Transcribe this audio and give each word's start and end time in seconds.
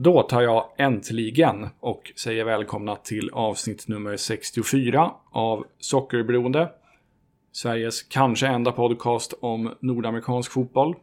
Då 0.00 0.22
tar 0.22 0.42
jag 0.42 0.64
äntligen 0.76 1.68
och 1.80 2.12
säger 2.16 2.44
välkomna 2.44 2.96
till 2.96 3.30
avsnitt 3.30 3.88
nummer 3.88 4.16
64 4.16 5.12
av 5.30 5.66
Sockerberoende. 5.78 6.72
Sveriges 7.52 8.02
kanske 8.02 8.46
enda 8.46 8.72
podcast 8.72 9.34
om 9.40 9.74
nordamerikansk 9.80 10.52
fotboll. 10.52 10.94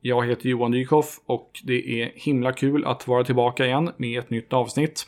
Jag 0.00 0.26
heter 0.26 0.48
Johan 0.48 0.70
Dykhoff 0.70 1.20
och 1.26 1.50
det 1.64 2.02
är 2.02 2.12
himla 2.14 2.52
kul 2.52 2.84
att 2.84 3.08
vara 3.08 3.24
tillbaka 3.24 3.66
igen 3.66 3.90
med 3.96 4.18
ett 4.18 4.30
nytt 4.30 4.52
avsnitt. 4.52 5.06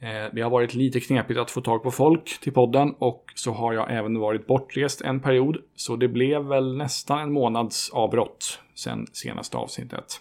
Eh, 0.00 0.34
det 0.34 0.40
har 0.40 0.50
varit 0.50 0.74
lite 0.74 1.00
knepigt 1.00 1.40
att 1.40 1.50
få 1.50 1.60
tag 1.60 1.82
på 1.82 1.90
folk 1.90 2.40
till 2.40 2.52
podden 2.52 2.94
och 2.98 3.24
så 3.34 3.52
har 3.52 3.72
jag 3.72 3.92
även 3.92 4.18
varit 4.18 4.46
bortrest 4.46 5.00
en 5.00 5.20
period. 5.20 5.58
Så 5.74 5.96
det 5.96 6.08
blev 6.08 6.44
väl 6.44 6.76
nästan 6.76 7.18
en 7.18 7.32
månads 7.32 7.90
avbrott 7.90 8.60
sen 8.74 9.06
senaste 9.12 9.56
avsnittet. 9.56 10.20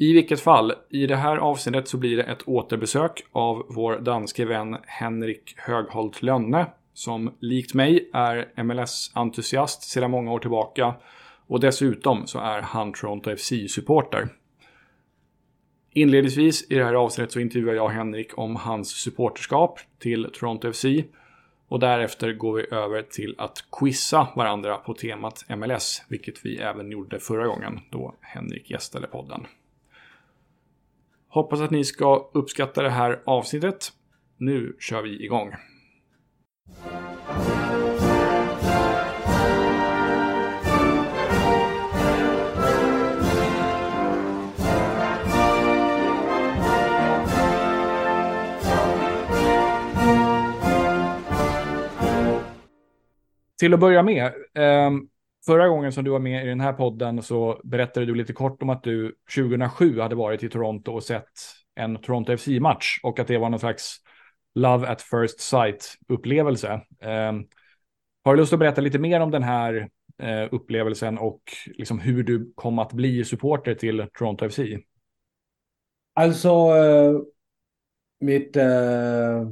I 0.00 0.12
vilket 0.12 0.40
fall, 0.40 0.72
i 0.90 1.06
det 1.06 1.16
här 1.16 1.36
avsnittet 1.36 1.88
så 1.88 1.96
blir 1.96 2.16
det 2.16 2.22
ett 2.22 2.48
återbesök 2.48 3.24
av 3.32 3.66
vår 3.68 3.98
danske 3.98 4.44
vän 4.44 4.76
Henrik 4.86 5.54
Högholt 5.56 6.22
Lönne 6.22 6.66
som 6.94 7.34
likt 7.40 7.74
mig 7.74 8.10
är 8.12 8.62
MLS-entusiast 8.62 9.82
sedan 9.82 10.10
många 10.10 10.32
år 10.32 10.38
tillbaka 10.38 10.94
och 11.46 11.60
dessutom 11.60 12.26
så 12.26 12.38
är 12.38 12.60
han 12.60 12.92
Toronto 12.92 13.36
FC-supporter. 13.36 14.28
Inledningsvis 15.92 16.70
i 16.70 16.74
det 16.74 16.84
här 16.84 16.94
avsnittet 16.94 17.32
så 17.32 17.40
intervjuar 17.40 17.74
jag 17.74 17.88
Henrik 17.88 18.38
om 18.38 18.56
hans 18.56 18.88
supporterskap 18.90 19.80
till 19.98 20.30
Toronto 20.32 20.72
FC 20.72 20.84
och 21.68 21.80
därefter 21.80 22.32
går 22.32 22.54
vi 22.54 22.66
över 22.76 23.02
till 23.02 23.34
att 23.38 23.64
quizza 23.72 24.28
varandra 24.36 24.76
på 24.76 24.94
temat 24.94 25.44
MLS, 25.48 26.02
vilket 26.08 26.44
vi 26.44 26.56
även 26.56 26.90
gjorde 26.90 27.20
förra 27.20 27.46
gången 27.46 27.80
då 27.90 28.14
Henrik 28.20 28.70
gästade 28.70 29.06
podden. 29.06 29.46
Hoppas 31.28 31.60
att 31.60 31.70
ni 31.70 31.84
ska 31.84 32.30
uppskatta 32.34 32.82
det 32.82 32.90
här 32.90 33.22
avsnittet. 33.26 33.92
Nu 34.36 34.76
kör 34.78 35.02
vi 35.02 35.24
igång. 35.24 35.54
Till 53.58 53.74
att 53.74 53.80
börja 53.80 54.02
med, 54.02 54.24
eh, 54.54 54.90
förra 55.48 55.68
gången 55.68 55.92
som 55.92 56.04
du 56.04 56.10
var 56.10 56.18
med 56.18 56.44
i 56.44 56.48
den 56.48 56.60
här 56.60 56.72
podden 56.72 57.22
så 57.22 57.60
berättade 57.64 58.06
du 58.06 58.14
lite 58.14 58.32
kort 58.32 58.62
om 58.62 58.70
att 58.70 58.82
du 58.82 59.14
2007 59.34 60.00
hade 60.00 60.14
varit 60.14 60.42
i 60.42 60.48
Toronto 60.48 60.92
och 60.92 61.02
sett 61.02 61.24
en 61.74 61.96
Toronto 61.96 62.36
FC-match 62.36 63.00
och 63.02 63.18
att 63.18 63.26
det 63.26 63.38
var 63.38 63.48
någon 63.48 63.60
slags 63.60 63.96
love 64.54 64.88
at 64.88 65.02
first 65.02 65.40
sight-upplevelse. 65.40 66.72
Eh, 67.00 67.32
har 68.24 68.34
du 68.34 68.36
lust 68.36 68.52
att 68.52 68.58
berätta 68.58 68.80
lite 68.80 68.98
mer 68.98 69.20
om 69.20 69.30
den 69.30 69.42
här 69.42 69.88
eh, 70.22 70.48
upplevelsen 70.50 71.18
och 71.18 71.42
liksom 71.66 71.98
hur 71.98 72.22
du 72.22 72.52
kom 72.54 72.78
att 72.78 72.92
bli 72.92 73.24
supporter 73.24 73.74
till 73.74 74.06
Toronto 74.18 74.48
FC? 74.48 74.58
Alltså, 76.14 76.48
eh, 76.76 77.20
mitt 78.20 78.56
uh, 78.56 79.48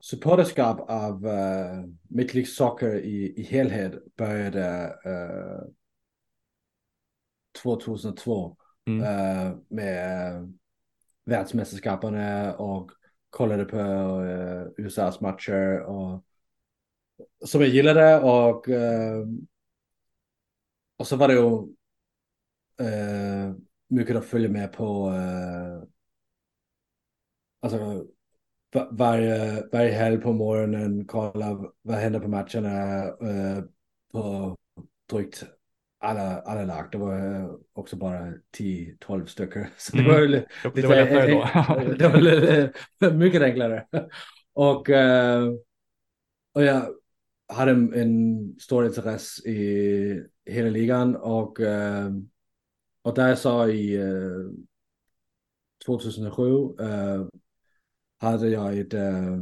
supporterskap 0.00 0.90
av 0.90 1.26
uh, 1.26 1.84
Major 2.08 2.34
League 2.34 2.46
Soccer 2.46 2.96
i, 2.96 3.40
i 3.40 3.42
helhet 3.42 4.16
började 4.16 4.96
uh, 5.06 5.68
2002 7.62 8.56
mm. 8.86 9.00
uh, 9.00 9.58
med 9.68 10.54
världsmästerskapen 11.24 12.14
och 12.54 12.90
kollade 13.30 13.64
på 13.64 13.78
uh, 13.78 14.68
USAs 14.76 15.20
matcher 15.20 15.80
och 15.80 16.24
som 17.44 17.60
jag 17.60 17.70
gillade 17.70 18.20
och 18.20 18.68
uh, 18.68 19.26
och 20.96 21.06
så 21.06 21.16
var 21.16 21.28
det 21.28 21.34
ju 21.34 21.40
uh, 22.80 23.56
mycket 23.88 24.16
att 24.16 24.24
följa 24.26 24.48
med 24.48 24.72
på 24.72 25.10
uh, 25.10 25.82
alltså 27.60 28.06
varje, 28.90 29.62
varje 29.72 29.90
helg 29.90 30.18
på 30.20 30.32
morgonen 30.32 31.04
kolla 31.06 31.72
vad 31.82 31.96
händer 31.96 32.20
på 32.20 32.28
matcherna 32.28 33.04
uh, 33.06 33.64
på 34.12 34.56
drygt 35.10 35.44
alla, 35.98 36.40
alla 36.40 36.64
lag. 36.64 36.88
Det 36.92 36.98
var 36.98 37.50
också 37.72 37.96
bara 37.96 38.32
10-12 38.58 39.26
stycken. 39.26 39.66
Så 39.76 39.96
det 39.96 40.02
Mm. 40.02 40.14
var, 40.14 40.26
lite, 40.26 40.46
Det 40.74 40.86
var 40.86 40.96
lättare 40.96 41.30
då. 41.32 41.94
det 41.98 42.08
var 42.08 42.20
lite, 42.20 42.72
mycket 43.14 43.42
enklare. 43.42 43.86
Och, 44.52 44.88
uh, 44.88 45.52
och 46.54 46.62
jag 46.62 46.86
hade 47.48 47.70
en, 47.70 48.56
stor 48.60 48.86
intresse 48.86 49.48
i 49.48 50.26
hela 50.46 50.70
ligan 50.70 51.16
och, 51.16 51.60
och 53.02 53.14
där 53.14 53.34
sa 53.34 53.68
i 53.68 53.98
uh, 53.98 54.50
2007 55.86 56.42
uh, 56.80 57.26
hade 58.18 58.48
jag 58.48 58.78
ett, 58.78 58.94
uh, 58.94 59.38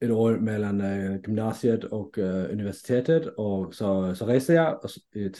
ett 0.00 0.10
år 0.10 0.38
mellan 0.38 0.80
uh, 0.80 1.20
gymnasiet 1.20 1.84
och 1.84 2.18
uh, 2.18 2.52
universitetet 2.52 3.26
och 3.26 3.74
så, 3.74 4.14
så 4.14 4.26
reste 4.26 4.52
jag 4.52 4.80
till, 5.12 5.32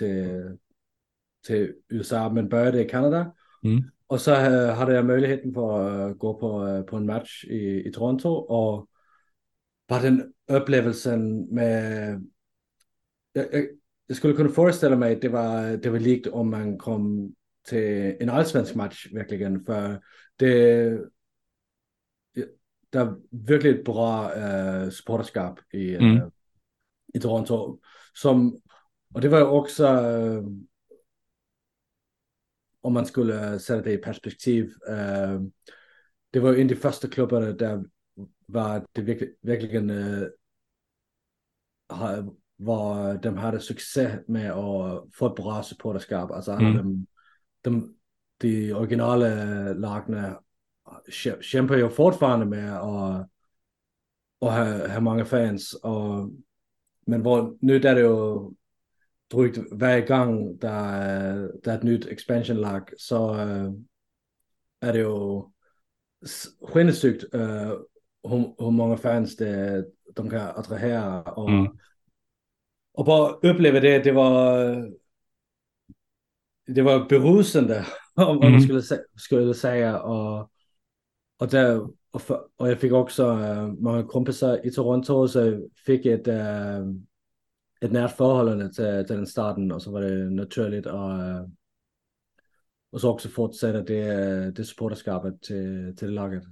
till 1.47 1.72
USA 1.89 2.31
men 2.31 2.49
började 2.49 2.84
i 2.84 2.89
Kanada. 2.89 3.34
Mm. 3.65 3.83
Och 4.06 4.21
så 4.21 4.34
hade 4.71 4.94
jag 4.94 5.06
möjligheten 5.06 5.55
för 5.55 6.11
att 6.11 6.19
gå 6.19 6.34
på, 6.34 6.83
på 6.83 6.97
en 6.97 7.06
match 7.06 7.44
i, 7.44 7.89
i 7.89 7.93
Toronto 7.93 8.28
och 8.28 8.89
bara 9.89 10.03
den 10.03 10.33
upplevelsen 10.50 11.41
med... 11.55 12.27
Jag, 13.33 13.47
jag, 13.55 13.66
jag 14.06 14.16
skulle 14.16 14.34
kunna 14.34 14.49
föreställa 14.49 14.97
mig 14.97 15.12
att 15.12 15.21
det 15.21 15.28
var, 15.28 15.77
det 15.77 15.91
var 15.91 15.99
likt 15.99 16.27
om 16.27 16.50
man 16.50 16.78
kom 16.78 17.34
till 17.69 18.16
en 18.21 18.31
allsvensk 18.31 18.75
match 18.75 19.09
verkligen. 19.12 19.65
För 19.65 20.00
det, 20.37 20.99
det 22.91 22.99
är 22.99 23.16
verkligen 23.31 23.84
bra 23.84 24.32
uh, 24.37 24.91
supporterskap 24.91 25.75
i, 25.75 25.97
Mm. 25.97 26.16
uh, 26.16 26.28
i 27.15 27.21
Toronto. 27.21 27.81
Som, 28.12 28.60
och 29.15 29.21
det 29.21 29.28
var 29.28 29.43
också, 29.43 29.87
uh, 29.87 30.44
om 32.81 32.93
man 32.93 33.06
skulle 33.06 33.59
sätta 33.59 33.82
det 33.82 33.93
i 33.93 33.98
perspektiv, 33.98 34.65
uh, 34.91 35.41
det 36.31 36.41
var 36.41 36.53
ju 36.53 36.60
en 36.60 36.66
av 36.66 36.69
de 36.69 36.75
första 36.77 37.09
klubbarna 37.09 37.47
där 37.53 37.84
var 38.47 38.87
det 38.93 39.03
verkligen, 39.03 39.34
verkligen 39.41 39.93
var 42.56 43.15
de 43.22 43.37
hade 43.37 43.60
succé 43.60 44.19
med 44.27 44.53
att 44.53 45.04
få 45.15 45.27
ett 45.27 45.34
bra 45.34 45.62
supporterskap. 45.62 46.31
Alltså 46.31 46.53
Mm. 46.53 46.77
de, 46.77 47.06
de, 47.60 47.94
de 48.38 48.72
originala 48.72 49.27
lagen 49.72 50.15
kä- 50.15 50.38
kämpar 51.41 51.76
ju 51.76 51.88
fortfarande 51.88 52.47
med 52.47 52.76
att, 52.78 53.21
att 54.41 54.53
ha, 54.53 54.88
ha 54.88 55.00
många 55.00 55.25
fans. 55.25 55.75
Och, 55.75 56.31
men 57.06 57.22
var, 57.22 57.56
nu 57.60 57.76
är 57.76 57.94
det 57.94 58.00
ju 58.00 58.38
drygt 59.31 59.59
varje 59.72 60.00
gång 60.06 60.56
där, 60.56 61.53
där 61.62 61.72
är 61.72 61.77
ett 61.77 61.82
nytt 61.82 62.06
expansion-lag 62.06 62.91
så 62.97 63.34
är 64.81 64.93
det 64.93 64.98
ju 64.98 65.43
sinnessjukt 66.72 67.25
hur, 68.22 68.54
hur 68.65 68.71
många 68.71 68.97
fans 68.97 69.37
det, 69.37 69.84
de 70.15 70.31
kan 70.31 70.41
attrahera. 70.41 71.22
Och, 71.22 71.50
Mm. 71.50 71.78
och 72.93 73.04
bara 73.04 73.32
uppleva 73.32 73.81
det, 73.81 73.98
det 73.98 74.12
var 74.12 74.65
det 76.66 76.82
var 76.82 77.09
berusande 77.09 77.87
om, 78.15 78.28
om 78.28 78.38
Mm. 78.38 78.53
man 78.53 78.60
skulle, 78.62 78.82
skulle 79.16 79.54
säga. 79.54 80.01
Och, 80.03 80.51
och, 81.39 81.49
där, 81.49 81.89
och, 82.11 82.23
för, 82.23 82.41
och 82.57 82.71
jag 82.71 82.81
fick 82.81 82.93
också 82.93 83.23
äh, 83.23 83.59
øh, 83.59 83.69
många 83.79 84.03
kompisar 84.03 84.67
i 84.67 84.71
Toronto 84.71 85.29
så 85.29 85.41
jag 85.41 85.63
fick 85.87 86.07
ett, 86.07 86.29
äh, 86.29 86.79
øh, 86.79 86.95
ett 87.81 87.93
närt 87.93 88.17
förhållande 88.17 88.73
till, 88.75 89.07
till 89.07 89.17
den 89.17 89.27
staden 89.27 89.73
och 89.73 89.83
så 89.83 89.91
var 89.91 90.01
det 90.01 90.31
naturligt 90.31 90.87
och, 90.87 91.11
øh, 91.11 91.49
och 92.93 93.01
så 93.01 93.11
också 93.11 93.29
fortsätta 93.29 93.83
det, 93.83 94.51
det 94.57 94.65
supporterskapet 94.65 95.43
till, 95.43 95.97
till 95.97 96.11
laget. 96.11 96.43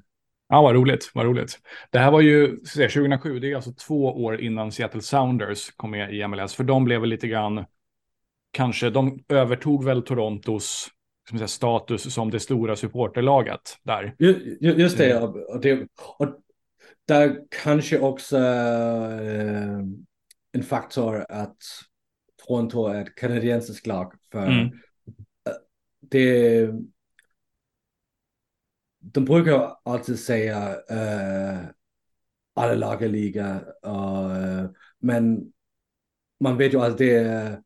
Ja, 0.48 0.62
vad 0.62 0.74
roligt, 0.74 1.10
vad 1.14 1.26
roligt. 1.26 1.58
Det 1.90 1.98
här 1.98 2.10
var 2.10 2.20
ju 2.20 2.64
säga, 2.64 2.88
2007, 2.88 3.40
det 3.40 3.52
är 3.52 3.56
alltså 3.56 3.72
två 3.72 4.24
år 4.24 4.40
innan 4.40 4.72
Seattle 4.72 5.02
Sounders 5.02 5.70
kom 5.70 5.90
med 5.90 6.14
i 6.14 6.26
MLS, 6.26 6.54
för 6.54 6.64
de 6.64 6.84
blev 6.84 7.00
väl 7.00 7.10
lite 7.10 7.28
grann, 7.28 7.64
kanske, 8.50 8.90
de 8.90 9.24
övertog 9.28 9.84
väl 9.84 10.02
Torontos 10.02 10.88
man 11.34 11.38
säga, 11.38 11.48
status 11.48 12.14
som 12.14 12.30
det 12.30 12.40
stora 12.40 12.76
supporterlaget 12.76 13.60
där. 13.82 14.14
Ju- 14.18 14.58
ju- 14.60 14.72
Just 14.74 14.98
det, 14.98 15.10
Mm. 15.12 15.22
och, 15.24 15.60
det, 15.60 15.88
och 16.18 16.40
där 17.04 17.40
kanske 17.64 17.98
också 17.98 18.38
eh, 18.38 19.78
en 20.52 20.62
faktor 20.62 21.26
att 21.28 21.56
Toronto 22.46 22.86
är 22.86 23.02
ett 23.02 23.14
kanadensiskt 23.14 23.86
lag. 23.86 24.12
För 24.32 24.46
Mm. 24.46 24.70
det, 26.00 26.68
de 29.00 29.24
brukar 29.24 29.76
alltid 29.82 30.18
säga 30.18 30.68
uh, 30.92 31.66
alla 32.54 32.74
lag 32.74 33.02
är 33.02 33.08
lika, 33.08 33.60
och, 33.82 34.30
uh, 34.30 34.70
men 34.98 35.52
man 36.40 36.56
vet 36.56 36.74
ju 36.74 36.80
att 36.80 36.98
det 36.98 37.16
är 37.16 37.62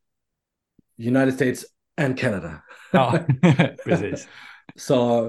United 0.99 1.35
States 1.35 1.65
and 2.01 2.19
Canada. 2.19 2.63
Ja, 2.93 3.19
precis. 3.85 4.29
så, 4.77 5.27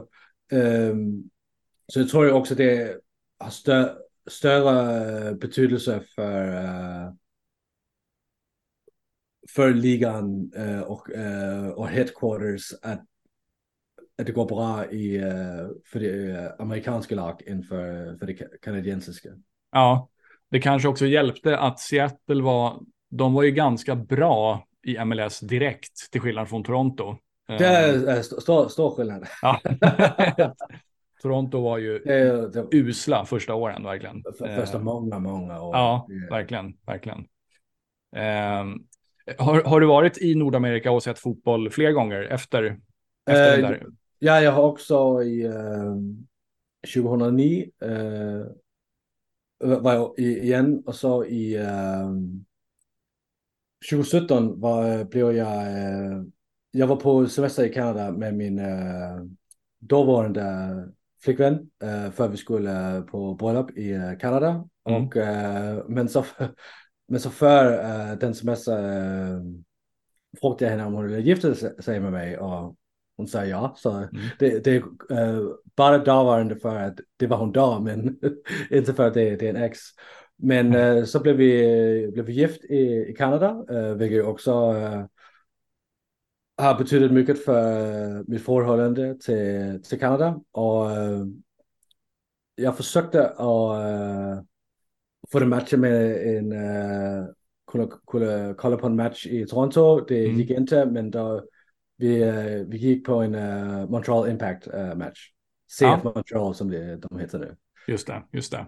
um, 0.51 1.29
så 1.87 1.99
jag 1.99 2.09
tror 2.09 2.31
också 2.31 2.55
det 2.55 2.97
har 3.39 3.49
stö 3.49 3.95
större 4.29 5.35
betydelse 5.35 6.03
för, 6.15 6.47
uh, 6.47 7.13
för 9.49 9.73
ligan 9.73 10.51
uh, 10.57 10.81
och, 10.81 11.09
uh, 11.09 11.67
och 11.67 11.87
headquarters 11.87 12.73
att, 12.81 13.05
att 14.17 14.25
det 14.25 14.31
går 14.31 14.45
bra 14.45 14.91
i, 14.91 15.19
för 15.85 15.99
det 15.99 16.55
amerikanska 16.59 17.15
lag 17.15 17.47
än 17.47 17.63
för, 17.63 18.17
för 18.17 18.25
det 18.25 18.33
kanadensiska. 18.61 19.29
Ja, 19.71 20.09
det 20.49 20.59
kanske 20.59 20.87
också 20.87 21.05
hjälpte 21.05 21.57
att 21.57 21.79
Seattle 21.79 22.43
var, 22.43 22.83
de 23.09 23.33
var 23.33 23.43
ju 23.43 23.51
ganska 23.51 23.95
bra 23.95 24.67
i 24.83 25.05
MLS 25.05 25.39
direkt 25.39 26.11
till 26.11 26.21
skillnad 26.21 26.49
från 26.49 26.63
Toronto. 26.63 27.17
Det 27.47 27.65
är 27.65 28.21
stor, 28.21 28.67
stor 28.67 28.95
skillnad. 28.95 29.27
Ja. 29.41 29.61
Toronto 31.21 31.61
var 31.61 31.77
ju 31.77 31.99
det, 31.99 32.49
det, 32.49 32.67
usla 32.71 33.25
första 33.25 33.55
åren 33.55 33.83
verkligen. 33.83 34.23
För, 34.37 34.55
första 34.55 34.77
eh, 34.77 34.83
många, 34.83 35.19
många 35.19 35.61
år. 35.61 35.75
Ja, 35.75 36.07
verkligen, 36.29 36.73
verkligen. 36.85 37.19
Eh, 38.15 38.65
har, 39.37 39.63
har 39.63 39.79
du 39.79 39.87
varit 39.87 40.17
i 40.17 40.35
Nordamerika 40.35 40.91
och 40.91 41.03
sett 41.03 41.19
fotboll 41.19 41.69
fler 41.69 41.91
gånger 41.91 42.21
efter, 42.21 42.79
efter 43.29 43.57
eh, 43.57 43.69
där? 43.69 43.85
Ja, 44.19 44.41
jag 44.41 44.51
har 44.51 44.63
också 44.63 45.23
i 45.23 45.45
eh, 45.45 45.95
2009 46.93 47.69
eh, 47.81 48.45
var 49.63 49.93
jag 49.93 50.19
igen 50.19 50.83
och 50.85 50.95
så 50.95 51.25
i 51.25 51.55
eh, 51.55 52.09
2017 53.89 54.59
var, 54.59 55.03
blev 55.03 55.31
jag, 55.31 55.57
eh, 55.57 56.23
jag 56.71 56.87
var 56.87 56.95
på 56.95 57.27
semester 57.27 57.63
i 57.63 57.73
Kanada 57.73 58.11
med 58.11 58.33
min 58.33 58.59
eh, 58.59 59.23
dåvarande 59.79 60.43
flickvän 61.23 61.69
för 62.13 62.27
vi 62.27 62.37
skulle 62.37 63.03
på 63.11 63.33
bröllop 63.33 63.71
i 63.71 64.17
Kanada. 64.19 64.67
Mm. 64.89 65.03
Och, 65.03 65.15
men, 65.89 66.09
så, 66.09 66.25
men 67.07 67.19
så 67.19 67.29
för 67.29 68.15
den 68.15 68.35
semester 68.35 68.83
uh, 68.83 69.41
frågade 70.41 70.65
jag 70.65 70.71
henne 70.71 70.85
om 70.85 70.93
hon 70.93 71.07
ville 71.07 71.21
gifta 71.21 71.55
sig 71.55 71.99
med 71.99 72.11
mig 72.11 72.37
och 72.37 72.75
hon 73.17 73.27
sa 73.27 73.45
ja. 73.45 73.73
Så 73.77 73.91
mm. 73.91 74.09
det, 74.39 74.63
det 74.63 74.83
bara 75.75 75.97
dåvarande 75.97 76.55
för 76.55 76.75
att 76.75 76.99
det 77.17 77.27
var 77.27 77.37
hon 77.37 77.51
då 77.51 77.79
men 77.79 78.19
inte 78.69 78.93
för 78.93 79.07
att 79.07 79.13
det, 79.13 79.35
det 79.35 79.45
är 79.45 79.55
en 79.55 79.63
ex. 79.63 79.79
Men 80.41 80.75
mm. 80.75 81.05
så 81.05 81.19
blev 81.19 81.35
vi, 81.35 82.11
blev 82.13 82.25
vi 82.25 82.33
gift 82.33 82.63
i, 82.63 83.05
i 83.09 83.13
Kanada, 83.17 83.65
vilket 83.95 84.25
också 84.25 84.51
har 86.57 86.77
betydet 86.77 87.11
mycket 87.11 87.45
för 87.45 88.23
mitt 88.27 88.45
förhållande 88.45 89.15
till, 89.19 89.81
till 89.83 89.99
Kanada. 89.99 90.41
Och 90.51 90.89
jag 92.55 92.77
försökte 92.77 93.27
att 93.27 94.45
få 95.31 95.39
en 95.39 95.49
match 95.49 95.73
med 95.73 96.27
en, 96.37 96.53
kunna, 97.71 97.87
kunna 98.07 98.53
kolla 98.53 98.77
på 98.77 98.87
en 98.87 98.95
match 98.95 99.27
i 99.27 99.45
Toronto. 99.45 100.05
Det 100.07 100.25
mm. 100.25 100.37
gick 100.37 100.49
inte, 100.49 100.85
men 100.85 101.11
då 101.11 101.45
vi, 101.97 102.23
vi 102.67 102.77
gick 102.77 103.05
på 103.05 103.13
en 103.13 103.31
Montreal 103.91 104.29
Impact 104.29 104.67
match. 104.95 105.19
CF 105.79 105.81
ja. 105.81 106.01
Montreal 106.03 106.55
som 106.55 106.69
det, 106.69 106.95
de 106.95 107.19
heter 107.19 107.39
nu. 107.39 107.55
Just 107.87 108.07
det, 108.07 108.23
just 108.31 108.51
det. 108.51 108.65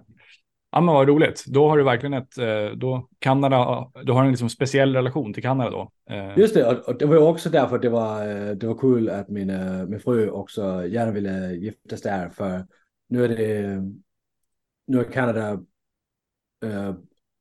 Ja, 0.73 0.81
men 0.81 0.95
vad 0.95 1.07
roligt. 1.07 1.45
Då 1.47 1.69
har 1.69 1.77
du 1.77 1.83
verkligen 1.83 2.13
ett, 2.13 2.37
eh, 2.37 2.77
då 2.77 3.09
Kanada, 3.19 3.91
du 4.03 4.11
har 4.11 4.23
en 4.23 4.29
liksom 4.29 4.49
speciell 4.49 4.95
relation 4.95 5.33
till 5.33 5.43
Kanada 5.43 5.69
då. 5.69 5.91
Eh. 6.09 6.39
Just 6.39 6.53
det, 6.53 6.79
och 6.79 6.97
det 6.97 7.05
var 7.05 7.15
ju 7.15 7.21
också 7.21 7.49
därför 7.49 7.79
det 7.79 7.89
var, 7.89 8.27
eh, 8.27 8.51
det 8.51 8.67
var 8.67 8.77
kul 8.77 9.09
att 9.09 9.29
min, 9.29 9.47
min 9.89 9.99
fru 9.99 10.29
också 10.29 10.85
gärna 10.85 11.11
ville 11.11 11.53
gifta 11.53 11.97
sig 11.97 12.11
där, 12.11 12.29
för 12.29 12.67
nu 13.09 13.23
är 13.25 13.29
det, 13.29 13.81
nu 14.87 14.99
är 14.99 15.03
Kanada 15.03 15.59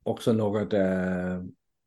också 0.05 0.32
något, 0.32 0.73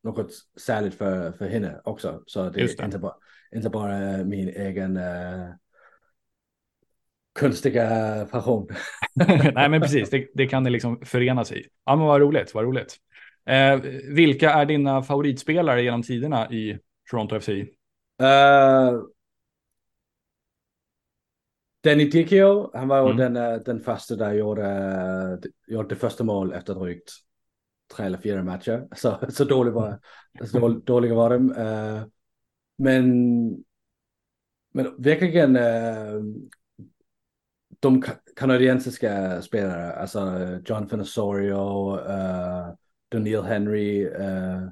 något 0.03 0.31
särskilt 0.59 0.95
för, 0.95 1.31
för 1.31 1.47
henne 1.47 1.81
också. 1.83 2.23
Så 2.25 2.49
det 2.49 2.61
är 2.61 2.85
inte 2.85 2.99
bara, 2.99 3.15
inte 3.55 3.69
bara 3.69 4.23
min 4.23 4.49
egen 4.49 4.99
konstiga 7.39 8.27
passion. 8.31 8.67
Nej, 9.53 9.69
men 9.69 9.81
precis. 9.81 10.09
Det, 10.09 10.27
det 10.33 10.47
kan 10.47 10.63
det 10.63 10.69
liksom 10.69 10.99
förena 11.05 11.45
sig 11.45 11.59
i. 11.59 11.67
Ja, 11.85 11.95
men 11.95 12.05
vad 12.05 12.21
roligt. 12.21 12.53
Vad 12.53 12.63
roligt. 12.63 12.95
Eh, 13.45 13.79
vilka 14.09 14.51
är 14.51 14.65
dina 14.65 15.03
favoritspelare 15.03 15.83
genom 15.83 16.03
tiderna 16.03 16.51
i 16.51 16.79
Toronto 17.09 17.39
FC? 17.39 17.49
Uh, 17.49 17.57
eh, 18.27 18.93
Danny 21.83 22.09
Dicchio, 22.09 22.71
han 22.73 22.87
var 22.87 23.11
mm. 23.11 23.17
den, 23.17 23.35
eh, 23.35 23.59
den 23.59 23.79
första 23.79 24.15
där 24.15 24.33
gjorde, 24.33 25.39
gjorde 25.67 25.89
det 25.89 25.95
första 25.95 26.23
mål 26.23 26.53
efter 26.53 26.75
drygt 26.75 27.11
tre 27.95 28.05
eller 28.05 28.17
fyra 28.17 28.43
matcher. 28.43 28.87
Så, 28.95 29.19
så 29.29 29.43
dålig 29.43 29.71
var, 29.71 29.99
så 30.51 30.69
dåliga 30.69 31.13
var 31.13 31.29
de. 31.29 31.51
Uh, 31.51 32.05
men, 32.77 33.05
men 34.73 34.95
verkligen 34.97 35.55
uh, 35.55 36.23
de 37.85 38.03
kanadensiska 38.35 39.41
spelare, 39.41 39.93
alltså 39.93 40.19
John 40.65 41.01
Osorio, 41.01 41.97
uh, 41.97 42.73
Daniel 43.11 43.43
Henry. 43.43 44.05
Uh, 44.05 44.69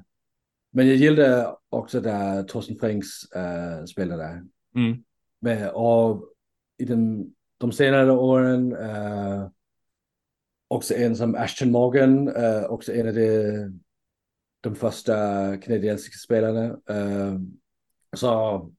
men 0.72 0.88
jag 0.88 0.96
gillade 0.96 1.56
också 1.68 2.00
där 2.00 2.42
Torsten 2.42 2.78
Frings 2.78 3.28
uh, 3.36 3.84
spelade. 3.84 4.46
Mm. 4.74 5.04
Men, 5.40 5.70
och 5.70 6.24
i 6.78 6.84
den, 6.84 7.34
de 7.58 7.72
senare 7.72 8.12
åren 8.12 8.72
uh, 8.76 9.48
också 10.68 10.94
en 10.94 11.16
som 11.16 11.34
Ashton 11.34 11.70
Morgan, 11.70 12.28
uh, 12.28 12.64
också 12.64 12.92
en 12.92 13.08
av 13.08 13.14
de, 13.14 13.80
de 14.60 14.74
första 14.74 15.14
kanadensiska 15.56 16.16
spelarna. 16.24 16.64
Uh, 16.90 17.40
så 18.16 18.70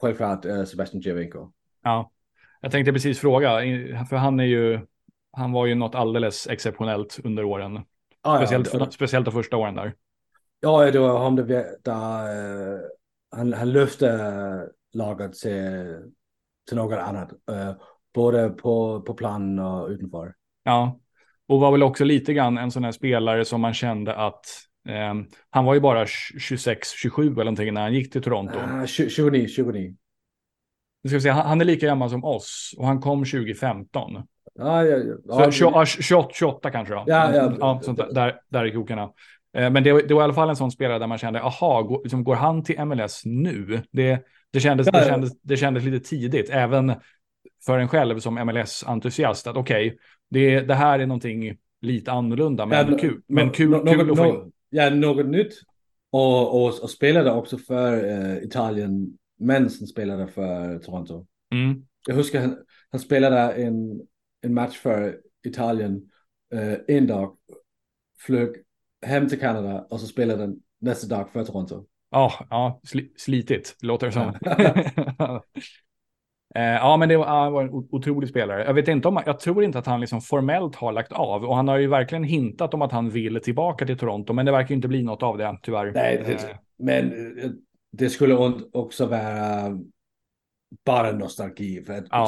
självklart 0.00 0.44
Sebastian 0.68 1.00
Giovinco. 1.00 1.52
Ja. 1.82 2.10
Jag 2.66 2.72
tänkte 2.72 2.92
precis 2.92 3.18
fråga, 3.18 3.50
för 4.08 4.16
han 4.16 4.40
är 4.40 4.44
ju, 4.44 4.80
han 5.32 5.52
var 5.52 5.66
ju 5.66 5.74
något 5.74 5.94
alldeles 5.94 6.46
exceptionellt 6.46 7.20
under 7.24 7.44
åren. 7.44 7.80
Ah, 8.22 8.36
speciellt, 8.36 8.72
ja, 8.72 8.78
det, 8.78 8.92
speciellt 8.92 9.24
de 9.24 9.30
första 9.30 9.56
åren 9.56 9.74
där. 9.74 9.94
Ja, 10.60 10.90
det 10.90 10.98
var 10.98 11.18
han 11.18 11.36
där, 11.36 11.66
där 11.84 11.92
han, 13.36 13.52
han 13.52 13.72
lyfte 13.72 14.68
laget 14.92 15.32
till, 15.32 15.96
till 16.68 16.76
något 16.76 16.98
annat. 16.98 17.32
Uh, 17.50 17.72
både 18.14 18.48
på, 18.48 19.00
på 19.00 19.14
plan 19.14 19.58
och 19.58 19.88
utanför. 19.88 20.34
Ja, 20.64 21.00
och 21.48 21.60
var 21.60 21.72
väl 21.72 21.82
också 21.82 22.04
lite 22.04 22.34
grann 22.34 22.58
en 22.58 22.70
sån 22.70 22.84
här 22.84 22.92
spelare 22.92 23.44
som 23.44 23.60
man 23.60 23.74
kände 23.74 24.14
att 24.14 24.44
eh, 24.88 25.14
han 25.50 25.64
var 25.64 25.74
ju 25.74 25.80
bara 25.80 26.04
26-27 26.04 27.22
eller 27.22 27.44
någonting 27.44 27.74
när 27.74 27.82
han 27.82 27.94
gick 27.94 28.12
till 28.12 28.22
Toronto. 28.22 28.58
Uh, 28.58 28.86
29, 28.86 29.48
29 29.48 29.96
ska 31.08 31.20
säga, 31.20 31.34
han 31.34 31.60
är 31.60 31.64
lika 31.64 31.86
gammal 31.86 32.10
som 32.10 32.24
oss 32.24 32.74
och 32.78 32.86
han 32.86 33.00
kom 33.00 33.24
2015. 33.24 34.22
Ja, 34.58 34.84
ja, 34.84 34.98
ja. 35.24 35.50
Så 35.50 35.50
28, 35.86 35.86
28 36.26 36.70
kanske 36.70 36.94
då. 36.94 37.04
Ja, 37.06 37.34
ja. 37.34 37.52
ja 37.60 37.80
sånt 37.82 37.98
där, 37.98 38.12
där, 38.12 38.34
där 38.48 38.64
i 38.64 38.70
krokarna. 38.70 39.10
Eh, 39.56 39.70
men 39.70 39.82
det, 39.82 40.08
det, 40.08 40.14
var 40.14 40.22
i 40.22 40.24
alla 40.24 40.34
fall 40.34 40.48
en 40.48 40.56
sån 40.56 40.70
spelare 40.70 40.98
där 40.98 41.06
man 41.06 41.18
kände, 41.18 41.42
aha, 41.42 41.82
går, 41.82 42.00
liksom, 42.02 42.24
går 42.24 42.34
han 42.34 42.64
till 42.64 42.84
MLS 42.84 43.22
nu? 43.24 43.82
Det, 43.90 44.18
det, 44.52 44.60
kändes, 44.60 44.86
det, 44.86 45.04
kändes, 45.08 45.40
det 45.42 45.56
kändes 45.56 45.84
lite 45.84 46.08
tidigt, 46.08 46.50
även 46.50 46.94
för 47.66 47.78
en 47.78 47.88
själv 47.88 48.18
som 48.18 48.38
MLS-entusiast, 48.38 49.46
att 49.46 49.56
okej, 49.56 49.86
okay, 49.86 49.98
det, 50.30 50.60
det 50.60 50.74
här 50.74 50.98
är 50.98 51.06
någonting 51.06 51.56
lite 51.80 52.12
annorlunda, 52.12 52.66
men 52.66 52.92
ja, 52.92 52.98
kul, 52.98 53.20
men 53.26 53.50
kul, 53.50 53.70
no, 53.70 53.86
kul 53.86 54.10
att 54.10 54.16
få 54.16 54.26
in. 54.26 54.52
Ja, 54.70 54.90
något 54.90 55.26
nytt. 55.26 55.52
Och, 56.10 56.62
och, 56.62 56.82
och 56.82 56.90
spelade 56.90 57.32
också 57.32 57.58
för 57.58 58.04
uh, 58.04 58.44
Italien 58.44 59.18
men 59.38 59.70
som 59.70 59.86
spelade 59.86 60.26
för 60.26 60.78
Toronto. 60.78 61.26
Mm. 61.52 61.86
Jag 62.08 62.14
huskar 62.14 62.40
han, 62.40 62.56
han 62.90 63.00
spelade 63.00 63.52
en, 63.52 64.00
en 64.42 64.54
match 64.54 64.76
för 64.76 65.20
Italien 65.46 66.10
uh, 66.54 66.76
en 66.88 67.06
dag, 67.06 67.36
flög 68.18 68.56
hem 69.06 69.28
till 69.28 69.40
Kanada 69.40 69.86
och 69.90 70.00
så 70.00 70.06
spelade 70.06 70.42
den 70.42 70.56
nästa 70.80 71.16
dag 71.16 71.30
för 71.30 71.44
Toronto. 71.44 71.84
Ja, 72.10 72.26
oh, 72.26 72.46
ja 72.50 72.80
sli, 72.84 73.12
slitigt 73.16 73.76
låter 73.82 74.06
det 74.06 74.12
som. 74.12 74.32
Eh, 76.56 76.62
ja, 76.62 76.96
men 76.96 77.08
det 77.08 77.16
var, 77.16 77.62
en 77.62 77.70
otrolig 77.70 78.28
spelare. 78.28 78.64
Jag 78.64 78.74
vet 78.74 78.88
inte 78.88 79.08
om, 79.08 79.22
jag 79.26 79.40
tror 79.40 79.64
inte 79.64 79.78
att 79.78 79.86
han 79.86 80.00
liksom 80.00 80.20
formellt 80.20 80.76
har 80.76 80.92
lagt 80.92 81.12
av 81.12 81.44
och 81.44 81.56
han 81.56 81.68
har 81.68 81.78
ju 81.78 81.86
verkligen 81.86 82.24
hintat 82.24 82.74
om 82.74 82.82
att 82.82 82.92
han 82.92 83.10
vill 83.10 83.40
tillbaka 83.40 83.86
till 83.86 83.98
Toronto, 83.98 84.32
men 84.32 84.46
det 84.46 84.52
verkar 84.52 84.74
inte 84.74 84.88
bli 84.88 85.02
något 85.02 85.22
av 85.22 85.38
det 85.38 85.58
tyvärr. 85.62 85.92
Nej, 85.94 86.22
det, 86.26 86.58
men 86.78 87.12
det 87.98 88.10
skulle 88.10 88.34
också 88.72 89.06
vara 89.06 89.78
bara 90.84 91.12
nostalgi. 91.12 91.82
För 91.82 91.92
att 91.92 92.06
ja. 92.10 92.24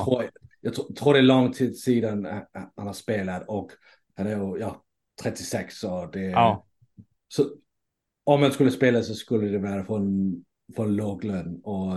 jag, 0.61 0.75
tror, 0.75 0.85
jag 0.87 0.97
tror 0.97 1.13
det 1.13 1.19
är 1.19 1.23
lång 1.23 1.53
tid 1.53 1.79
sedan 1.79 2.29
han 2.77 2.87
har 2.87 2.93
spelat 2.93 3.49
och 3.49 3.71
han 4.17 4.27
är 4.27 4.37
ju 4.37 4.59
ja, 4.61 4.85
36 5.23 5.85
och 5.85 6.11
det... 6.13 6.21
Ja. 6.21 6.67
Så 7.29 7.45
om 8.25 8.41
man 8.41 8.53
skulle 8.53 8.71
spela 8.71 9.03
så 9.03 9.15
skulle 9.15 9.47
det 9.49 9.59
vara 9.59 9.85
från, 9.85 10.35
från 10.77 10.97
låg 10.97 11.25
lön 11.25 11.61
och 11.65 11.93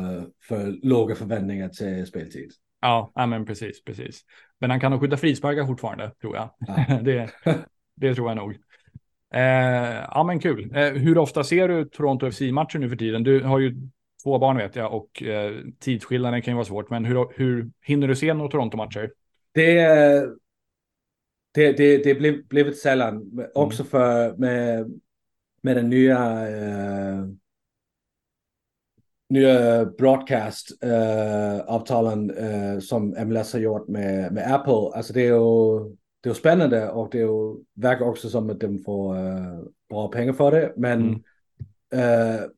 för 0.47 0.87
låga 0.87 1.15
förväntningar 1.15 1.69
till 1.69 2.05
speltid. 2.05 2.51
Ja, 2.81 3.11
ja 3.15 3.25
men 3.25 3.45
precis, 3.45 3.83
precis. 3.83 4.21
Men 4.59 4.69
han 4.69 4.79
kan 4.79 4.91
nog 4.91 5.01
skjuta 5.01 5.17
frisparkar 5.17 5.65
fortfarande, 5.65 6.11
tror 6.21 6.35
jag. 6.35 6.49
Ja. 6.67 6.99
det, 7.03 7.31
det 7.95 8.15
tror 8.15 8.29
jag 8.29 8.37
nog. 8.37 8.57
Eh, 9.33 10.05
ja, 10.11 10.23
men 10.27 10.39
kul. 10.39 10.75
Eh, 10.75 10.91
hur 10.91 11.17
ofta 11.17 11.43
ser 11.43 11.67
du 11.67 11.85
Toronto 11.85 12.31
FC-matcher 12.31 12.79
nu 12.79 12.89
för 12.89 12.95
tiden? 12.95 13.23
Du 13.23 13.43
har 13.43 13.59
ju 13.59 13.75
två 14.23 14.39
barn 14.39 14.57
vet 14.57 14.75
jag 14.75 14.93
och 14.93 15.23
eh, 15.23 15.53
tidsskillnaden 15.79 16.41
kan 16.41 16.51
ju 16.51 16.55
vara 16.55 16.65
svårt, 16.65 16.89
men 16.89 17.05
hur, 17.05 17.27
hur 17.35 17.71
hinner 17.81 18.07
du 18.07 18.15
se 18.15 18.33
några 18.33 18.51
Toronto-matcher? 18.51 19.11
Det, 19.53 19.75
det, 21.53 21.71
det, 21.71 22.03
det 22.03 22.15
blev, 22.15 22.47
blivit 22.47 22.79
sällan, 22.79 23.15
mm. 23.15 23.45
också 23.55 23.83
för 23.83 24.37
med, 24.37 24.91
med 25.61 25.75
den 25.75 25.89
nya 25.89 26.49
eh, 26.49 27.25
nya 29.31 29.85
broadcast-avtalen 29.85 32.31
uh, 32.31 32.73
uh, 32.73 32.79
som 32.79 33.09
MLS 33.09 33.53
har 33.53 33.59
gjort 33.59 33.87
med, 33.87 34.33
med 34.33 34.53
Apple. 34.53 34.91
Alltså 34.93 35.13
det 35.13 35.21
är 35.21 35.25
ju 35.25 35.95
det 36.21 36.29
är 36.29 36.33
spännande 36.33 36.89
och 36.89 37.09
det 37.11 37.17
är 37.17 37.21
ju, 37.21 37.63
verkar 37.73 38.05
också 38.05 38.29
som 38.29 38.49
att 38.49 38.59
de 38.59 38.79
får 38.79 39.17
uh, 39.17 39.63
bra 39.89 40.07
pengar 40.07 40.33
för 40.33 40.51
det. 40.51 40.73
Men, 40.77 41.01
mm. 41.01 41.15
uh, 41.93 42.49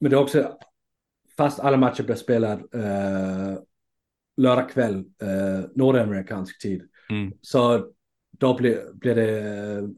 men 0.00 0.10
det 0.10 0.16
är 0.16 0.22
också, 0.22 0.58
fast 1.36 1.60
alla 1.60 1.76
matcher 1.76 2.02
blir 2.02 2.14
spelade 2.14 2.62
uh, 2.74 3.58
lördag 4.36 4.70
kväll, 4.70 5.04
uh, 5.22 5.64
nordamerikansk 5.74 6.62
tid. 6.62 6.88
Mm. 7.10 7.32
Så 7.40 7.92
då 8.30 8.56
blir, 8.56 8.92
blir 8.92 9.14
det, 9.14 9.88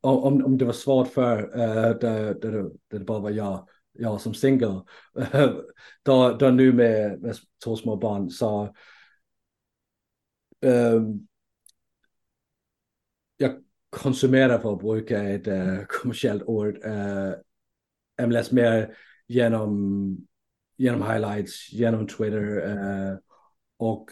om, 0.00 0.44
om 0.44 0.58
det 0.58 0.64
var 0.64 0.72
svårt 0.72 1.08
för, 1.08 1.36
där, 1.56 1.94
där, 1.94 2.34
där 2.34 2.98
det 2.98 3.04
bara 3.04 3.18
var 3.18 3.30
jag, 3.30 3.68
jag 3.92 4.20
som 4.20 4.34
singel, 4.34 4.80
då, 6.02 6.36
då 6.38 6.50
nu 6.50 6.72
med, 6.72 7.20
med 7.20 7.36
två 7.64 7.76
små 7.76 7.96
barn 7.96 8.30
så 8.30 8.74
konsumera 13.92 14.58
för 14.58 14.72
att 14.72 14.80
bruka 14.80 15.22
ett 15.22 15.46
äh, 15.46 15.78
kommersiellt 15.88 16.42
ord 16.42 16.78
eh, 16.84 17.32
Äh, 18.20 18.26
MLS 18.26 18.52
mer 18.52 18.96
genom, 19.26 20.16
genom 20.76 21.02
highlights, 21.02 21.72
genom 21.72 22.06
Twitter 22.06 22.68
äh, 22.68 23.18
och 23.76 24.10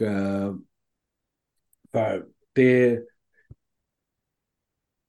för 1.92 2.26
det 2.52 3.00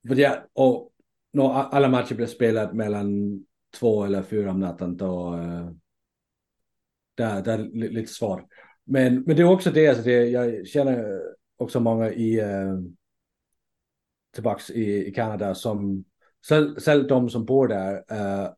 för 0.08 0.16
det, 0.16 0.46
och 0.54 0.92
när 1.32 1.44
alla 1.54 1.90
matcher 1.90 2.16
blir 2.16 2.25
spelade 2.25 2.74
mellan 2.74 3.40
två 3.80 4.04
eller 4.04 4.24
fyra 4.24 4.51
om 4.51 4.60
natten 4.60 4.98
då 4.98 5.34
uh, 5.34 5.72
där, 7.16 7.42
där 7.42 7.60
är 7.60 7.90
lite 7.90 8.13
svårt. 8.13 8.44
Men, 8.84 9.22
men 9.22 9.36
det 9.36 9.42
är 9.42 9.51
också 9.51 9.72
det, 9.72 9.88
alltså 9.88 10.04
det, 10.04 10.25
jag 10.25 10.68
känner 10.68 11.22
också 11.58 11.80
många 11.80 12.12
i 12.12 12.42
tillbaks 14.34 14.70
i, 14.70 15.08
i 15.08 15.12
Kanada 15.12 15.56
som, 15.56 16.04
själv 16.86 17.08
de 17.08 17.30
som 17.30 17.46
bor 17.46 17.68
där, 17.68 17.94
uh, 17.94 18.50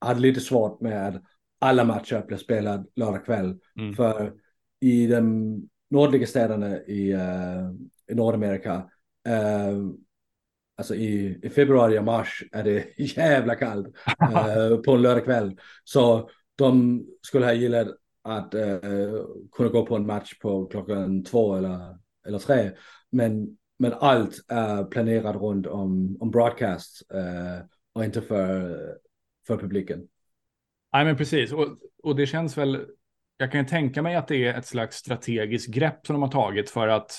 hade 0.00 0.20
lite 0.20 0.40
svårt 0.40 0.80
med 0.80 1.08
att 1.08 1.22
alla 1.58 1.84
matcher 1.84 2.24
blev 2.26 2.36
spelade 2.36 2.84
lördag 2.96 3.24
kväll. 3.24 3.58
Mm. 3.78 3.94
För 3.94 4.32
i 4.80 5.06
de 5.06 5.68
nordliga 5.90 6.26
städerna 6.26 6.78
i, 6.78 7.14
uh, 7.14 7.72
i 8.08 8.14
Nordamerika, 8.14 8.74
uh, 9.28 9.90
alltså 10.76 10.94
i, 10.94 11.40
i 11.42 11.50
februari 11.50 11.98
och 11.98 12.04
mars 12.04 12.44
är 12.52 12.64
det 12.64 12.86
jävla 12.96 13.54
kallt 13.54 13.86
uh, 13.86 14.76
på 14.76 14.92
en 14.92 15.02
lördag 15.02 15.24
kväll. 15.24 15.58
Så 15.84 16.30
de 16.56 17.02
skulle 17.22 17.46
ha 17.46 17.52
gillat 17.52 17.88
att 18.24 18.54
kunna 19.52 19.68
gå 19.68 19.86
på 19.86 19.96
en 19.96 20.06
match 20.06 20.38
på 20.38 20.66
klockan 20.66 21.24
två 21.24 21.56
eller, 21.56 21.98
eller 22.26 22.38
tre. 22.38 22.70
Men 23.10 23.56
men 23.82 23.92
allt 23.92 24.44
är 24.48 24.84
planerat 24.84 25.36
runt 25.36 25.66
om, 25.66 26.16
om 26.20 26.30
broadcast 26.30 27.02
uh, 27.14 27.66
och 27.92 28.04
inte 28.04 28.22
för, 28.22 28.76
för 29.46 29.56
publiken. 29.56 30.02
Nej, 30.92 31.04
men 31.04 31.16
precis. 31.16 31.52
Och, 31.52 31.66
och 32.02 32.16
det 32.16 32.26
känns 32.26 32.58
väl, 32.58 32.86
jag 33.36 33.52
kan 33.52 33.60
ju 33.60 33.66
tänka 33.66 34.02
mig 34.02 34.16
att 34.16 34.28
det 34.28 34.46
är 34.46 34.54
ett 34.54 34.66
slags 34.66 34.96
strategiskt 34.96 35.74
grepp 35.74 36.06
som 36.06 36.14
de 36.14 36.22
har 36.22 36.30
tagit 36.30 36.70
för 36.70 36.88
att 36.88 37.12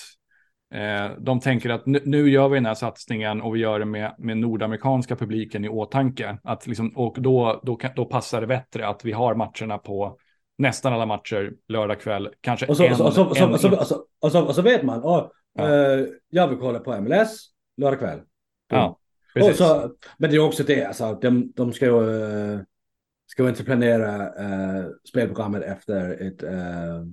eh, 0.74 1.10
de 1.18 1.40
tänker 1.40 1.70
att 1.70 1.86
nu, 1.86 2.00
nu, 2.04 2.30
gör 2.30 2.48
vi 2.48 2.54
den 2.54 2.66
här 2.66 2.74
satsningen 2.74 3.42
och 3.42 3.54
vi 3.54 3.60
gör 3.60 3.78
det 3.78 3.84
med, 3.84 4.14
med 4.18 4.36
nordamerikanska 4.36 5.16
publiken 5.16 5.64
i 5.64 5.68
åtanke. 5.68 6.38
Att 6.44 6.66
liksom, 6.66 6.96
och 6.96 7.16
då, 7.18 7.60
då, 7.64 7.78
då 7.96 8.04
passar 8.04 8.40
det 8.40 8.46
bättre 8.46 8.88
att 8.88 9.04
vi 9.04 9.12
har 9.12 9.34
matcherna 9.34 9.78
på 9.78 10.18
nästan 10.58 10.92
alla 10.92 11.06
matcher 11.06 11.52
lördag 11.68 12.00
kväll. 12.00 12.28
Kanske 12.40 12.66
och 12.66 12.76
så, 12.76 12.84
en, 12.84 12.92
och 12.92 12.96
så, 12.96 13.04
och 13.04 13.36
så, 13.36 13.52
och 13.52 13.60
så, 13.60 13.78
och 13.78 13.86
så, 13.86 14.04
och 14.20 14.32
så, 14.32 14.44
och 14.44 14.54
så 14.54 14.62
vet 14.62 14.82
man, 14.82 15.00
oh, 15.00 15.28
Ja. 15.54 15.96
Uh, 15.96 16.08
jag 16.28 16.48
vill 16.48 16.58
kolla 16.58 16.80
på 16.80 17.00
MLS 17.00 17.50
lördag 17.76 17.98
kväll. 17.98 18.20
Ja, 18.68 18.98
precis. 19.34 19.50
Och 19.50 19.56
så, 19.56 19.96
men 20.18 20.30
det 20.30 20.36
är 20.36 20.40
också 20.40 20.62
det, 20.62 20.84
alltså, 20.84 21.18
de, 21.22 21.52
de 21.52 21.72
ska 21.72 21.84
ju 21.86 22.00
uh, 22.00 22.60
ska 23.26 23.48
inte 23.48 23.64
planera 23.64 24.28
uh, 24.28 24.90
spelprogrammet 25.08 25.62
efter 25.62 26.10
ett 26.10 26.42
uh, 26.42 27.06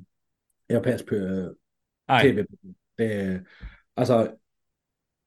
europeiskt 0.69 1.09
tv. 2.21 2.45
Det, 2.97 3.41
alltså, 3.95 4.27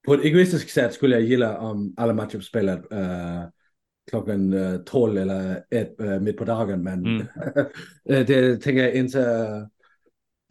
på 0.07 0.15
ett 0.15 0.25
egoistiskt 0.25 0.71
sätt 0.71 0.95
skulle 0.95 1.15
jag 1.15 1.25
gilla 1.25 1.59
om 1.59 1.95
alla 1.97 2.13
matcher 2.13 2.41
spelar 2.41 2.95
uh, 2.95 3.49
klockan 4.11 4.55
12 4.87 5.19
eller 5.19 5.65
1 5.71 6.23
mitt 6.23 6.37
på 6.37 6.45
dagen, 6.45 6.83
men 6.83 7.07
mm. 7.07 7.27
det 8.27 8.57
tänker 8.57 8.83
jag 8.83 8.95
inte 8.95 9.21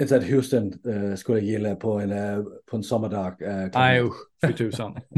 inte 0.02 0.16
att 0.16 0.24
Houston 0.24 0.74
uh, 0.88 1.16
skulle 1.16 1.40
gilla 1.40 1.76
på 1.76 2.00
en, 2.00 2.12
uh, 2.12 2.46
på 2.66 2.78
en 2.78 2.84
sommardag. 2.84 3.42
Uh, 3.42 3.70
Nej 3.74 4.02
usch, 4.02 4.16
för 4.46 4.52
tusan. 4.52 4.98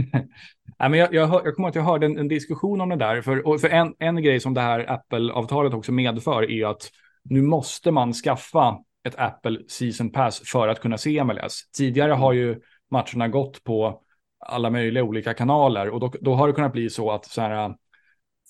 Nej, 0.80 0.90
men 0.90 1.00
jag, 1.00 1.14
jag, 1.14 1.28
hör, 1.28 1.42
jag 1.46 1.56
kommer 1.56 1.70
att 1.70 1.76
jag 1.76 1.84
hörde 1.84 2.06
en, 2.06 2.18
en, 2.18 2.28
diskussion 2.28 2.82
om 2.82 2.90
det 2.90 2.96
där. 2.96 3.22
För, 3.22 3.58
för 3.58 3.70
en, 3.70 3.94
en 4.00 4.24
grej 4.24 4.40
som 4.40 4.54
det 4.54 4.62
här 4.62 4.92
Apple-avtalet 4.92 5.74
också 5.74 5.92
medför 5.92 6.52
är 6.52 6.66
att 6.66 6.90
nu 7.24 7.42
måste 7.42 7.92
man 7.92 8.14
skaffa 8.14 8.78
ett 9.08 9.16
Apple 9.18 9.60
Season 9.68 10.12
Pass 10.12 10.42
för 10.46 10.68
att 10.68 10.80
kunna 10.80 10.98
se 10.98 11.24
MLS. 11.24 11.70
Tidigare 11.78 12.12
har 12.12 12.34
ju 12.34 12.62
matcherna 12.92 13.28
gått 13.28 13.64
på 13.64 14.02
alla 14.40 14.70
möjliga 14.70 15.04
olika 15.04 15.34
kanaler 15.34 15.90
och 15.90 16.00
då, 16.00 16.14
då 16.22 16.34
har 16.34 16.48
det 16.48 16.54
kunnat 16.54 16.74
bli 16.74 16.90
så 16.90 17.12
att 17.12 17.26
så 17.26 17.42
här, 17.42 17.76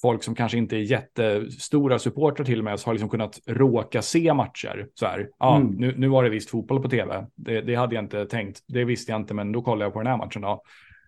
folk 0.05 0.23
som 0.23 0.35
kanske 0.35 0.57
inte 0.57 0.75
är 0.75 0.79
jättestora 0.79 1.99
supportrar 1.99 2.45
till 2.45 2.59
och 2.59 2.65
med 2.65 2.79
har 2.85 2.93
liksom 2.93 3.09
kunnat 3.09 3.39
råka 3.45 4.01
se 4.01 4.33
matcher. 4.33 4.87
Så 4.93 5.05
här, 5.05 5.29
ja, 5.39 5.55
mm. 5.55 5.75
nu, 5.75 5.93
nu 5.97 6.07
var 6.07 6.23
det 6.23 6.29
visst 6.29 6.49
fotboll 6.49 6.81
på 6.81 6.89
tv. 6.89 7.25
Det, 7.35 7.61
det, 7.61 7.75
hade 7.75 7.95
jag 7.95 8.03
inte 8.03 8.25
tänkt. 8.25 8.59
Det 8.67 8.83
visste 8.83 9.11
jag 9.11 9.21
inte, 9.21 9.33
men 9.33 9.51
då 9.51 9.61
kollade 9.61 9.85
jag 9.85 9.93
på 9.93 9.99
den 9.99 10.07
här 10.07 10.17
matchen. 10.17 10.41
Då. 10.41 10.61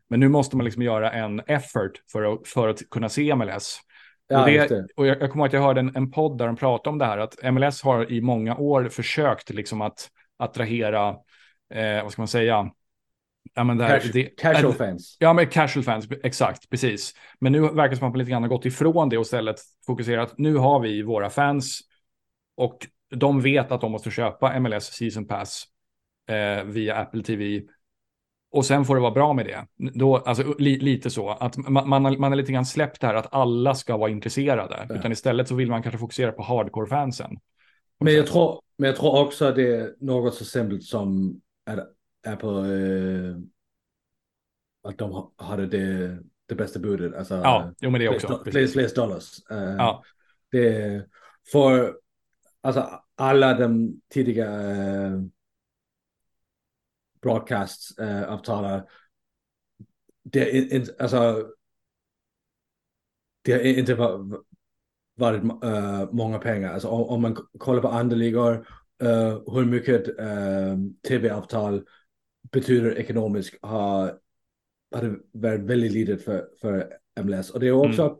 Men 0.09 0.19
nu 0.19 0.29
måste 0.29 0.57
man 0.57 0.65
liksom 0.65 0.83
göra 0.83 1.11
en 1.11 1.39
effort 1.39 1.91
för 2.11 2.33
att, 2.33 2.47
för 2.47 2.67
att 2.67 2.89
kunna 2.89 3.09
se 3.09 3.35
MLS. 3.35 3.79
Ja, 4.27 4.41
och, 4.41 4.47
det, 4.47 4.87
och 4.95 5.07
jag, 5.07 5.21
jag 5.21 5.31
kommer 5.31 5.43
ihåg 5.43 5.47
att 5.47 5.53
jag 5.53 5.61
hörde 5.61 5.79
en, 5.79 5.95
en 5.95 6.11
podd 6.11 6.37
där 6.37 6.47
de 6.47 6.55
pratade 6.55 6.89
om 6.89 6.97
det 6.97 7.05
här, 7.05 7.17
att 7.17 7.53
MLS 7.53 7.81
har 7.81 8.11
i 8.11 8.21
många 8.21 8.55
år 8.55 8.89
försökt 8.89 9.49
liksom 9.49 9.81
att 9.81 10.07
attrahera, 10.37 11.09
eh, 11.73 12.03
vad 12.03 12.11
ska 12.11 12.21
man 12.21 12.27
säga, 12.27 12.71
Ja, 13.53 13.63
men 13.63 13.77
det 13.77 13.83
här, 13.83 13.99
Cash, 13.99 14.09
det, 14.13 14.23
casual 14.23 14.71
äh, 14.71 14.77
fans. 14.77 15.17
Ja, 15.19 15.33
men 15.33 15.47
casual 15.47 15.83
fans, 15.83 16.07
exakt, 16.23 16.69
precis. 16.69 17.13
Men 17.39 17.51
nu 17.51 17.61
verkar 17.61 17.89
det 17.89 17.97
som 17.97 18.07
att 18.07 18.13
man 18.13 18.19
lite 18.19 18.31
grann 18.31 18.41
har 18.41 18.49
gått 18.49 18.65
ifrån 18.65 19.09
det 19.09 19.17
och 19.17 19.25
istället 19.25 19.55
fokuserat. 19.85 20.33
Nu 20.37 20.55
har 20.55 20.79
vi 20.79 21.01
våra 21.01 21.29
fans 21.29 21.79
och 22.55 22.87
de 23.15 23.41
vet 23.41 23.71
att 23.71 23.81
de 23.81 23.91
måste 23.91 24.11
köpa 24.11 24.59
MLS 24.59 24.85
Season 24.85 25.27
Pass 25.27 25.63
eh, 26.29 26.63
via 26.63 26.95
Apple 26.95 27.23
TV. 27.23 27.61
Och 28.51 28.65
sen 28.65 28.85
får 28.85 28.95
det 28.95 29.01
vara 29.01 29.11
bra 29.11 29.33
med 29.33 29.45
det. 29.45 29.67
Då, 29.93 30.17
alltså, 30.17 30.55
li, 30.59 30.79
lite 30.79 31.09
så 31.09 31.29
att 31.29 31.57
man, 31.57 31.89
man, 31.89 32.05
har, 32.05 32.17
man 32.17 32.31
har 32.31 32.35
lite 32.35 32.51
grann 32.51 32.65
släppt 32.65 33.01
det 33.01 33.07
här 33.07 33.13
att 33.13 33.33
alla 33.33 33.75
ska 33.75 33.97
vara 33.97 34.09
intresserade. 34.09 34.85
Ja. 34.89 34.95
Utan 34.95 35.11
istället 35.11 35.47
så 35.47 35.55
vill 35.55 35.69
man 35.69 35.83
kanske 35.83 35.99
fokusera 35.99 36.31
på 36.31 36.43
hardcore-fansen. 36.43 37.37
Men 37.99 38.13
jag, 38.13 38.27
tror, 38.27 38.61
men 38.77 38.87
jag 38.87 38.95
tror 38.95 39.19
också 39.25 39.45
att 39.45 39.55
det 39.55 39.75
är 39.75 39.95
något 39.99 40.33
så 40.33 40.45
simpelt 40.45 40.83
som 40.83 41.41
att 41.65 41.96
är 42.27 42.35
på 42.35 42.65
eh, 42.65 43.37
att 44.89 44.97
de 44.97 45.31
hade 45.35 45.67
det, 45.67 46.19
det 46.45 46.55
bästa 46.55 46.79
budet. 46.79 47.15
Alltså, 47.15 47.35
ja, 47.35 47.73
jo, 47.79 47.89
men 47.89 48.01
det 48.01 48.09
också. 48.09 48.43
Flest, 48.45 48.73
flest 48.73 48.95
dollars. 48.95 49.51
Uh, 49.51 49.57
ja. 49.57 50.03
Det, 50.51 51.05
för 51.51 51.97
alltså, 52.61 53.01
alla 53.15 53.53
de 53.53 54.01
tidiga 54.09 54.49
uh, 54.49 55.23
broadcast-avtalen, 57.21 58.79
uh, 58.79 58.85
det 60.23 60.57
är 60.57 60.73
inte, 60.73 60.95
alltså, 60.99 61.47
det 63.41 63.51
har 63.51 63.59
inte 63.59 63.95
varit 65.15 65.43
uh, 65.43 66.11
många 66.11 66.39
pengar. 66.39 66.73
Alltså, 66.73 66.87
om, 66.87 67.03
om 67.03 67.21
man 67.21 67.35
kollar 67.57 67.81
på 67.81 67.87
andra 67.87 68.15
ligor 68.15 68.67
uh, 69.03 69.53
hur 69.53 69.65
mycket 69.65 70.07
uh, 70.07 70.77
tv-avtal 71.07 71.85
betyder 72.51 72.97
ekonomiskt 72.97 73.57
har, 73.61 74.19
har 74.95 75.01
det 75.01 75.19
varit 75.31 75.61
väldigt 75.61 75.91
litet 75.91 76.23
för, 76.23 76.49
för 76.61 76.97
MLS. 77.23 77.49
Och 77.49 77.59
det 77.59 77.67
är 77.67 77.71
också 77.71 78.01
mm. 78.01 78.17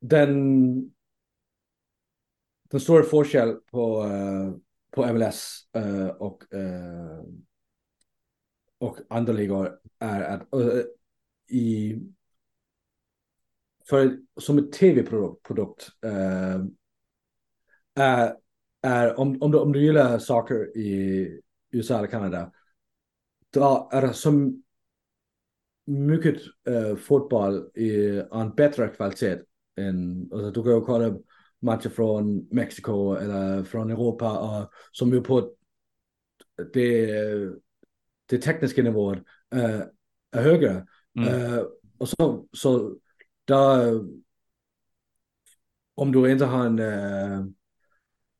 den, 0.00 0.92
den 2.70 2.80
stora 2.80 3.02
forskell 3.02 3.54
på, 3.70 4.02
uh, 4.04 4.56
på 4.90 5.12
MLS 5.12 5.68
uh, 5.76 6.08
och, 6.08 6.44
uh, 6.54 7.24
och 8.78 8.98
andra 9.08 9.32
ligor 9.32 9.80
är 9.98 10.20
att 10.20 10.48
i 11.50 11.98
för 13.88 14.18
som 14.40 14.58
en 14.58 14.70
tv-produkt 14.70 15.88
är, 17.94 18.36
är 18.82 19.20
om, 19.20 19.42
om, 19.42 19.50
du, 19.50 19.58
om 19.58 19.72
du 19.72 19.82
gillar 19.82 20.18
saker 20.18 20.76
i 20.76 21.40
USA 21.70 21.98
eller 21.98 22.08
Kanada 22.08 22.52
det 23.52 24.12
så 24.12 24.52
mycket 25.86 26.36
uh, 26.68 26.96
fotboll 26.96 27.70
i 27.74 28.22
en 28.32 28.54
bättre 28.54 28.88
kvalitet 28.88 29.38
än, 29.76 30.28
alltså, 30.32 30.50
du 30.50 30.62
kan 30.62 30.72
ju 30.72 30.80
kolla 30.80 31.18
matcher 31.60 31.88
från 31.88 32.48
Mexiko 32.50 33.14
eller 33.14 33.64
från 33.64 33.90
Europa 33.90 34.38
och 34.38 34.70
som 34.92 35.12
ju 35.12 35.20
på 35.20 35.52
det, 36.72 37.06
det 38.26 38.38
tekniska 38.38 38.82
nivån 38.82 39.16
uh, 39.54 39.82
är 40.30 40.42
högre. 40.42 40.86
Mm. 41.18 41.52
Uh, 41.52 41.64
och 41.98 42.08
så, 42.08 42.46
så 42.52 42.96
där, 43.44 44.00
om 45.94 46.12
du 46.12 46.32
inte 46.32 46.44
har 46.44 46.66
en, 46.66 46.78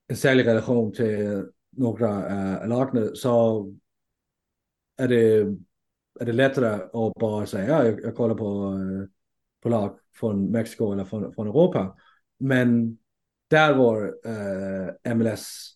en 0.08 0.16
särskild 0.16 0.48
relation 0.48 0.92
till 0.92 1.44
några 1.70 2.08
uh, 2.62 2.68
lag 2.68 3.16
så 3.16 3.64
är 4.98 5.08
det, 5.08 5.38
är 6.20 6.24
det 6.24 6.32
lättare 6.32 6.74
att 6.74 7.14
bara 7.14 7.46
säga 7.46 7.68
ja, 7.68 7.84
jag, 7.84 8.00
jag 8.02 8.16
kollar 8.16 8.34
på, 8.34 8.70
uh, 8.70 9.06
på 9.62 9.68
lag 9.68 9.98
från 10.14 10.50
Mexiko 10.50 10.92
eller 10.92 11.04
från, 11.04 11.32
från 11.32 11.46
Europa. 11.48 11.96
Men 12.38 12.98
där 13.50 13.74
var 13.74 14.06
uh, 14.06 15.14
MLS 15.14 15.74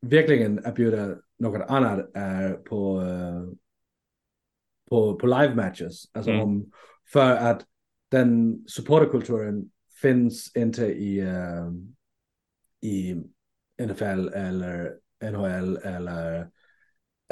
verkligen 0.00 0.58
erbjuder 0.64 1.20
något 1.38 1.62
annat 1.68 2.10
är 2.14 2.52
på, 2.52 3.00
uh, 3.00 3.52
på, 4.88 5.16
på 5.16 5.26
live 5.26 5.54
matches. 5.54 6.04
Alltså 6.12 6.30
mm. 6.30 6.42
om, 6.42 6.70
för 7.12 7.36
att 7.36 7.66
den 8.10 8.64
supporterkulturen 8.68 9.70
finns 10.02 10.56
inte 10.56 10.86
i, 10.86 11.22
uh, 11.22 11.72
i 12.80 13.14
NFL 13.82 14.28
eller 14.28 14.94
NHL 15.22 15.76
eller 15.76 16.50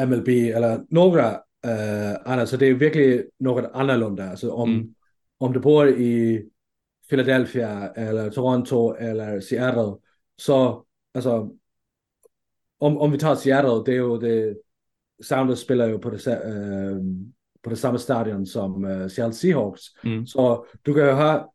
MLB 0.06 0.28
eller 0.28 0.84
några 0.88 1.30
uh, 1.66 2.16
andra. 2.24 2.46
Så 2.46 2.56
det 2.56 2.66
är 2.66 2.74
verkligen 2.74 3.24
något 3.38 3.70
annorlunda. 3.72 4.30
Alltså 4.30 4.50
om, 4.50 4.74
mm. 4.74 4.94
om 5.38 5.52
du 5.52 5.60
bor 5.60 5.88
i 5.88 6.46
Philadelphia 7.08 7.92
eller 7.96 8.30
Toronto 8.30 8.94
eller 8.94 9.40
Seattle 9.40 9.96
så 10.36 10.84
alltså 11.14 11.50
om, 12.78 12.98
om 12.98 13.12
vi 13.12 13.18
tar 13.18 13.34
Seattle, 13.34 13.82
det 13.84 13.92
är 13.92 13.94
ju 13.94 14.18
det 14.18 14.56
Sounders 15.22 15.58
spelar 15.58 15.88
ju 15.88 15.98
på 15.98 16.10
det, 16.10 16.28
uh, 16.28 17.02
på 17.62 17.70
det 17.70 17.76
samma 17.76 17.98
stadion 17.98 18.46
som 18.46 18.84
uh, 18.84 19.08
Seattle 19.08 19.34
Seahawks. 19.34 19.82
Mm. 20.04 20.26
Så 20.26 20.66
du 20.82 20.94
kan 20.94 21.04
ju 21.04 21.12
ha 21.12 21.52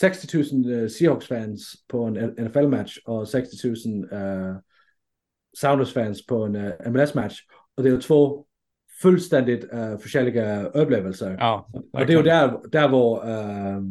60 0.00 0.36
000 0.36 0.90
Seahawks-fans 0.90 1.74
på 1.88 2.04
en 2.04 2.14
NFL-match 2.14 2.98
och 3.04 3.28
60 3.28 3.68
000 3.86 4.04
uh, 4.12 4.56
Sounders-fans 5.56 6.26
på 6.26 6.44
en 6.44 6.56
uh, 6.56 6.72
MLS-match. 6.90 7.40
Och 7.76 7.82
det 7.82 7.90
är 7.90 8.00
två 8.00 8.46
fullständigt 9.02 9.72
uh, 9.72 10.22
olika 10.22 10.64
upplevelser. 10.66 11.36
Ja, 11.40 11.70
och 11.92 12.06
det 12.06 12.12
är 12.12 12.22
där, 12.22 12.60
där 12.68 12.88
var 12.88 13.28
uh, 13.28 13.82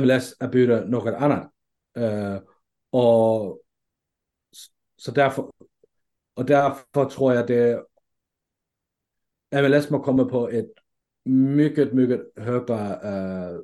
MLS 0.00 0.36
erbjuder 0.40 0.86
något 0.86 1.14
annat. 1.14 1.50
Uh, 1.98 2.40
och 2.90 3.60
så 4.96 5.10
därför, 5.10 5.50
och 6.34 6.44
därför 6.44 7.04
tror 7.04 7.34
jag 7.34 7.46
det 7.46 7.84
MLS 9.62 9.90
må 9.90 9.98
komma 10.02 10.24
på 10.24 10.48
ett 10.48 10.72
mycket, 11.24 11.92
mycket 11.92 12.20
högre 12.36 12.74
uh, 12.74 13.60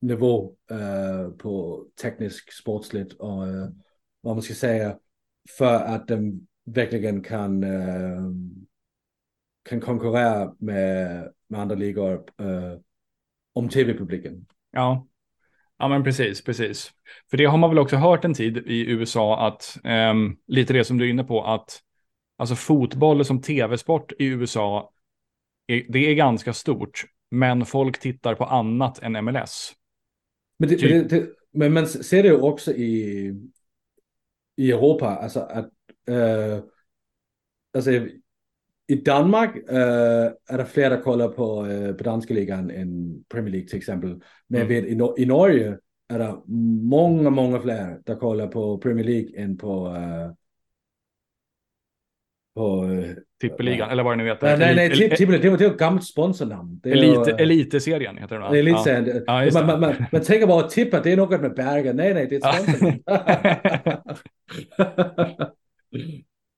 nivå 0.00 0.56
uh, 0.70 1.30
på 1.30 1.86
teknisk, 2.02 2.52
sportsligt 2.52 3.12
och 3.12 3.42
uh, 3.42 3.68
vad 4.20 4.36
man 4.36 4.42
ska 4.42 4.54
säga 4.54 4.98
för 5.58 5.74
att 5.74 6.08
de 6.08 6.47
verkligen 6.74 7.22
kan, 7.22 7.64
uh, 7.64 8.30
kan 9.68 9.80
konkurrera 9.80 10.54
med, 10.58 11.32
med 11.48 11.60
andra 11.60 11.74
ligor 11.74 12.24
om 13.52 13.68
tv-publiken. 13.68 14.46
Ja. 14.70 15.06
Ja, 15.78 15.88
men 15.88 16.04
precis, 16.04 16.44
precis. 16.44 16.90
För 17.30 17.36
det 17.36 17.44
har 17.44 17.58
man 17.58 17.70
väl 17.70 17.78
också 17.78 17.96
hört 17.96 18.24
en 18.24 18.34
tid 18.34 18.56
i 18.56 18.90
USA 18.90 19.46
att 19.46 19.78
um, 19.84 20.38
lite 20.46 20.72
det 20.72 20.84
som 20.84 20.98
du 20.98 21.04
är 21.04 21.10
inne 21.10 21.24
på 21.24 21.44
att 21.44 21.82
alltså 22.36 22.54
fotboll 22.54 23.24
som 23.24 23.42
tv-sport 23.42 24.12
i 24.18 24.24
USA, 24.26 24.92
är, 25.66 25.84
det 25.88 25.98
är 25.98 26.14
ganska 26.14 26.52
stort, 26.52 27.04
men 27.30 27.66
folk 27.66 28.00
tittar 28.00 28.34
på 28.34 28.44
annat 28.44 29.02
än 29.02 29.24
MLS. 29.24 29.72
Men, 30.58 30.68
det, 30.68 30.76
typ. 30.76 30.90
men, 30.90 31.08
det, 31.08 31.28
men 31.52 31.72
man 31.72 31.86
ser 31.86 32.22
det 32.22 32.28
ju 32.28 32.40
också 32.40 32.72
i, 32.72 33.34
i 34.56 34.70
Europa, 34.72 35.06
alltså 35.06 35.40
att 35.40 35.70
uh, 36.08 36.62
alltså 37.74 37.90
i 38.90 38.94
Danmark 38.94 39.56
uh, 39.56 40.32
är 40.48 40.58
det 40.58 40.64
fler 40.64 40.90
som 40.90 41.02
kollar 41.02 41.28
på, 41.28 41.66
uh, 41.66 41.92
på 41.92 42.04
danska 42.04 42.34
ligan 42.34 42.70
än 42.70 43.24
Premier 43.28 43.52
League 43.52 43.68
till 43.68 43.78
exempel. 43.78 44.20
Men 44.46 44.60
mm. 44.60 44.68
vet, 44.68 44.84
i, 44.84 45.22
i 45.22 45.26
Norge 45.26 45.78
är 46.08 46.18
det 46.18 46.34
många, 46.82 47.30
många 47.30 47.60
fler 47.60 48.00
som 48.06 48.16
kollar 48.16 48.46
på 48.46 48.78
Premier 48.78 49.04
League 49.04 49.42
än 49.42 49.56
på 49.56 49.86
uh, 49.88 50.32
på... 52.54 52.88
Tippeligan, 53.40 53.90
eller 53.90 54.02
vad 54.02 54.12
det 54.12 54.16
nu 54.24 54.28
heter. 54.28 54.56
Nej, 54.56 54.74
nej, 54.74 55.16
Tippeligan, 55.16 55.56
det 55.58 55.66
var 55.66 55.72
ett 55.72 55.78
gammalt 55.78 56.04
sponsornamn. 56.04 56.80
Elite, 56.84 57.30
Eliteserien 57.30 58.18
heter 58.18 58.34
den 58.34 58.42
va? 58.42 58.56
Elitserien. 58.56 59.22
Ja. 59.26 59.44
Ja, 59.44 59.50
man, 59.54 59.66
man, 59.66 59.80
man, 59.80 59.94
man 60.12 60.22
tänker 60.22 60.46
bara 60.46 60.64
att 60.64 60.70
tippa, 60.70 61.00
det 61.00 61.12
är 61.12 61.16
något 61.16 61.40
med 61.40 61.54
Bergen. 61.54 61.96
Nej, 61.96 62.14
nej, 62.14 62.26
det 62.26 62.36
är 62.36 62.48
ett 62.48 62.64
sponsornamn. 62.64 63.02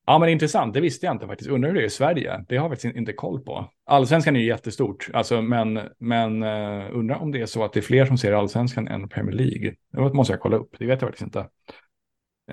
Ja, 0.07 0.19
men 0.19 0.29
intressant. 0.29 0.75
Det 0.75 0.81
visste 0.81 1.07
jag 1.07 1.15
inte 1.15 1.27
faktiskt. 1.27 1.51
Undrar 1.51 1.69
hur 1.69 1.75
det 1.75 1.83
är 1.83 1.87
i 1.87 1.91
Sverige. 1.91 2.45
Det 2.49 2.57
har 2.57 2.65
jag 2.65 2.71
faktiskt 2.73 2.97
inte 2.97 3.13
koll 3.13 3.41
på. 3.41 3.71
Allsvenskan 3.87 4.37
är 4.37 4.41
ju 4.41 4.47
jättestort, 4.47 5.09
alltså, 5.13 5.43
men, 5.43 5.81
men 5.99 6.43
uh, 6.43 6.97
undrar 6.99 7.17
om 7.17 7.33
det 7.33 7.41
är 7.41 7.47
så 7.47 7.65
att 7.65 7.73
det 7.73 7.81
är 7.81 7.83
fler 7.83 8.07
som 8.07 8.19
ser 8.19 8.33
allsvenskan 8.33 8.89
än 8.89 9.09
Premier 9.09 9.37
League. 9.37 9.75
Det 9.93 10.15
måste 10.15 10.33
jag 10.33 10.41
kolla 10.41 10.57
upp. 10.57 10.77
Det 10.79 10.87
vet 10.87 11.03
jag 11.03 11.09
faktiskt 11.11 11.23
inte. 11.23 11.49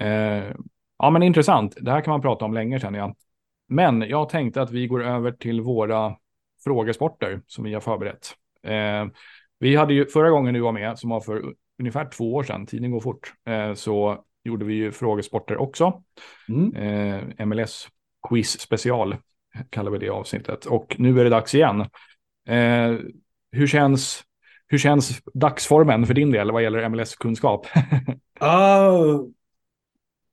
Uh, 0.02 0.56
ja, 0.98 1.10
men 1.10 1.24
intressant. 1.24 1.78
Det 1.82 1.92
här 1.92 2.02
kan 2.02 2.12
man 2.12 2.22
prata 2.22 2.46
om 2.46 2.54
länge 2.54 2.80
känner 2.80 3.00
jag. 3.00 3.16
Men 3.70 4.02
jag 4.02 4.30
tänkte 4.30 4.62
att 4.62 4.72
vi 4.72 4.88
går 4.88 5.04
över 5.04 5.32
till 5.32 5.62
våra 5.62 6.16
frågesporter 6.64 7.42
som 7.48 7.64
vi 7.64 7.74
har 7.74 7.82
förberett. 7.82 8.34
Uh, 8.68 9.12
vi 9.60 9.76
hade 9.76 9.94
ju 9.94 10.06
förra 10.06 10.30
gången 10.30 10.54
du 10.54 10.60
var 10.60 10.72
med, 10.72 11.00
som 11.00 11.10
var 11.10 11.22
för 11.22 11.54
ungefär 11.80 12.10
två 12.10 12.34
år 12.34 12.44
sedan, 12.44 12.66
tiden 12.66 12.92
går 12.92 13.00
fort, 13.00 13.34
så 13.76 14.24
gjorde 14.48 14.66
vi 14.66 14.74
ju 14.74 14.92
frågesporter 14.92 15.58
också. 15.58 16.04
Mm. 16.50 16.76
Eh, 16.76 17.46
MLS 17.46 17.88
quiz 18.30 18.60
special 18.60 19.16
kallar 19.70 19.92
vi 19.92 19.98
det 19.98 20.10
avsnittet. 20.10 20.66
Och 20.66 20.96
nu 21.00 21.20
är 21.20 21.24
det 21.24 21.30
dags 21.30 21.56
igen. 21.56 21.82
Eh, 22.48 22.94
hur, 23.52 23.68
känns, 23.68 24.24
hur 24.68 24.78
känns 24.78 25.22
dagsformen 25.34 26.06
för 26.06 26.14
din 26.14 26.32
del 26.32 26.52
vad 26.52 26.64
gäller 26.64 26.90
MLS-kunskap? 26.90 27.66
uh, 27.76 27.82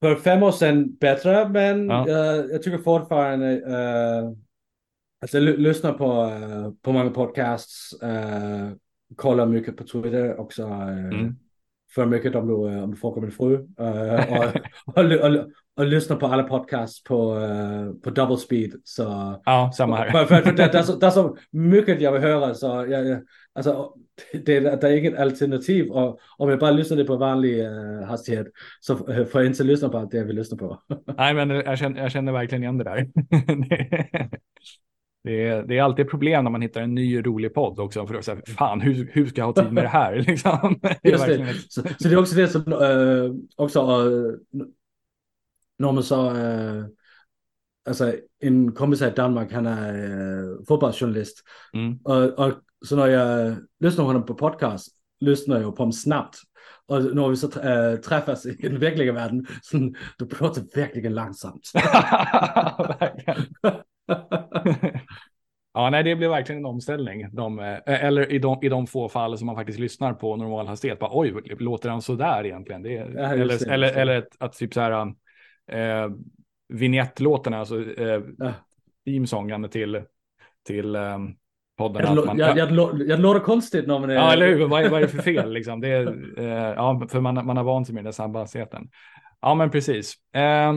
för 0.00 0.16
fem 0.16 0.42
år 0.42 0.52
sedan 0.52 0.96
bättre, 0.96 1.48
men 1.48 1.88
ja. 1.88 2.06
uh, 2.08 2.46
jag 2.50 2.62
tycker 2.62 2.78
fortfarande 2.78 3.56
uh, 3.56 4.32
alltså, 5.22 5.38
lyssna 5.38 5.92
på, 5.92 6.24
uh, 6.24 6.70
på 6.82 6.92
många 6.92 7.10
podcasts, 7.10 8.02
uh, 8.02 8.72
kolla 9.16 9.46
mycket 9.46 9.76
på 9.76 9.84
Twitter 9.84 10.40
också. 10.40 10.62
Mm 10.62 11.36
för 11.94 12.06
mycket 12.06 12.34
om 12.34 12.46
du, 12.46 12.54
om 12.54 12.90
du 12.90 12.96
frågar 12.96 13.22
min 13.22 13.30
fru. 13.30 13.54
Uh, 13.80 14.32
och, 14.32 14.44
och, 14.86 15.04
och, 15.04 15.46
och, 15.76 15.86
lyssna 15.86 16.16
på 16.16 16.26
alla 16.26 16.42
podcasts 16.42 17.04
på, 17.04 17.34
uh, 17.34 17.92
på 17.92 18.10
double 18.10 18.36
speed. 18.36 18.72
Så, 18.84 19.02
ja, 19.44 19.72
samma 19.74 19.96
här. 19.96 20.10
För, 20.10 20.24
för, 20.24 20.42
för 20.42 20.52
det, 20.52 20.72
det, 20.72 20.78
är 20.78 20.82
så, 20.82 20.96
det 20.96 21.06
är 21.06 21.10
så 21.10 21.36
mycket 21.50 22.00
jag 22.00 22.12
vill 22.12 22.22
höra. 22.22 22.54
Så 22.54 22.66
jag, 22.66 23.22
alltså, 23.54 23.92
det, 24.32 24.60
det 24.60 24.88
är 24.88 24.96
inget 24.96 25.18
alternativ. 25.18 25.90
Och 25.90 26.20
om 26.38 26.50
jag 26.50 26.58
bara 26.58 26.70
lyssnar 26.70 27.04
på 27.04 27.16
vanlig 27.16 27.64
uh, 27.64 28.02
hastighet 28.04 28.46
så 28.80 28.96
får 28.96 29.40
jag 29.40 29.46
inte 29.46 29.64
lyssna 29.64 29.88
på 29.88 29.98
allt 29.98 30.10
det 30.10 30.16
jag 30.16 30.24
vill 30.24 30.36
lyssna 30.36 30.56
på. 30.56 30.78
Nej, 31.16 31.34
men 31.34 31.50
jag 31.50 31.78
känner, 31.78 32.02
jag 32.02 32.12
känner 32.12 32.32
verkligen 32.32 32.62
igen 32.62 32.78
det 32.78 32.84
där. 32.84 33.06
Det 35.24 35.48
är, 35.48 35.62
det 35.62 35.78
är 35.78 35.82
alltid 35.82 36.10
problem 36.10 36.44
när 36.44 36.50
man 36.50 36.62
hittar 36.62 36.80
en 36.80 36.94
ny 36.94 37.26
rolig 37.26 37.54
podd 37.54 37.80
också. 37.80 38.06
För 38.06 38.14
att 38.14 38.24
säga, 38.24 38.38
fan, 38.58 38.80
hur, 38.80 39.10
hur 39.12 39.26
ska 39.26 39.40
jag 39.40 39.46
ha 39.46 39.62
tid 39.62 39.72
med 39.72 39.84
det 39.84 39.88
här? 39.88 40.16
Liksom. 40.28 40.80
Det 40.82 41.10
Just 41.10 41.26
det. 41.26 41.54
Så, 41.68 41.82
så, 41.82 42.08
det 42.08 42.14
är 42.14 42.18
också 42.18 42.36
det 42.36 42.48
som 42.48 42.72
uh, 42.72 43.34
också 43.56 43.80
uh, 43.80 44.34
når 45.78 45.92
man 45.92 46.02
så... 46.02 46.36
Øh, 46.36 46.84
altså, 47.86 48.16
en 48.40 48.72
kompis 48.72 49.00
i 49.00 49.10
Danmark, 49.10 49.50
han 49.50 49.66
er 49.66 49.94
øh, 49.94 50.56
fodboldjournalist. 50.68 51.34
Mm. 51.74 51.98
Og, 52.04 52.38
og 52.38 52.52
så 52.84 52.96
når 52.96 53.06
jeg 53.06 53.56
lyssnar 53.80 54.04
på 54.04 54.06
honom 54.06 54.26
på 54.26 54.34
podcast, 54.34 54.88
lyssnar 55.20 55.60
jag 55.60 55.76
på 55.76 55.82
dem 55.82 55.92
snabbt. 55.92 56.36
Och 56.88 57.14
när 57.14 57.28
vi 57.28 57.36
så 57.36 57.46
äh, 57.46 57.96
träffas 57.96 58.46
i 58.46 58.68
den 58.68 58.78
verkliga 58.78 59.12
världen, 59.12 59.46
så, 59.62 59.92
då 60.18 60.26
pratar 60.26 60.62
verkligen 60.74 61.14
långsamt. 61.14 61.72
Ja, 65.76 65.90
nej, 65.90 66.02
det 66.02 66.16
blir 66.16 66.28
verkligen 66.28 66.60
en 66.60 66.66
omställning. 66.66 67.28
De, 67.32 67.58
eh, 67.58 67.78
eller 67.86 68.32
i 68.32 68.38
de, 68.38 68.58
i 68.62 68.68
de 68.68 68.86
få 68.86 69.08
fall 69.08 69.38
som 69.38 69.46
man 69.46 69.56
faktiskt 69.56 69.78
lyssnar 69.78 70.12
på 70.12 70.36
normal 70.36 70.66
hastighet. 70.66 70.98
Bara, 70.98 71.10
Oj, 71.12 71.34
låter 71.58 71.88
han 71.88 72.02
så 72.02 72.14
där 72.14 72.46
egentligen? 72.46 72.82
Det, 72.82 72.92
ja, 72.92 73.04
eller, 73.04 73.58
det, 73.58 73.72
eller, 73.72 73.92
eller 73.92 74.18
att, 74.18 74.28
att 74.38 74.52
typ 74.52 74.74
så 74.74 74.80
här, 74.80 75.06
eh, 75.72 76.10
vignettlåtarna, 76.68 77.58
alltså 77.58 78.00
eh, 78.00 78.20
teamsången 79.04 79.68
till, 79.68 80.02
till 80.66 80.94
eh, 80.94 81.18
podden. 81.78 82.14
Jag, 82.16 82.26
man, 82.26 82.38
jag, 82.38 82.58
jag, 82.58 82.70
jag 83.00 83.20
låter 83.20 83.40
konstigt 83.40 83.86
när 83.86 83.98
man 83.98 84.10
är... 84.10 84.14
Ja, 84.14 84.32
eller 84.32 84.48
hur? 84.48 84.66
Vad 84.66 84.84
är, 84.84 84.90
vad 84.90 85.02
är 85.02 85.06
det 85.06 85.12
för 85.12 85.22
fel 85.22 85.52
liksom? 85.52 85.80
Det 85.80 85.88
är, 85.88 86.06
eh, 86.38 86.74
ja, 86.76 87.06
för 87.08 87.20
man, 87.20 87.46
man 87.46 87.56
har 87.56 87.64
vant 87.64 87.86
sig 87.86 87.94
med 87.94 88.04
den 88.04 88.12
snabba 88.12 88.38
hastigheten. 88.38 88.88
Ja, 89.40 89.54
men 89.54 89.70
precis. 89.70 90.14
Eh, 90.34 90.72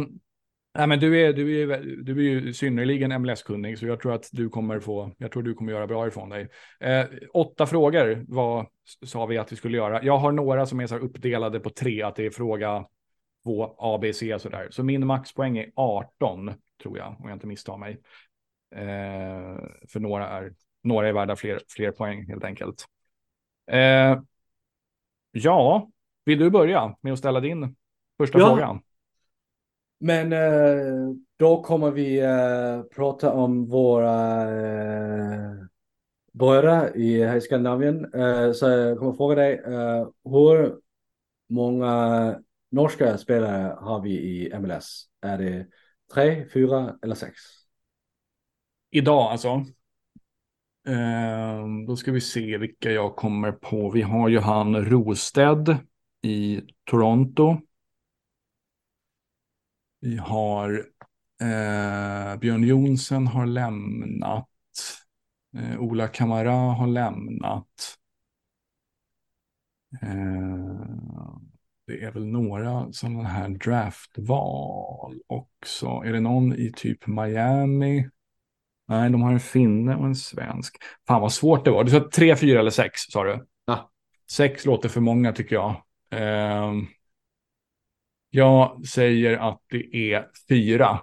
Nej, 0.78 0.88
men 0.88 1.00
du 1.00 1.22
är, 1.22 1.34
du 1.34 1.62
är, 1.62 1.78
du 2.04 2.12
är 2.12 2.30
ju 2.30 2.54
synnerligen 2.54 3.22
MLS-kunnig, 3.22 3.80
så 3.80 3.88
jag 3.88 4.00
tror 4.00 4.14
att 4.14 4.30
du 4.32 4.50
kommer 4.50 4.80
få, 4.80 5.12
jag 5.18 5.32
tror 5.32 5.44
du 5.44 5.54
kommer 5.54 5.72
göra 5.72 5.88
bra 5.88 6.08
ifrån 6.08 6.30
dig. 6.30 6.50
Eh, 6.80 7.06
åtta 7.34 7.66
frågor 7.66 8.26
var, 8.28 8.70
sa 9.06 9.26
vi 9.26 9.38
att 9.38 9.52
vi 9.52 9.56
skulle 9.56 9.78
göra. 9.78 10.04
Jag 10.04 10.18
har 10.18 10.32
några 10.32 10.66
som 10.66 10.80
är 10.80 10.88
så 10.88 10.98
uppdelade 10.98 11.60
på 11.60 11.70
tre, 11.70 12.02
att 12.02 12.16
det 12.16 12.26
är 12.26 12.30
fråga 12.30 12.86
två, 13.44 13.76
A, 13.78 14.00
B, 14.02 14.14
C 14.14 14.40
sådär. 14.40 14.68
Så 14.72 14.84
min 14.84 15.08
maxpoäng 15.08 15.58
är 15.58 15.72
18, 15.76 16.54
tror 16.82 16.98
jag, 16.98 17.16
om 17.20 17.30
jag 17.30 17.36
inte 17.36 17.48
misstar 17.48 17.78
mig. 17.78 18.02
Eh, 18.76 19.58
för 19.90 20.00
några 20.00 20.28
är, 20.28 20.54
några 20.84 21.08
är 21.08 21.14
värda 21.14 21.36
fler, 21.36 21.60
fler 21.70 21.92
poäng 21.92 22.26
helt 22.28 22.44
enkelt. 22.44 22.86
Eh, 23.72 24.20
ja, 25.32 25.90
vill 26.26 26.40
du 26.40 26.50
börja 26.50 26.96
med 27.02 27.14
att 27.14 27.20
ställa 27.20 27.40
din 27.40 27.76
första 28.18 28.40
ja. 28.40 28.48
fråga? 28.48 28.82
Men 30.00 30.34
eh, 30.34 31.16
då 31.38 31.64
kommer 31.64 31.92
vi 31.92 32.20
eh, 32.20 32.82
prata 32.96 33.32
om 33.32 33.66
våra 33.66 34.42
eh, 34.42 35.52
bröder 36.34 36.98
i 36.98 37.24
här 37.24 37.38
i 37.38 37.42
Skandinavien. 37.42 38.14
Eh, 38.14 38.52
så 38.52 38.70
jag 38.70 38.98
kommer 38.98 39.14
fråga 39.14 39.36
dig, 39.36 39.62
eh, 39.66 40.08
hur 40.24 40.76
många 41.50 42.36
norska 42.72 43.18
spelare 43.18 43.78
har 43.80 44.02
vi 44.02 44.12
i 44.12 44.60
MLS? 44.60 45.06
Är 45.22 45.38
det 45.38 45.68
tre, 46.14 46.46
fyra 46.54 46.96
eller 47.02 47.16
sex? 47.16 47.34
Idag 48.92 49.32
alltså? 49.32 49.50
Eh, 50.88 51.66
då 51.88 51.96
ska 51.96 52.12
vi 52.12 52.22
se 52.22 52.58
vilka 52.58 52.92
jag 52.92 53.16
kommer 53.16 53.52
på. 53.52 53.90
Vi 53.90 54.02
har 54.02 54.30
ju 54.30 54.40
han 54.40 54.86
Rosted 54.86 55.78
i 56.22 56.62
Toronto. 56.84 57.58
Vi 60.00 60.18
har 60.18 60.86
eh, 61.42 62.40
Björn 62.40 62.64
Jonsen 62.64 63.28
har 63.28 63.46
lämnat. 63.46 64.48
Eh, 65.58 65.80
Ola 65.80 66.08
Kamara 66.08 66.52
har 66.52 66.88
lämnat. 66.88 67.98
Eh, 70.02 70.88
det 71.88 72.04
är 72.04 72.12
väl 72.12 72.26
några 72.26 72.92
sådana 72.92 73.24
här 73.24 73.50
draftval 73.50 75.22
också. 75.28 75.88
Är 75.88 76.14
det 76.14 76.20
någon 76.20 76.54
i 76.54 76.72
typ 76.76 77.08
Miami? 77.08 78.10
Nej, 78.88 79.10
de 79.10 79.22
har 79.22 79.32
en 79.32 79.40
finne 79.40 79.96
och 79.96 80.06
en 80.06 80.16
svensk. 80.16 80.78
Fan 81.08 81.22
vad 81.22 81.34
svårt 81.34 81.66
det 81.66 81.72
var. 81.72 81.84
Du 81.84 81.92
sa 81.92 82.10
tre, 82.14 82.36
fyra 82.36 82.60
eller 82.60 82.72
sex, 82.72 83.02
sa 83.02 83.24
du? 83.24 83.46
Ja. 83.66 83.92
Sex 84.32 84.66
låter 84.66 84.90
för 84.90 85.02
många 85.02 85.32
tycker 85.34 85.56
jag. 85.56 85.70
Eh, 86.12 86.74
jag 88.38 88.88
säger 88.88 89.38
att 89.38 89.62
det 89.70 90.14
är 90.14 90.28
fyra. 90.50 91.00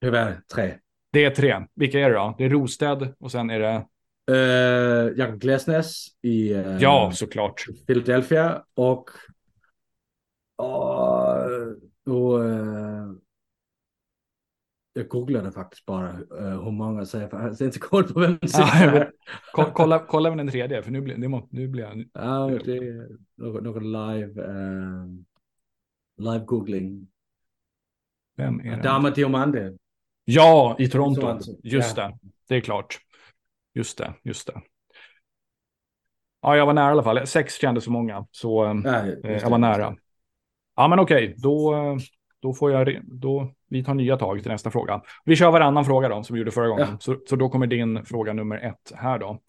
Tyvärr 0.00 0.40
tre. 0.54 0.74
Det 1.12 1.24
är 1.24 1.30
tre. 1.30 1.66
Vilka 1.74 2.00
är 2.00 2.10
det 2.10 2.16
då? 2.16 2.34
Det 2.38 2.44
är 2.44 2.50
Rosted 2.50 3.14
och 3.18 3.30
sen 3.30 3.50
är 3.50 3.58
det? 3.58 3.86
Uh, 4.30 5.18
Jakob 5.18 5.40
Glesnes 5.40 6.06
i 6.22 6.54
uh, 6.54 6.82
ja, 6.82 7.10
såklart. 7.14 7.64
Philadelphia 7.86 8.64
och, 8.74 9.10
och, 10.56 11.00
och 12.06 12.40
uh, 12.40 13.12
jag 14.92 15.08
googlade 15.08 15.52
faktiskt 15.52 15.86
bara 15.86 16.12
uh, 16.12 16.64
hur 16.64 16.70
många 16.70 17.04
säger 17.04 17.28
för 17.28 17.36
jag 17.36 17.44
har 17.44 17.62
inte 17.62 17.78
koll 17.78 18.04
på 18.04 18.20
vem 18.20 18.38
som 18.46 18.64
ja, 19.56 19.70
kolla, 19.74 19.98
kolla 19.98 20.28
med 20.28 20.38
den 20.38 20.48
tredje 20.48 20.82
för 20.82 20.90
nu 20.90 21.00
blir, 21.00 21.16
det 21.16 21.28
må, 21.28 21.48
nu 21.50 21.68
blir 21.68 21.84
jag... 21.84 22.04
Ja, 22.12 22.58
det 22.64 22.76
är 22.76 23.08
något, 23.36 23.62
något 23.62 23.82
live. 23.82 24.42
Uh, 24.42 25.06
live 26.22 26.44
googling. 26.44 27.08
Vem 28.36 28.60
är 28.60 28.64
det? 28.64 28.76
Adama 28.76 29.10
Diomande. 29.10 29.76
Ja, 30.24 30.76
i 30.78 30.88
Toronto. 30.88 31.38
Just 31.62 31.96
ja. 31.96 32.08
det. 32.08 32.18
Det 32.48 32.56
är 32.56 32.60
klart. 32.60 32.98
Just 33.74 33.98
det, 33.98 34.14
just 34.22 34.46
det. 34.46 34.60
Ja, 36.42 36.56
jag 36.56 36.66
var 36.66 36.74
nära 36.74 36.88
i 36.88 36.92
alla 36.92 37.02
fall. 37.02 37.26
Sex 37.26 37.54
kändes 37.54 37.84
för 37.84 37.90
många, 37.90 38.26
så 38.30 38.72
Nej, 38.72 39.20
eh, 39.24 39.32
jag 39.32 39.50
var 39.50 39.58
nära. 39.58 39.96
Ja, 40.76 40.88
men 40.88 40.98
okej, 40.98 41.34
då, 41.38 41.74
då 42.40 42.54
får 42.54 42.72
jag, 42.72 43.00
då, 43.04 43.52
vi 43.68 43.84
tar 43.84 43.94
nya 43.94 44.16
tag 44.16 44.42
till 44.42 44.50
nästa 44.50 44.70
fråga. 44.70 45.02
Vi 45.24 45.36
kör 45.36 45.50
varannan 45.50 45.84
fråga 45.84 46.08
då, 46.08 46.22
som 46.22 46.34
vi 46.34 46.40
gjorde 46.40 46.50
förra 46.50 46.68
gången. 46.68 46.88
Ja. 46.90 46.98
Så, 47.00 47.16
så 47.26 47.36
då 47.36 47.48
kommer 47.48 47.66
din 47.66 48.04
fråga 48.04 48.32
nummer 48.32 48.58
ett 48.58 48.92
här 48.94 49.18
då. 49.18 49.40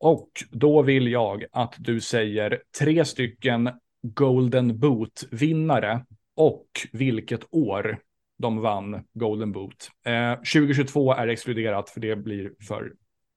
Och 0.00 0.30
då 0.50 0.82
vill 0.82 1.08
jag 1.08 1.44
att 1.52 1.74
du 1.78 2.00
säger 2.00 2.62
tre 2.78 3.04
stycken 3.04 3.70
Golden 4.14 4.78
Boot-vinnare 4.78 6.06
och 6.34 6.68
vilket 6.92 7.54
år 7.54 7.98
de 8.38 8.60
vann 8.60 9.04
Golden 9.12 9.52
Boot. 9.52 9.90
Eh, 10.04 10.34
2022 10.34 11.12
är 11.12 11.28
exkluderat 11.28 11.90
för 11.90 12.00
det 12.00 12.16
blir 12.16 12.52
för, 12.60 12.94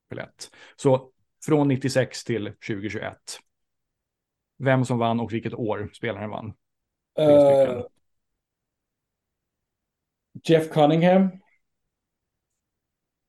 för 0.10 0.16
lätt. 0.16 0.52
Så 0.76 1.12
från 1.46 1.68
96 1.68 2.24
till 2.24 2.46
2021. 2.46 3.18
Vem 4.58 4.86
som 4.86 5.00
vann 5.00 5.20
och 5.20 5.34
vilket 5.34 5.54
år 5.54 5.90
spelaren 5.94 6.30
vann. 6.30 6.54
Uh, 7.20 7.86
Jeff 10.44 10.70
Cunningham. 10.70 11.22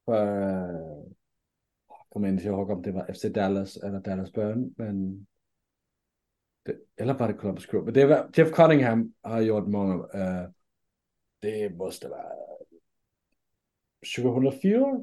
Uh, 0.08 0.14
jag 1.88 2.06
kommer 2.08 2.28
inte 2.28 2.44
ihåg 2.44 2.70
om 2.70 2.82
det 2.82 2.92
var 2.92 3.12
FC 3.12 3.22
Dallas 3.22 3.76
eller 3.76 4.00
Dallas 4.00 4.32
Burn, 4.32 4.74
men 4.76 5.26
eller 7.00 7.14
var 7.14 7.28
det 7.28 7.34
Columbus 7.34 7.66
Crew? 7.66 7.84
Men 7.84 7.94
det 7.94 8.06
var, 8.06 8.30
Jeff 8.34 8.52
Cunningham 8.52 9.12
har 9.22 9.40
gjort 9.40 9.66
många. 9.66 9.94
Uh, 9.94 10.50
det 11.40 11.76
måste 11.76 12.08
vara 12.08 12.32
2004. 14.16 15.00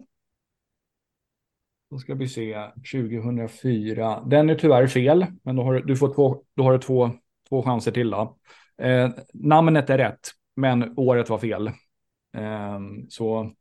Då 1.89 1.97
ska 1.97 2.13
vi 2.13 2.27
se, 2.27 2.71
2004. 2.93 4.23
Den 4.25 4.49
är 4.49 4.55
tyvärr 4.55 4.87
fel, 4.87 5.25
men 5.43 5.55
då 5.55 5.63
har 5.63 5.73
du, 5.73 5.95
får 5.95 6.13
två, 6.13 6.43
då 6.55 6.63
har 6.63 6.71
du 6.71 6.79
två, 6.79 7.11
två 7.49 7.63
chanser 7.63 7.91
till. 7.91 8.09
Då. 8.09 8.37
Eh, 8.77 9.09
namnet 9.33 9.89
är 9.89 9.97
rätt, 9.97 10.29
men 10.55 10.93
året 10.97 11.29
var 11.29 11.37
fel. 11.37 11.67
Eh, 12.37 12.79
så 13.09 13.51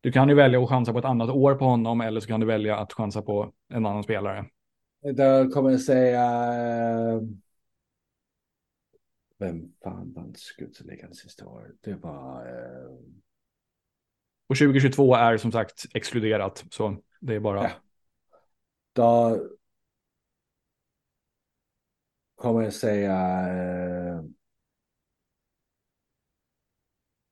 du 0.00 0.12
kan 0.12 0.28
ju 0.28 0.34
välja 0.34 0.62
att 0.62 0.68
chansa 0.68 0.92
på 0.92 0.98
ett 0.98 1.04
annat 1.04 1.30
år 1.30 1.54
på 1.54 1.64
honom 1.64 2.00
eller 2.00 2.20
så 2.20 2.26
kan 2.26 2.40
du 2.40 2.46
välja 2.46 2.76
att 2.76 2.92
chansa 2.92 3.22
på 3.22 3.52
en 3.68 3.86
annan 3.86 4.02
spelare. 4.02 4.46
Då 5.02 5.50
kommer 5.50 5.70
jag 5.70 5.80
säga... 5.80 6.22
Eh, 7.12 7.20
vem 9.38 9.72
fan 9.82 10.12
vann 10.12 10.34
skytteligan 10.34 11.14
sista 11.14 11.46
året? 11.46 11.76
Det 11.80 11.94
var... 11.94 12.46
Eh... 12.46 12.90
Och 14.46 14.56
2022 14.56 15.14
är 15.14 15.36
som 15.36 15.52
sagt 15.52 15.86
exkluderat, 15.94 16.64
så 16.70 16.96
det 17.20 17.34
är 17.34 17.40
bara... 17.40 17.62
Ja. 17.62 17.70
Då 18.92 19.38
kommer 22.34 22.62
jag 22.62 22.72
säga... 22.74 23.12
Eh... 23.48 24.24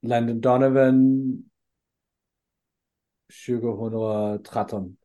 Landon 0.02 0.40
Donovan 0.40 0.98
2013. 3.46 4.96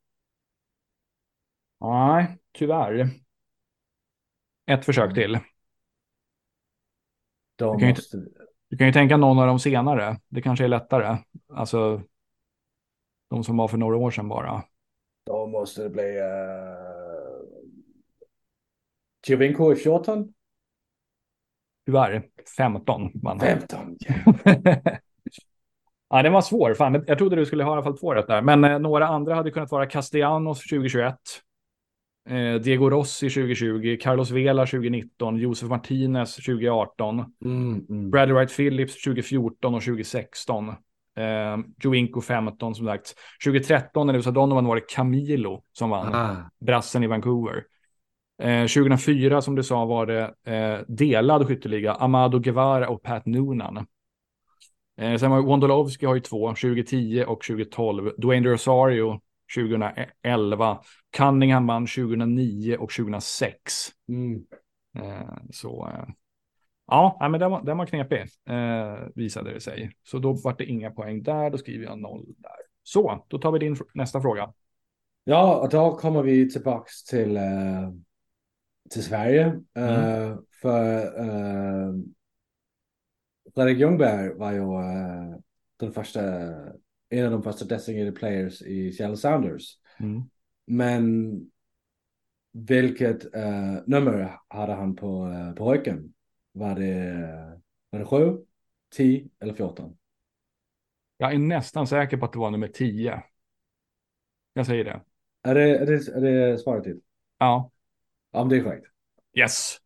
Nej, 1.80 2.40
tyvärr. 2.54 3.10
Ett 4.66 4.86
försök 4.86 5.14
till. 5.14 5.40
Du 7.56 7.80
kan, 7.80 7.90
måste... 7.90 8.18
ju, 8.18 8.24
du 8.70 8.78
kan 8.78 8.88
ju 8.88 8.94
tänka 8.94 9.18
någon 9.18 9.40
av 9.40 9.48
de 9.48 9.60
senare. 9.60 10.20
Det 10.28 10.42
kanske 10.42 10.64
är 10.64 10.68
lättare. 10.68 11.18
Alltså 11.54 12.02
de 13.30 13.44
som 13.44 13.58
var 13.58 13.68
för 13.68 13.78
några 13.78 13.98
år 13.98 14.12
sedan 14.12 14.30
bara. 14.30 14.64
Då 15.26 15.48
måste 15.48 15.84
det 15.84 15.90
bli 15.90 16.20
uh... 16.20 16.94
Giovinco 19.28 19.74
i 19.74 19.76
14. 19.76 20.34
Tyvärr, 21.86 22.24
15 22.58 23.12
vann 23.14 23.40
han. 23.40 23.60
15. 23.60 23.98
Ja, 26.10 26.24
den 26.24 26.34
var 26.34 26.42
svår. 26.42 26.74
Fan, 26.74 27.04
jag 27.08 27.18
trodde 27.18 27.36
du 27.36 27.46
skulle 27.46 27.64
ha 27.64 27.72
i 27.72 27.74
alla 27.74 27.84
fall 27.84 27.98
två 27.98 28.14
rätt 28.14 28.28
där. 28.28 28.42
Men 28.42 28.64
eh, 28.64 28.80
några 28.80 29.08
andra 29.08 29.36
hade 29.36 29.52
kunnat 29.52 29.72
vara 29.72 29.86
Castellanos 29.86 30.60
2021. 30.60 31.16
Eh, 32.26 32.56
Diego 32.56 32.90
Rossi 32.90 33.30
2020, 33.30 33.98
Carlos 34.02 34.32
Vela 34.32 34.66
2019, 34.66 35.38
Josef 35.38 35.70
Martinez 35.70 36.36
2018, 36.36 37.26
Mm, 37.46 37.86
mm. 37.90 38.12
Bradley 38.12 38.36
Wright 38.36 38.56
Phillips 38.56 39.02
2014 39.02 39.76
och 39.76 39.84
2016. 39.84 40.70
Eh, 41.16 41.58
Joinko 41.84 42.22
15 42.22 42.76
som 42.76 42.86
sagt. 42.86 43.14
2013 43.44 44.08
när 44.08 44.14
det 44.14 44.26
var 44.26 44.32
Donovan 44.32 44.66
var 44.66 44.76
det 44.76 44.90
Camilo 44.90 45.64
som 45.72 45.90
vann. 45.90 46.16
Ah. 46.16 46.36
brassen 46.60 47.04
i 47.04 47.08
Vancouver. 47.08 47.64
Eh, 48.42 48.66
2004 48.68 49.42
som 49.42 49.56
du 49.56 49.64
sa 49.64 49.86
var 49.86 50.06
det 50.06 50.34
eh, 50.54 50.80
delad 50.88 51.48
skytteliga, 51.48 51.94
Amado 51.94 52.40
Guevara 52.40 52.90
och 52.90 53.04
Pat 53.04 53.26
Noonan. 53.26 53.86
Eh, 54.98 55.16
sen 55.18 55.32
var 55.32 55.42
Wondolowski 55.42 56.06
har 56.06 56.16
ju 56.16 56.22
två, 56.22 56.50
2010 56.50 57.24
och 57.28 57.42
2012. 57.42 58.12
Dwayne 58.18 58.50
Rosario 58.50 59.22
2011. 59.56 60.80
Cunningham 61.18 61.68
vann 61.68 61.88
2009 61.88 62.78
och 62.78 62.92
2006. 62.92 63.90
Mm. 64.08 64.46
Eh, 65.00 65.38
så 65.52 65.88
eh, 65.88 66.06
ja, 66.88 67.28
men 67.32 67.40
den 67.40 67.52
var, 67.52 67.64
den 67.64 67.78
var 67.78 67.86
knepig 67.86 68.22
eh, 68.50 69.08
visade 69.16 69.54
det 69.54 69.60
sig. 69.60 69.92
Så 70.04 70.20
då 70.20 70.34
var 70.34 70.56
det 70.58 70.66
inga 70.66 70.92
poäng 70.92 71.24
där, 71.24 71.50
då 71.50 71.58
skriver 71.58 71.86
jag 71.86 72.00
noll 72.00 72.26
där. 72.38 72.52
Så, 72.84 73.26
då 73.28 73.38
tar 73.38 73.52
vi 73.52 73.60
din 73.60 73.78
nästa 73.94 74.22
fråga. 74.22 74.54
Ja, 75.24 75.56
och 75.56 75.70
då 75.70 75.96
kommer 75.96 76.24
vi 76.24 76.50
tillbaks 76.50 77.04
till, 77.04 77.40
till 78.90 79.04
Sverige. 79.04 79.46
Eh, 79.78 80.36
för 80.62 81.14
Fredrik 83.56 83.78
Ljungberg 83.78 84.34
var 84.34 84.52
ju 84.52 84.64
den 85.80 85.92
första, 85.92 86.22
en 87.20 87.26
av 87.26 87.32
de 87.32 87.44
första 87.44 87.66
designated 87.66 88.16
players 88.16 88.62
i 88.62 88.92
Seattle 88.92 89.18
Sounders. 89.18 89.78
Mm. 90.00 90.22
Men 90.68 91.34
vilket 92.52 93.36
eh, 93.36 93.76
nummer 93.86 94.40
hade 94.48 94.74
han 94.74 94.96
på, 94.96 95.28
eh, 95.28 95.54
på? 95.54 95.66
Var 96.52 96.76
det, 96.76 97.62
var 97.90 98.00
det 98.00 98.06
7, 98.06 98.38
10 98.96 99.30
eller 99.40 99.54
14? 99.54 99.98
Jag 101.18 101.34
är 101.34 101.38
nästan 101.38 101.88
säker 101.88 102.18
på 102.18 102.26
att 102.26 102.34
det 102.34 102.40
var 102.40 102.52
nummer 102.52 102.68
10. 102.68 103.24
Jag 104.54 104.66
säger 104.66 104.84
det. 104.84 105.02
Är 105.44 105.56
det, 105.56 105.78
är 105.78 105.86
det, 105.86 106.08
är 106.08 106.22
det 106.22 106.58
svaret 106.58 106.84
till? 106.84 107.02
Ja, 107.38 107.72
Ja, 108.34 108.40
men 108.40 108.50
det 108.50 108.58
är 108.58 108.64
korrekt. 108.64 108.88
yes. 109.34 109.78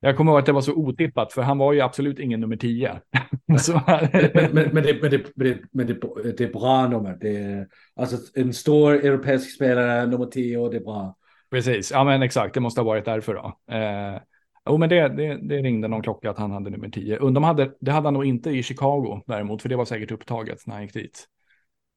Jag 0.00 0.16
kommer 0.16 0.32
ihåg 0.32 0.38
att 0.38 0.46
det 0.46 0.52
var 0.52 0.60
så 0.60 0.74
otippat, 0.74 1.32
för 1.32 1.42
han 1.42 1.58
var 1.58 1.72
ju 1.72 1.80
absolut 1.80 2.18
ingen 2.18 2.40
nummer 2.40 2.56
10. 2.56 3.00
men, 4.34 4.50
men, 4.52 4.68
men, 4.72 4.82
det, 4.82 5.02
men, 5.02 5.10
det, 5.10 5.24
men, 5.34 5.46
det, 5.46 5.58
men 5.72 5.86
det, 5.86 6.32
det 6.36 6.44
är 6.44 6.52
bra 6.52 6.88
nummer. 6.88 7.18
Det 7.20 7.36
är, 7.36 7.68
alltså 7.96 8.16
en 8.34 8.54
stor 8.54 8.94
europeisk 8.94 9.54
spelare, 9.54 10.06
nummer 10.06 10.26
10, 10.26 10.68
det 10.68 10.76
är 10.76 10.80
bra. 10.80 11.16
precis, 11.50 11.90
ja 11.90 12.04
men 12.04 12.22
exakt, 12.22 12.54
det 12.54 12.60
måste 12.60 12.80
ha 12.80 12.86
varit 12.86 13.04
därför 13.04 13.34
då. 13.34 13.74
Eh, 13.74 14.20
jo, 14.66 14.78
men 14.78 14.88
det, 14.88 15.08
det, 15.08 15.48
det 15.48 15.56
ringde 15.62 15.88
någon 15.88 16.02
klocka 16.02 16.30
att 16.30 16.38
han 16.38 16.50
hade 16.50 16.70
nummer 16.70 16.88
10. 16.88 17.16
Undom 17.16 17.44
hade, 17.44 17.72
det 17.80 17.90
hade 17.90 18.06
han 18.06 18.14
nog 18.14 18.24
inte 18.24 18.50
i 18.50 18.62
Chicago 18.62 19.22
däremot, 19.26 19.62
för 19.62 19.68
det 19.68 19.76
var 19.76 19.84
säkert 19.84 20.10
upptaget 20.10 20.66
när 20.66 20.74
han 20.74 20.82
gick 20.82 20.94
dit. 20.94 21.28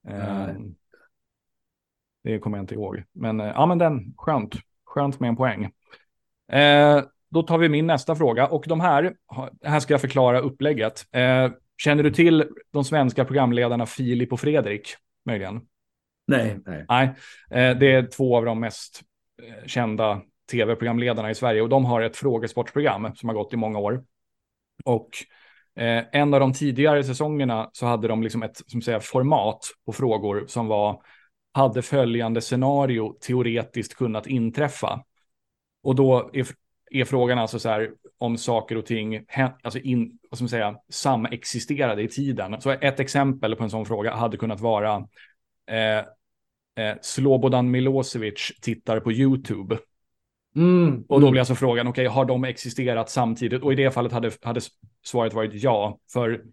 Eh, 0.08 0.48
det 2.24 2.40
kommer 2.40 2.58
jag 2.58 2.64
inte 2.64 2.76
ihåg. 2.76 3.04
Men 3.12 3.40
eh, 3.40 3.48
ja, 3.48 3.66
men 3.66 3.78
den, 3.78 4.14
skönt. 4.18 4.56
Skönt 4.86 5.20
med 5.20 5.28
en 5.28 5.36
poäng. 5.36 5.72
Eh, 6.52 7.04
då 7.32 7.44
tar 7.44 7.58
vi 7.58 7.70
min 7.70 7.88
nästa 7.88 8.16
fråga 8.16 8.48
och 8.48 8.64
de 8.68 8.82
här, 8.82 9.14
här 9.64 9.80
ska 9.80 9.94
jag 9.94 10.02
förklara 10.02 10.40
upplägget. 10.40 11.06
Eh, 11.12 11.50
känner 11.84 12.04
du 12.04 12.12
till 12.12 12.46
de 12.74 12.84
svenska 12.84 13.26
programledarna 13.26 13.86
Filip 13.86 14.34
och 14.34 14.40
Fredrik? 14.40 14.96
Möjligen? 15.26 15.62
Nej, 16.28 16.60
nej. 16.66 16.86
Nej, 16.90 17.08
eh, 17.52 17.78
det 17.78 17.92
är 17.92 18.08
två 18.08 18.38
av 18.38 18.46
de 18.46 18.60
mest 18.60 19.02
eh, 19.44 19.68
kända 19.68 20.22
tv-programledarna 20.52 21.32
i 21.32 21.36
Sverige 21.36 21.62
och 21.62 21.70
de 21.70 21.86
har 21.86 22.02
ett 22.02 22.16
frågesportprogram 22.16 23.16
som 23.16 23.30
har 23.30 23.34
gått 23.34 23.54
i 23.54 23.58
många 23.58 23.80
år. 23.80 24.04
Och 24.86 25.10
eh, 25.76 26.04
en 26.12 26.34
av 26.34 26.40
de 26.40 26.54
tidigare 26.54 27.04
säsongerna 27.04 27.70
så 27.74 27.86
hade 27.86 28.08
de 28.08 28.24
liksom 28.24 28.44
ett 28.44 28.62
som 28.68 28.82
säger, 28.82 29.00
format 29.00 29.60
på 29.86 29.94
frågor 29.94 30.46
som 30.48 30.68
var 30.68 31.02
hade 31.54 31.82
följande 31.82 32.42
scenario 32.42 33.18
teoretiskt 33.22 33.96
kunnat 33.96 34.28
inträffa. 34.28 35.04
Och 35.84 35.96
då 35.96 36.30
är, 36.34 36.48
är 36.92 37.06
frågan 37.06 37.40
alltså 37.40 37.60
så 37.60 37.70
här 37.70 37.92
om 38.18 38.38
saker 38.38 38.78
och 38.78 38.86
ting 38.86 39.26
alltså 39.62 39.80
in, 39.80 40.18
vad 40.30 40.38
ska 40.38 40.44
man 40.44 40.50
säga, 40.50 40.76
samexisterade 40.90 42.02
i 42.02 42.08
tiden. 42.08 42.62
Så 42.62 42.70
ett 42.70 43.00
exempel 43.00 43.56
på 43.56 43.64
en 43.64 43.70
sån 43.70 43.86
fråga 43.86 44.16
hade 44.16 44.38
kunnat 44.38 44.60
vara 44.60 45.08
eh, 45.72 45.98
eh, 46.86 46.98
Slobodan 47.02 47.72
Milosevic 47.72 48.52
tittar 48.62 49.00
på 49.00 49.12
YouTube. 49.12 49.78
Mm, 50.56 51.04
Och 51.08 51.22
då 51.22 51.28
mm. 51.28 51.32
blir 51.32 51.40
alltså 51.40 51.56
frågan, 51.56 51.88
okej, 51.88 52.06
har 52.06 52.26
de 52.26 52.44
existerat 52.44 53.10
samtidigt? 53.10 53.64
Och 53.64 53.74
i 53.74 53.76
det 53.76 53.92
fallet 53.92 54.12
hade, 54.12 54.32
hade 54.42 54.62
svaret 55.06 55.34
varit 55.34 55.64
ja, 55.64 56.00
för 56.14 56.44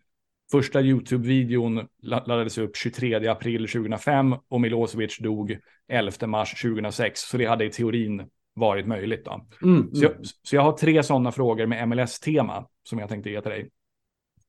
första 0.50 0.80
YouTube-videon 0.80 1.86
la- 2.02 2.24
laddades 2.26 2.58
upp 2.58 2.76
23 2.76 3.28
april 3.28 3.68
2005 3.68 4.34
och 4.48 4.60
Milosevic 4.60 5.18
dog 5.18 5.58
11 5.88 6.26
mars 6.26 6.62
2006, 6.62 7.20
så 7.20 7.36
det 7.36 7.46
hade 7.46 7.64
i 7.64 7.70
teorin 7.70 8.26
varit 8.58 8.86
möjligt. 8.86 9.24
Då. 9.24 9.46
Mm, 9.62 9.94
Så, 9.94 10.04
jag, 10.04 10.12
mm. 10.12 10.24
så 10.42 10.56
jag 10.56 10.62
har 10.62 10.72
tre 10.72 11.02
sådana 11.02 11.32
frågor 11.32 11.66
med 11.66 11.88
MLS-tema 11.88 12.68
som 12.82 12.98
jag 12.98 13.08
tänkte 13.08 13.30
ge 13.30 13.40
till 13.42 13.50
dig. 13.50 13.70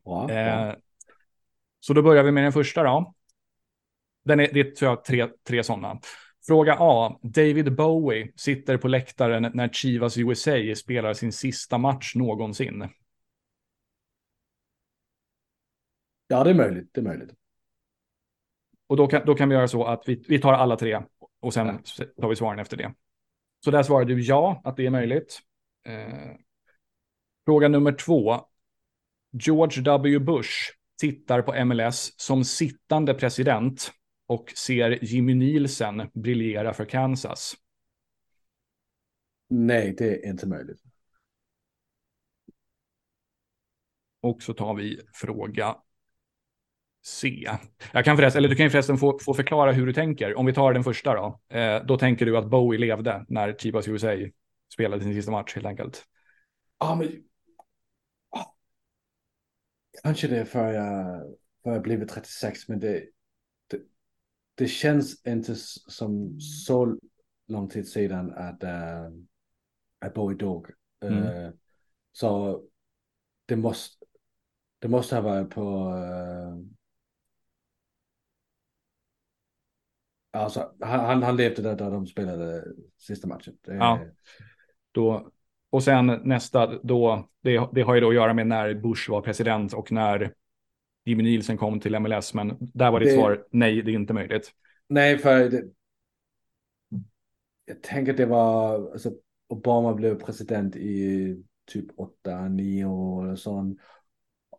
Bra. 0.03 0.31
Eh, 0.31 0.73
så 1.79 1.93
då 1.93 2.01
börjar 2.01 2.23
vi 2.23 2.31
med 2.31 2.43
den 2.43 2.53
första 2.53 2.83
då. 2.83 3.13
Den 4.25 4.39
är, 4.39 4.49
det 4.53 4.59
är 4.59 4.71
tror 4.71 4.89
jag, 4.91 5.03
tre, 5.03 5.27
tre 5.47 5.63
sådana. 5.63 5.99
Fråga 6.47 6.77
A. 6.79 7.19
David 7.21 7.75
Bowie 7.75 8.31
sitter 8.35 8.77
på 8.77 8.87
läktaren 8.87 9.51
när 9.53 9.69
Chivas 9.69 10.17
USA 10.17 10.75
spelar 10.75 11.13
sin 11.13 11.31
sista 11.31 11.77
match 11.77 12.15
någonsin. 12.15 12.89
Ja, 16.27 16.43
det 16.43 16.49
är 16.49 16.53
möjligt. 16.53 16.89
Det 16.93 17.01
är 17.01 17.03
möjligt. 17.05 17.29
Och 18.87 18.97
då 18.97 19.07
kan, 19.07 19.25
då 19.25 19.35
kan 19.35 19.49
vi 19.49 19.55
göra 19.55 19.67
så 19.67 19.85
att 19.85 20.03
vi, 20.07 20.23
vi 20.27 20.39
tar 20.39 20.53
alla 20.53 20.75
tre 20.75 21.01
och 21.39 21.53
sen 21.53 21.67
Ja. 21.97 22.05
tar 22.21 22.29
vi 22.29 22.35
svaren 22.35 22.59
efter 22.59 22.77
det. 22.77 22.93
Så 23.63 23.71
där 23.71 23.83
svarar 23.83 24.05
du 24.05 24.21
ja, 24.21 24.61
att 24.63 24.77
det 24.77 24.85
är 24.85 24.89
möjligt. 24.89 25.39
Eh, 25.85 26.35
fråga 27.45 27.67
nummer 27.67 27.91
två. 27.91 28.45
George 29.31 29.81
W. 29.81 30.19
Bush 30.19 30.51
tittar 30.99 31.41
på 31.41 31.65
MLS 31.65 32.13
som 32.17 32.43
sittande 32.43 33.13
president 33.13 33.91
och 34.27 34.53
ser 34.57 35.03
Jimmy 35.05 35.33
Nielsen 35.33 36.09
briljera 36.13 36.73
för 36.73 36.85
Kansas. 36.85 37.55
Nej, 39.49 39.95
det 39.97 40.25
är 40.25 40.29
inte 40.29 40.47
möjligt. 40.47 40.81
Och 44.21 44.43
så 44.43 44.53
tar 44.53 44.73
vi 44.73 45.01
fråga 45.13 45.77
C. 47.01 47.47
Jag 47.91 48.05
kan 48.05 48.17
förresten, 48.17 48.39
eller 48.39 48.49
du 48.49 48.55
kan 48.55 48.65
ju 48.65 48.69
förresten 48.69 48.97
få, 48.97 49.19
få 49.19 49.33
förklara 49.33 49.71
hur 49.71 49.85
du 49.85 49.93
tänker. 49.93 50.37
Om 50.37 50.45
vi 50.45 50.53
tar 50.53 50.73
den 50.73 50.83
första 50.83 51.13
då. 51.13 51.39
Eh, 51.57 51.85
då 51.85 51.97
tänker 51.97 52.25
du 52.25 52.37
att 52.37 52.49
Bowie 52.49 52.79
levde 52.79 53.25
när 53.27 53.53
Chivas 53.53 53.87
USA 53.87 54.15
spelade 54.73 55.03
sin 55.03 55.13
sista 55.13 55.31
match 55.31 55.55
helt 55.55 55.67
enkelt. 55.67 56.05
Ja, 56.79 56.95
men... 56.95 57.23
Kanske 60.03 60.27
det 60.27 60.39
är 60.39 60.45
för 60.45 60.73
jag, 60.73 61.21
för 61.63 61.71
jag 61.71 61.81
blivit 61.81 62.09
36, 62.09 62.67
men 62.67 62.79
det, 62.79 63.03
det, 63.67 63.81
det 64.55 64.67
känns 64.67 65.25
inte 65.27 65.55
som 65.55 66.39
så 66.39 66.97
lång 67.47 67.69
tid 67.69 67.87
sedan 67.87 68.33
att, 68.33 68.63
äh, 68.63 69.09
att 69.99 70.13
Bowie 70.13 70.37
dog. 70.37 70.67
Mm. 71.03 71.23
Eh, 71.23 71.51
så 72.11 72.61
det 73.45 73.55
måste, 73.55 74.05
det 74.79 74.87
måste 74.87 75.15
ha 75.15 75.21
varit 75.21 75.49
på... 75.49 75.89
Uh, 75.89 76.78
alltså, 80.31 80.71
han, 80.79 81.23
han, 81.23 81.35
levde 81.35 81.61
där, 81.61 81.75
där 81.75 81.91
de 81.91 82.07
spelade 82.07 82.63
sista 82.97 83.27
matchen. 83.27 83.53
Ja. 83.63 83.99
Då, 84.91 85.29
och 85.69 85.83
sen 85.83 86.21
nästa, 86.23 86.79
då, 86.83 87.29
det, 87.41 87.67
det 87.71 87.81
har 87.81 87.95
ju 87.95 88.01
då 88.01 88.09
att 88.09 88.15
göra 88.15 88.33
med 88.33 88.47
när 88.47 88.73
Bush 88.73 89.11
var 89.11 89.21
president 89.21 89.73
och 89.73 89.91
när 89.91 90.33
Jimmy 91.05 91.23
Nielsen 91.23 91.57
kom 91.57 91.79
till 91.79 91.99
MLS. 91.99 92.33
Men 92.33 92.57
där 92.59 92.91
var 92.91 92.99
ditt 92.99 93.09
Det- 93.09 93.15
svar 93.15 93.45
nej, 93.51 93.81
det 93.81 93.91
är 93.91 93.95
inte 93.95 94.13
möjligt. 94.13 94.51
Nej, 94.87 95.17
för 95.17 95.49
det, 95.49 95.63
jag 97.65 97.83
tänker 97.83 98.13
det 98.13 98.25
var, 98.25 98.73
alltså 98.91 99.11
Obama 99.47 99.93
blev 99.93 100.19
president 100.19 100.75
i 100.75 101.43
typ 101.65 101.85
8-9 102.25 102.85
år 102.85 103.25
eller 103.25 103.35
sånt. 103.35 103.79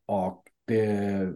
Och 0.07 0.45
det, 0.65 1.33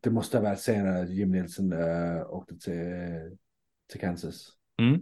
det 0.00 0.10
måste 0.10 0.36
ha 0.36 0.44
varit 0.44 0.60
senare 0.60 1.06
Jim 1.06 1.30
Nielsen 1.30 1.72
äh, 1.72 2.30
åkte 2.30 2.58
till, 2.58 3.36
till 3.90 4.00
Kansas. 4.00 4.48
Mm. 4.78 5.00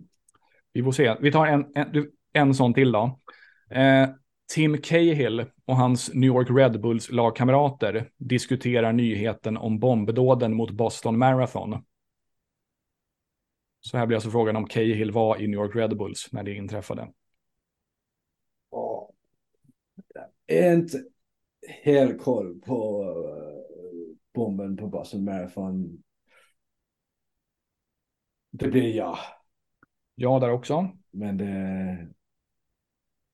Vi 0.72 0.82
får 0.82 0.92
se. 0.92 1.16
Vi 1.20 1.32
tar 1.32 1.46
en, 1.46 1.66
en, 1.74 2.10
en 2.32 2.54
sån 2.54 2.74
till 2.74 2.92
då. 2.92 3.20
Eh, 3.70 4.08
Tim 4.54 4.78
Cahill 4.78 5.44
och 5.64 5.76
hans 5.76 6.14
New 6.14 6.26
York 6.26 6.48
Red 6.50 6.80
Bulls 6.80 7.10
lagkamrater 7.10 8.10
diskuterar 8.16 8.92
nyheten 8.92 9.56
om 9.56 9.78
bombdåden 9.78 10.54
mot 10.54 10.70
Boston 10.70 11.18
Marathon. 11.18 11.84
Så 13.80 13.98
här 13.98 14.06
blir 14.06 14.16
alltså 14.16 14.30
frågan 14.30 14.56
om 14.56 14.66
Cahill 14.66 15.10
var 15.10 15.42
i 15.42 15.46
New 15.46 15.60
York 15.60 15.76
Red 15.76 15.96
Bulls 15.96 16.28
när 16.32 16.42
det 16.42 16.54
inträffade. 16.54 17.12
Oh. 18.70 19.10
Inte 20.48 21.02
helt 21.68 22.22
koll 22.22 22.60
på 22.60 23.04
uh, 23.04 23.65
bomben 24.36 24.76
på 24.76 24.86
Boston 24.86 25.24
Marathon. 25.24 26.02
Det 28.50 28.68
blir 28.68 28.96
jag. 28.96 29.18
Ja, 30.14 30.38
där 30.38 30.50
också. 30.50 30.88
Men 31.10 31.36
det 31.36 32.08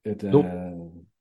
ett 0.04 0.24
uh, 0.24 0.32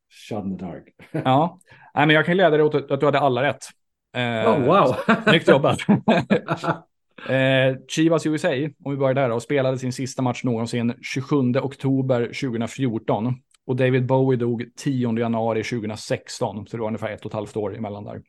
shot 0.10 0.46
in 0.46 0.58
the 0.58 0.66
dark. 0.66 0.96
ja, 1.12 1.60
Nej, 1.94 2.08
men 2.08 2.16
jag 2.16 2.26
kan 2.26 2.36
glädja 2.36 2.50
dig 2.50 2.62
åt 2.62 2.92
att 2.92 3.00
du 3.00 3.06
hade 3.06 3.20
alla 3.20 3.44
rätt. 3.44 3.66
Eh, 4.14 4.50
oh, 4.50 4.66
wow. 4.66 4.96
Snyggt 5.24 5.48
jobbat. 5.48 5.80
eh, 7.30 7.78
Chivas 7.88 8.26
USA, 8.26 8.50
om 8.84 8.92
vi 8.92 8.98
börjar 8.98 9.14
där, 9.14 9.32
och 9.32 9.44
spelade 9.44 9.78
sin 9.78 9.94
sista 9.94 10.22
match 10.22 10.44
någonsin 10.44 10.94
27 11.02 11.36
oktober 11.62 12.26
2014. 12.26 13.36
Och 13.66 13.76
David 13.76 14.06
Bowie 14.06 14.38
dog 14.38 14.66
10 14.76 15.20
januari 15.20 15.64
2016, 15.64 16.68
så 16.68 16.78
det 16.78 16.82
var 16.82 16.88
ungefär 16.88 17.12
ett 17.12 17.26
och 17.26 17.32
ett 17.32 17.34
halvt 17.34 17.58
år 17.58 17.78
emellan 17.78 18.04
där. 18.04 18.22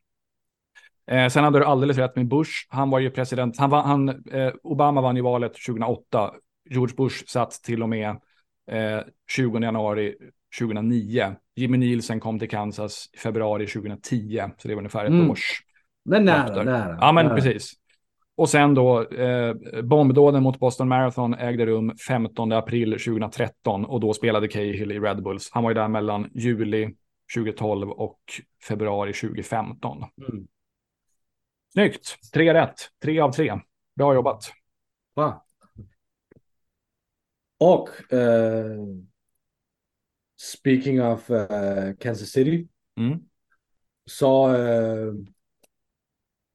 Eh, 1.11 1.29
sen 1.29 1.45
hade 1.45 1.59
du 1.59 1.65
alldeles 1.65 1.99
rätt 1.99 2.17
med 2.17 2.29
Bush. 2.29 2.51
Han 2.69 2.91
var 2.91 2.99
ju 2.99 3.11
president. 3.11 3.59
Han, 3.59 3.71
var, 3.71 3.83
han 3.83 4.09
eh, 4.09 4.53
Obama 4.63 5.01
vann 5.01 5.17
ju 5.17 5.23
valet 5.23 5.53
2008. 5.67 6.31
George 6.71 6.95
Bush 6.97 7.25
satt 7.27 7.51
till 7.51 7.83
och 7.83 7.89
med 7.89 8.17
20 9.31 9.57
eh, 9.57 9.63
januari 9.63 10.15
2009. 10.59 11.35
Jimmy 11.57 11.79
Nielsen 11.79 12.21
kom 12.21 12.39
till 12.39 12.49
Kansas 12.49 13.11
i 13.13 13.19
februari 13.19 13.67
2010, 13.67 14.43
så 14.59 14.69
det 14.69 14.75
var 14.75 14.81
ungefär 14.81 15.05
ett 15.05 15.11
mm. 15.11 15.31
års. 15.31 15.63
Men 16.05 16.25
nära, 16.25 16.63
nära. 16.63 16.99
Ja, 17.01 17.13
men 17.13 17.27
nära. 17.27 17.35
precis. 17.35 17.73
Och 18.37 18.49
sen 18.49 18.75
då, 18.75 19.09
eh, 19.09 19.55
bombdåden 19.83 20.43
mot 20.43 20.59
Boston 20.59 20.89
Marathon 20.89 21.35
ägde 21.35 21.67
rum 21.67 21.93
15 22.09 22.53
april 22.53 22.91
2013 22.91 23.85
och 23.85 24.01
då 24.01 24.15
spelade 24.15 24.49
Cahill 24.49 24.93
i 24.93 24.99
Red 24.99 25.23
Bulls. 25.23 25.51
Han 25.53 25.63
var 25.63 25.71
ju 25.71 25.75
där 25.75 25.89
mellan 25.89 26.31
juli 26.35 26.95
2012 27.35 27.91
och 27.91 28.21
februari 28.69 29.13
2015. 29.13 30.05
Mm. 30.29 30.47
Snyggt, 31.73 32.17
tre 32.33 32.55
rätt, 32.55 32.75
tre 33.03 33.21
av 33.21 33.33
tre. 33.33 33.61
Bra 33.95 34.15
jobbat. 34.15 34.45
Va? 35.15 35.45
Och 37.59 38.13
eh, 38.13 38.77
speaking 40.41 41.03
of 41.03 41.31
uh, 41.31 41.95
Kansas 42.01 42.29
City. 42.29 42.69
Mm. 42.97 43.19
Så 44.05 44.57
uh, 44.57 45.15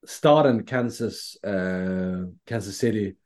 staden 0.06 0.66
Kansas, 0.66 1.36
uh, 1.46 2.28
Kansas 2.44 2.74
City 2.74 3.16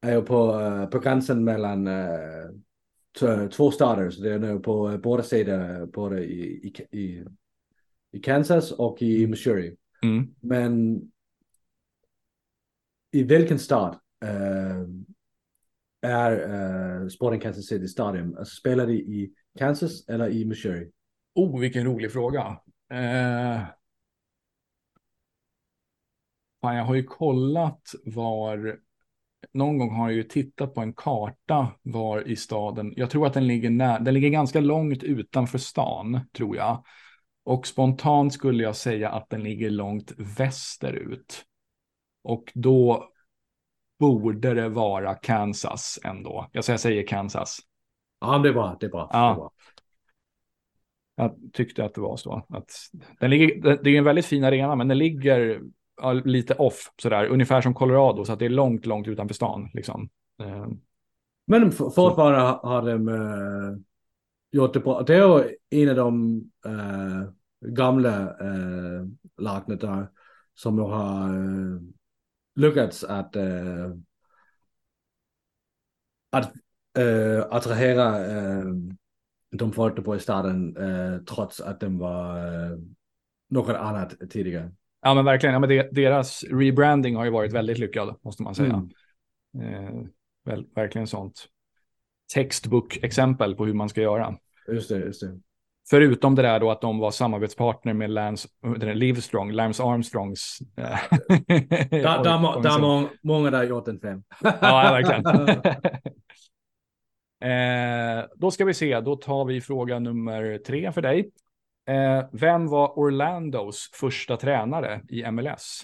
är 0.00 0.14
ju 0.14 0.22
på, 0.22 0.52
uh, 0.54 0.86
på 0.86 0.98
gränsen 0.98 1.44
mellan 1.44 1.86
uh, 1.86 3.48
två 3.48 3.70
stater. 3.70 4.10
Så 4.10 4.22
det 4.22 4.32
är 4.32 4.38
nu 4.38 4.58
på 4.58 4.98
båda 5.02 5.22
sidor, 5.22 5.86
både 5.86 6.24
i, 6.24 6.66
i, 6.66 6.98
i, 6.98 7.24
i 8.12 8.18
Kansas 8.18 8.72
och 8.72 9.02
i 9.02 9.18
mm. 9.18 9.30
Missouri. 9.30 9.76
Mm. 10.02 10.34
Men 10.40 11.02
i 13.10 13.22
vilken 13.22 13.58
stad 13.58 13.98
eh, 14.24 14.84
är 16.02 16.50
uh, 17.02 17.08
Sporting 17.08 17.40
Kansas 17.40 17.66
City 17.66 17.88
Stadium? 17.88 18.36
Alltså 18.38 18.54
spelar 18.54 18.86
det 18.86 18.92
i 18.92 19.32
Kansas 19.58 20.08
eller 20.08 20.28
i 20.28 20.44
Missouri? 20.44 20.90
Oh, 21.34 21.60
vilken 21.60 21.84
rolig 21.84 22.12
fråga. 22.12 22.40
Uh... 22.94 23.64
Fan, 26.60 26.76
jag 26.76 26.84
har 26.84 26.94
ju 26.94 27.04
kollat 27.04 27.82
var, 28.04 28.78
någon 29.52 29.78
gång 29.78 29.90
har 29.90 30.08
jag 30.08 30.16
ju 30.16 30.22
tittat 30.22 30.74
på 30.74 30.80
en 30.80 30.92
karta 30.92 31.72
var 31.82 32.28
i 32.28 32.36
staden, 32.36 32.92
jag 32.96 33.10
tror 33.10 33.26
att 33.26 33.34
den 33.34 33.46
ligger 33.46 33.70
när, 33.70 34.00
den 34.00 34.14
ligger 34.14 34.28
ganska 34.28 34.60
långt 34.60 35.02
utanför 35.02 35.58
stan, 35.58 36.20
tror 36.32 36.56
jag. 36.56 36.84
Och 37.44 37.66
spontant 37.66 38.32
skulle 38.32 38.62
jag 38.62 38.76
säga 38.76 39.10
att 39.10 39.30
den 39.30 39.42
ligger 39.42 39.70
långt 39.70 40.12
västerut. 40.38 41.44
Och 42.28 42.52
då 42.54 43.08
borde 43.98 44.54
det 44.54 44.68
vara 44.68 45.14
Kansas 45.14 45.98
ändå. 46.04 46.48
Jag 46.52 46.64
säger 46.64 47.06
Kansas. 47.06 47.58
Ja, 48.20 48.38
det 48.38 48.48
är 48.48 48.52
bra. 48.52 48.76
Det 48.80 48.86
är 48.86 48.90
bra. 48.90 49.10
Ja. 49.12 49.18
Det 49.18 49.32
är 49.32 49.34
bra. 49.34 49.52
Jag 51.16 51.52
tyckte 51.52 51.84
att 51.84 51.94
det 51.94 52.00
var 52.00 52.16
så. 52.16 52.46
Att 52.48 52.70
den 53.20 53.30
ligger, 53.30 53.78
det 53.82 53.90
är 53.90 53.98
en 53.98 54.04
väldigt 54.04 54.26
fin 54.26 54.44
arena, 54.44 54.74
men 54.74 54.88
den 54.88 54.98
ligger 54.98 55.60
lite 56.24 56.54
off 56.54 56.92
sådär, 57.02 57.26
ungefär 57.26 57.60
som 57.60 57.74
Colorado, 57.74 58.24
så 58.24 58.32
att 58.32 58.38
det 58.38 58.44
är 58.44 58.50
långt, 58.50 58.86
långt 58.86 59.08
utanför 59.08 59.34
stan. 59.34 59.70
Liksom. 59.74 60.08
Eh, 60.40 60.66
men 61.46 61.72
fortfarande 61.72 62.40
har 62.40 62.82
de 62.82 63.08
uh, 63.08 63.78
gjort 64.52 64.74
det 64.74 64.80
bra. 64.80 65.02
Det 65.02 65.14
är 65.14 65.54
en 65.70 65.88
av 65.88 65.96
de 65.96 66.36
uh, 66.66 67.30
gamla 67.66 68.20
uh, 68.42 69.06
lagna 69.38 69.74
där 69.74 70.08
som 70.54 70.78
har 70.78 71.36
uh, 71.36 71.80
lyckats 72.58 73.04
att, 73.04 73.36
uh, 73.36 73.94
att 76.30 76.52
uh, 76.98 77.44
attrahera 77.50 78.28
uh, 78.28 78.74
de 79.50 79.72
folk 79.72 80.04
på 80.04 80.16
i 80.16 80.18
starten 80.18 80.76
trots 81.28 81.60
att 81.60 81.80
de 81.80 81.98
var 81.98 82.38
något 83.50 83.76
annat 83.76 84.14
tidigare. 84.30 84.72
Ja 85.02 85.14
men 85.14 85.24
verkligen, 85.24 85.52
ja, 85.52 85.58
men 85.58 85.68
deras 85.92 86.44
rebranding 86.44 87.16
har 87.16 87.24
ju 87.24 87.30
varit 87.30 87.52
väldigt 87.52 87.78
lyckad 87.78 88.16
måste 88.22 88.42
man 88.42 88.54
säga. 88.54 88.88
Mm. 89.54 90.08
Väl, 90.44 90.66
verkligen 90.74 91.06
sånt 91.06 91.46
textbook-exempel 92.34 93.54
på 93.54 93.66
hur 93.66 93.74
man 93.74 93.88
ska 93.88 94.00
göra. 94.00 94.36
Just 94.68 94.88
det, 94.88 94.98
just 94.98 95.20
det. 95.20 95.40
Förutom 95.90 96.34
det 96.34 96.42
där 96.42 96.60
då 96.60 96.70
att 96.70 96.80
de 96.80 96.98
var 96.98 97.10
samarbetspartner 97.10 97.94
med 97.94 98.10
Lance, 98.10 98.48
Livestrong, 98.94 99.52
Lance 99.52 99.82
Armstrongs. 99.82 100.58
där, 100.74 101.00
där, 101.90 102.62
där 102.62 102.80
må, 102.80 103.08
många 103.22 103.50
där 103.50 103.62
gjort 103.62 103.88
en 103.88 104.00
fem. 104.00 104.22
ja, 104.42 104.58
verkligen. 104.60 105.48
eh, 107.52 108.24
då 108.36 108.50
ska 108.50 108.64
vi 108.64 108.74
se, 108.74 109.00
då 109.00 109.16
tar 109.16 109.44
vi 109.44 109.60
fråga 109.60 109.98
nummer 109.98 110.58
tre 110.58 110.92
för 110.92 111.02
dig. 111.02 111.30
Eh, 111.88 112.28
vem 112.32 112.66
var 112.66 112.98
Orlandos 112.98 113.90
första 113.94 114.36
tränare 114.36 115.02
i 115.08 115.30
MLS? 115.30 115.82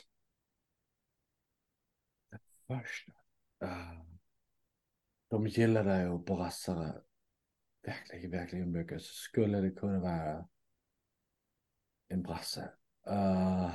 Första? 2.67 3.13
Uh, 3.65 4.01
de 5.31 5.47
gillade 5.47 6.03
ju 6.03 6.19
brassare 6.19 6.93
verkligen, 7.85 8.31
verkligen 8.31 8.73
mycket 8.73 9.03
så 9.03 9.15
skulle 9.15 9.61
det 9.61 9.71
kunna 9.71 10.01
vara 10.01 10.45
en 12.09 12.23
brasse. 12.23 12.73
Uh, 13.11 13.75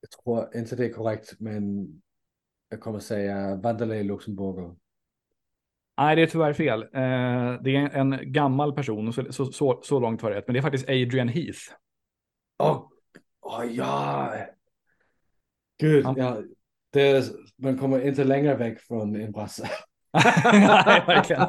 jag 0.00 0.10
tror 0.10 0.56
inte 0.56 0.76
det 0.76 0.84
är 0.86 0.92
korrekt, 0.92 1.40
men 1.40 1.86
jag 2.68 2.80
kommer 2.80 2.98
säga 2.98 3.56
Vanderlei 3.56 4.04
Luxemburger. 4.04 4.76
Nej, 5.98 6.16
det 6.16 6.22
är 6.22 6.26
tyvärr 6.26 6.52
fel. 6.52 6.82
Uh, 6.82 7.62
det 7.62 7.76
är 7.76 7.96
en 7.96 8.32
gammal 8.32 8.74
person, 8.74 9.12
så, 9.12 9.32
så, 9.32 9.52
så, 9.52 9.80
så 9.82 10.00
långt 10.00 10.22
var 10.22 10.30
det 10.30 10.36
rätt. 10.36 10.46
Men 10.46 10.54
det 10.54 10.60
är 10.60 10.62
faktiskt 10.62 10.88
Adrian 10.88 11.28
Heath. 11.28 11.60
Åh, 12.58 12.70
oh, 12.70 13.60
oh, 13.60 13.72
ja. 13.72 14.34
Gud, 15.78 16.04
Han... 16.04 16.16
ja. 16.16 16.42
Det, 16.92 17.32
man 17.56 17.78
kommer 17.78 18.06
inte 18.06 18.24
längre 18.24 18.54
väck 18.54 18.80
från 18.80 19.16
en 19.16 19.32
brasse. 19.32 19.70
Nej, 20.12 21.02
verkligen. 21.06 21.42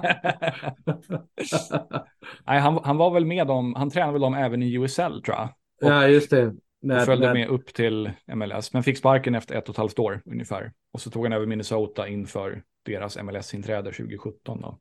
Nej, 2.46 2.60
han, 2.60 2.80
han 2.84 2.98
var 2.98 3.12
väl 3.12 3.26
med 3.26 3.48
dem, 3.48 3.74
han 3.76 3.90
tränade 3.90 4.12
väl 4.12 4.22
dem 4.22 4.34
även 4.34 4.64
i 4.64 4.74
USL 4.74 5.22
tror 5.26 5.38
jag. 5.38 5.50
Och, 5.82 5.92
ja, 5.92 6.08
just 6.08 6.30
det. 6.30 6.56
Nej, 6.82 7.06
följde 7.06 7.34
nej. 7.34 7.34
med 7.34 7.50
upp 7.50 7.74
till 7.74 8.12
MLS, 8.36 8.74
men 8.74 8.84
fick 8.84 8.98
sparken 8.98 9.36
efter 9.36 9.56
ett 9.56 9.70
och 9.70 9.74
ett 9.74 9.78
halvt 9.78 10.00
år 10.00 10.22
ungefär. 10.26 10.74
Och 10.94 11.02
så 11.02 11.10
tog 11.10 11.24
han 11.24 11.34
över 11.34 11.46
Minnesota 11.46 12.08
inför 12.08 12.64
deras 12.86 13.18
MLS-inträde 13.18 13.92
2017. 13.92 14.62
Då. 14.62 14.80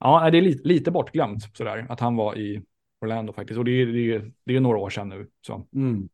Ja, 0.00 0.30
det 0.30 0.38
är 0.38 0.42
lite, 0.42 0.68
lite 0.68 0.90
bortglömt 0.90 1.56
sådär, 1.56 1.86
att 1.88 2.00
han 2.00 2.16
var 2.16 2.38
i 2.38 2.62
Orlando 3.00 3.32
faktiskt. 3.32 3.58
Och 3.58 3.64
det 3.64 3.70
är, 3.70 3.86
det 3.86 4.14
är, 4.14 4.32
det 4.44 4.56
är 4.56 4.60
några 4.60 4.78
år 4.78 4.90
sedan 4.90 5.08
nu. 5.08 5.28
Så. 5.46 5.66
Mm. 5.74 6.08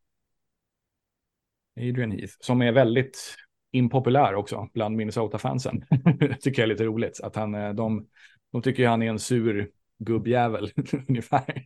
Adrian 1.89 2.11
Heath, 2.11 2.35
som 2.41 2.63
är 2.63 2.73
väldigt 2.73 3.37
impopulär 3.73 4.35
också 4.35 4.69
bland 4.75 4.97
Minnesota-fansen. 4.97 5.85
tycker 6.41 6.63
jag 6.63 6.67
är 6.67 6.73
lite 6.73 6.85
roligt. 6.85 7.21
Att 7.23 7.37
han, 7.37 7.55
eh, 7.55 7.71
de, 7.71 8.07
de 8.53 8.63
tycker 8.63 8.89
han 8.89 9.03
är 9.03 9.11
en 9.11 9.19
sur 9.19 9.71
gubbjävel 9.99 10.71
ungefär. 11.09 11.65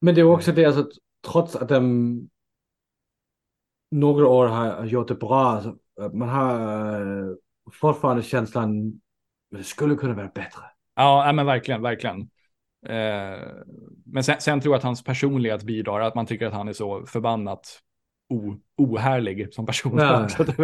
Men 0.00 0.14
det 0.14 0.20
är 0.20 0.24
också 0.24 0.52
det, 0.52 0.64
alltså, 0.64 0.90
trots 1.26 1.56
att 1.56 1.68
de 1.68 2.28
några 3.90 4.28
år 4.28 4.46
har 4.46 4.84
gjort 4.84 5.08
det 5.08 5.14
bra, 5.14 5.44
alltså, 5.44 5.78
man 6.12 6.28
har 6.28 7.36
fortfarande 7.72 8.22
känslan 8.22 9.00
Men 9.50 9.60
det 9.60 9.64
skulle 9.64 9.94
kunna 9.94 10.14
vara 10.14 10.28
bättre. 10.28 10.62
Ja, 10.94 11.32
men 11.32 11.46
verkligen, 11.46 11.82
verkligen. 11.82 12.20
Eh, 12.86 13.48
men 14.04 14.24
sen, 14.24 14.40
sen, 14.40 14.60
tror 14.60 14.74
jag 14.74 14.78
att 14.78 14.84
hans 14.84 15.04
personlighet 15.04 15.62
bidrar, 15.62 16.00
att 16.00 16.14
man 16.14 16.26
tycker 16.26 16.46
att 16.46 16.52
han 16.52 16.68
är 16.68 16.72
så 16.72 17.06
förbannat 17.06 17.80
o, 18.32 18.56
ohärlig 18.76 19.54
som 19.54 19.66
person. 19.66 20.22
Också, 20.24 20.44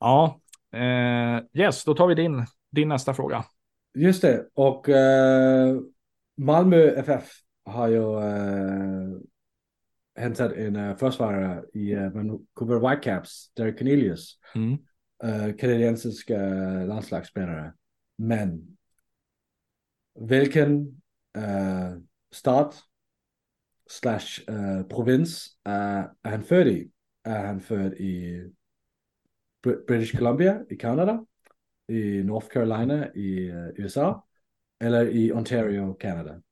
ja 0.00 0.40
eh, 0.72 1.40
yes, 1.52 1.84
då 1.84 1.94
tar 1.94 2.06
vi 2.06 2.14
din, 2.14 2.46
din 2.70 2.88
nästa 2.88 3.14
fråga. 3.14 3.44
Just 3.94 4.22
det, 4.22 4.48
och 4.54 4.88
eh, 4.88 5.76
Malmö 6.36 6.90
FF 6.96 7.24
har 7.64 7.88
ju 7.88 8.20
eh, 8.20 9.18
hämtat 10.18 10.52
en 10.52 10.76
uh, 10.76 10.96
försvarare 10.96 11.64
i 11.74 11.94
uh, 11.94 12.12
Vancouver 12.12 12.90
Whitecaps, 12.90 13.52
Derek 13.56 13.78
Cornelius. 13.78 14.38
Mm. 14.54 14.78
Uh, 15.24 15.56
kanadensisk 15.56 16.30
uh, 16.30 16.86
landslagsspelare. 16.86 17.72
Men 18.18 18.76
vilken 20.14 21.02
uh, 21.38 21.98
stat 22.32 22.82
slash 23.88 24.50
uh, 24.50 24.82
provins 24.82 25.56
uh, 25.68 26.04
är 26.22 26.30
han 26.30 26.42
född 26.42 26.66
i? 26.66 26.90
Är 27.24 27.46
han 27.46 27.60
född 27.60 27.92
i 27.92 28.42
Br 29.62 29.86
British 29.86 30.18
Columbia 30.18 30.64
i 30.70 30.76
Kanada? 30.76 31.24
I 31.88 32.22
North 32.22 32.48
Carolina 32.48 33.12
i 33.14 33.48
eh, 33.48 33.56
uh, 33.56 33.68
USA? 33.76 34.26
Eller 34.80 35.08
i 35.08 35.32
Ontario, 35.32 35.94
Kanada? 35.94 36.42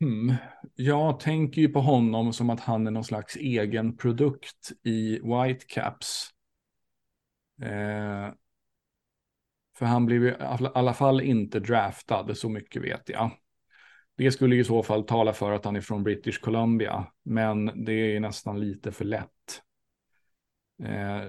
Hmm. 0.00 0.34
Jag 0.74 1.20
tänker 1.20 1.60
ju 1.60 1.68
på 1.68 1.80
honom 1.80 2.32
som 2.32 2.50
att 2.50 2.60
han 2.60 2.86
är 2.86 2.90
någon 2.90 3.04
slags 3.04 3.36
egen 3.36 3.96
produkt 3.96 4.72
i 4.82 5.20
Whitecaps. 5.20 6.30
Eh, 7.62 8.32
för 9.76 9.86
han 9.86 10.06
blev 10.06 10.24
i 10.24 10.34
alla 10.74 10.94
fall 10.94 11.20
inte 11.20 11.60
draftad, 11.60 12.34
så 12.34 12.48
mycket 12.48 12.82
vet 12.82 13.08
jag. 13.08 13.30
Det 14.16 14.32
skulle 14.32 14.56
i 14.56 14.64
så 14.64 14.82
fall 14.82 15.04
tala 15.04 15.32
för 15.32 15.52
att 15.52 15.64
han 15.64 15.76
är 15.76 15.80
från 15.80 16.02
British 16.02 16.40
Columbia, 16.40 17.06
men 17.22 17.84
det 17.84 17.92
är 18.16 18.20
nästan 18.20 18.60
lite 18.60 18.92
för 18.92 19.04
lätt. 19.04 19.62
Eh, 20.82 21.22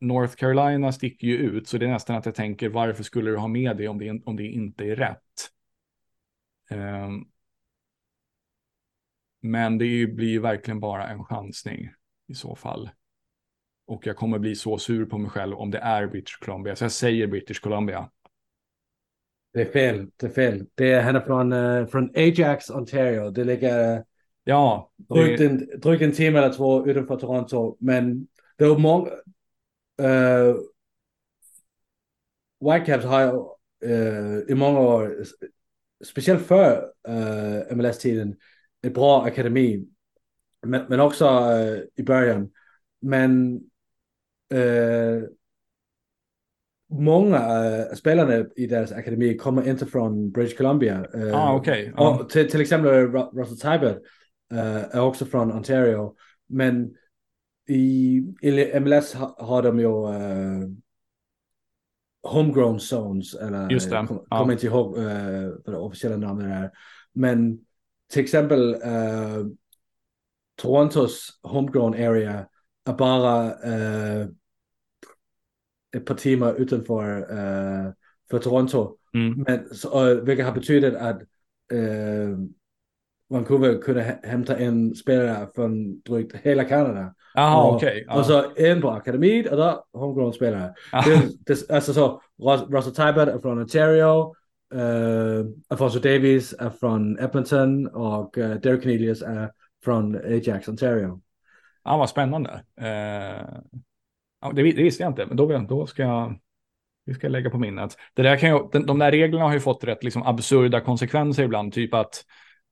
North 0.00 0.34
Carolina 0.34 0.92
sticker 0.92 1.26
ju 1.26 1.36
ut, 1.36 1.68
så 1.68 1.78
det 1.78 1.86
är 1.86 1.90
nästan 1.90 2.16
att 2.16 2.26
jag 2.26 2.34
tänker 2.34 2.68
varför 2.68 3.02
skulle 3.02 3.30
du 3.30 3.36
ha 3.36 3.48
med 3.48 3.76
det 3.76 3.88
om 3.88 3.98
det, 3.98 4.22
om 4.24 4.36
det 4.36 4.46
inte 4.46 4.84
är 4.84 4.96
rätt? 4.96 5.50
Eh, 6.70 7.10
men 9.40 9.78
det 9.78 10.06
blir 10.06 10.28
ju 10.28 10.40
verkligen 10.40 10.80
bara 10.80 11.08
en 11.08 11.24
chansning 11.24 11.90
i 12.28 12.34
så 12.34 12.56
fall. 12.56 12.90
Och 13.86 14.06
jag 14.06 14.16
kommer 14.16 14.38
bli 14.38 14.54
så 14.54 14.78
sur 14.78 15.06
på 15.06 15.18
mig 15.18 15.30
själv 15.30 15.56
om 15.56 15.70
det 15.70 15.78
är 15.78 16.06
British 16.06 16.38
Columbia. 16.40 16.76
Så 16.76 16.84
jag 16.84 16.92
säger 16.92 17.26
British 17.26 17.60
Columbia. 17.60 18.10
Det 19.54 19.60
är 19.60 19.72
fel. 19.72 20.06
Det 20.16 20.26
är 20.26 20.30
fel. 20.30 20.66
Det 20.74 20.92
är, 20.92 21.02
han 21.02 21.16
är 21.16 21.20
från, 21.20 21.52
uh, 21.52 21.86
från 21.86 22.10
Ajax, 22.14 22.70
Ontario. 22.70 23.30
Det 23.30 23.44
ligger 23.44 24.04
ja, 24.44 24.92
det... 24.96 25.14
drygt, 25.14 25.40
en, 25.40 25.80
drygt 25.80 26.02
en 26.02 26.12
timme 26.12 26.38
eller 26.38 26.52
två 26.52 26.86
utanför 26.86 27.16
Toronto. 27.16 27.76
Men 27.80 28.26
det 28.58 28.64
är 28.64 28.78
många... 28.78 29.10
Uh, 30.02 30.56
Whitecaps 32.60 33.04
har 33.04 33.34
uh, 33.84 34.38
i 34.48 34.54
många 34.54 34.80
år, 34.80 35.24
speciellt 36.04 36.46
för 36.46 36.90
uh, 37.08 37.76
MLS-tiden, 37.76 38.36
ett 38.82 38.94
bra 38.94 39.24
akademi. 39.24 39.86
Men, 40.66 40.84
men 40.88 41.00
också 41.00 41.26
uh, 41.26 41.78
i 41.96 42.02
början. 42.02 42.50
Men 43.00 43.60
uh, 44.54 45.22
många 47.02 47.38
uh, 47.38 47.94
spelarna 47.94 48.44
i 48.56 48.66
deras 48.66 48.92
akademi 48.92 49.36
kommer 49.36 49.68
inte 49.68 49.86
från 49.86 50.30
British 50.30 50.56
Columbia. 50.56 51.06
Uh, 51.14 51.34
ah, 51.34 51.54
okay. 51.56 51.88
Uh. 51.88 52.26
till, 52.26 52.50
till 52.50 52.60
exempel 52.60 52.90
Russell 53.12 53.58
Tybert 53.58 53.98
är 54.90 55.00
också 55.00 55.26
från 55.26 55.52
Ontario. 55.52 56.14
Men 56.48 56.94
i, 57.68 58.22
i 58.42 58.80
MLS 58.80 59.14
har, 59.14 59.34
har 59.38 59.62
de 59.62 59.80
ju 59.80 59.88
homegrown 62.22 62.80
zones. 62.80 63.34
Eller, 63.34 63.70
Just 63.70 63.90
det. 63.90 64.06
Kommer 64.06 64.22
ja. 64.30 64.52
inte 64.52 64.66
ihåg 64.66 64.96
vad 65.64 65.74
det 65.74 65.76
officiella 65.76 66.16
namnet 66.16 66.46
är. 66.46 66.70
Men 67.12 67.58
till 68.12 68.22
exempel 68.22 68.74
uh, 68.74 69.46
Torontos 70.56 71.40
homegrown 71.42 71.94
area 71.94 72.46
är 72.88 72.92
bara 72.92 73.46
uh, 73.46 74.28
ett 75.94 76.06
par 76.06 76.14
timmar 76.14 76.54
utanför 76.54 77.18
uh, 77.20 77.92
för 78.30 78.38
Toronto. 78.38 78.96
Mm. 79.14 79.44
Men, 79.48 79.74
så, 79.74 80.10
uh, 80.10 80.24
vilket 80.24 80.46
har 80.46 80.52
betytt 80.52 80.94
att 80.94 81.22
uh, 81.72 82.38
Vancouver 83.30 83.82
kunde 83.82 84.18
hämta 84.22 84.56
en 84.56 84.94
spelare 84.94 85.48
från 85.54 86.00
drygt 86.00 86.36
hela 86.42 86.64
Kanada. 86.64 87.14
Aha, 87.36 87.68
och, 87.68 87.74
okay. 87.74 88.04
och 88.04 88.26
så 88.26 88.44
en 88.56 88.80
på 88.80 88.90
akademin 88.90 89.48
och 89.48 89.56
där 89.56 89.76
homegrown 89.92 90.32
spelare. 90.32 90.74
Det, 91.04 91.28
det, 91.46 91.70
alltså 91.70 91.92
så, 91.92 92.22
Russell 92.68 92.94
Tybert 92.94 93.28
är 93.28 93.38
från 93.38 93.58
Ontario. 93.58 94.34
Uh, 94.74 95.46
Alfonso 95.68 95.98
Davies 95.98 96.54
är 96.58 96.70
från 96.70 97.18
Edmonton 97.18 97.86
och 97.86 98.38
uh, 98.38 98.54
Derek 98.54 98.82
Cornelius 98.82 99.22
är 99.22 99.50
från 99.84 100.16
Ajax, 100.16 100.68
Ontario. 100.68 101.20
Ja, 101.84 101.96
vad 101.96 102.10
spännande. 102.10 102.50
Uh, 102.80 103.58
ja, 104.44 104.52
det, 104.52 104.62
det, 104.62 104.82
visste 104.82 105.02
jag 105.02 105.10
inte, 105.10 105.26
men 105.26 105.36
då, 105.36 105.58
då 105.58 105.86
ska 105.86 106.02
jag, 106.02 106.38
det 107.06 107.14
ska 107.14 107.26
jag 107.26 107.32
lägga 107.32 107.50
på 107.50 107.58
minnet. 107.58 107.96
Det 108.14 108.22
där 108.22 108.36
kan 108.36 108.50
ju, 108.50 108.58
de, 108.72 108.86
de 108.86 108.98
där 108.98 109.10
reglerna 109.10 109.44
har 109.44 109.54
ju 109.54 109.60
fått 109.60 109.84
rätt 109.84 110.04
liksom, 110.04 110.22
absurda 110.22 110.80
konsekvenser 110.80 111.42
ibland, 111.42 111.72
typ 111.72 111.94
att 111.94 112.24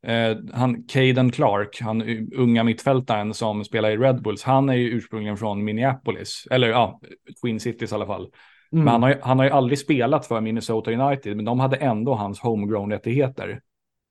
Uh, 0.09 0.37
han, 0.53 0.83
Caden 0.83 1.33
Clark, 1.33 1.81
han 1.81 2.29
unga 2.37 2.65
mittfältaren 2.65 3.35
som 3.35 3.65
spelar 3.65 3.91
i 3.91 3.97
Red 3.97 4.23
Bulls, 4.23 4.43
han 4.43 4.69
är 4.69 4.75
ju 4.75 4.91
ursprungligen 4.91 5.37
från 5.37 5.65
Minneapolis, 5.65 6.47
eller 6.51 6.69
ja, 6.69 7.01
Twin 7.43 7.61
Cities 7.61 7.93
i 7.93 7.95
alla 7.95 8.07
fall. 8.07 8.31
Mm. 8.73 8.85
Men 8.85 8.89
han 8.89 9.03
har, 9.03 9.09
ju, 9.09 9.17
han 9.23 9.39
har 9.39 9.47
ju 9.47 9.51
aldrig 9.51 9.79
spelat 9.79 10.27
för 10.27 10.41
Minnesota 10.41 10.93
United, 10.93 11.37
men 11.37 11.45
de 11.45 11.61
hade 11.61 11.77
ändå 11.77 12.15
hans 12.15 12.41
homegrown-rättigheter. 12.41 13.61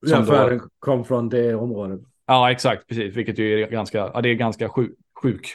Ja, 0.07 0.24
för 0.24 0.43
då... 0.43 0.49
den 0.49 0.62
kom 0.80 1.05
från 1.05 1.30
det 1.30 1.55
området. 1.55 1.99
Ja, 2.28 2.51
exakt, 2.51 2.88
precis, 2.88 3.16
vilket 3.16 3.39
ju 3.39 3.64
är 3.64 3.70
ganska, 3.70 3.97
ja, 3.97 4.22
det 4.22 4.30
är 4.30 4.34
ganska 4.34 4.70
sjuk, 4.70 4.91
sjuk, 5.22 5.47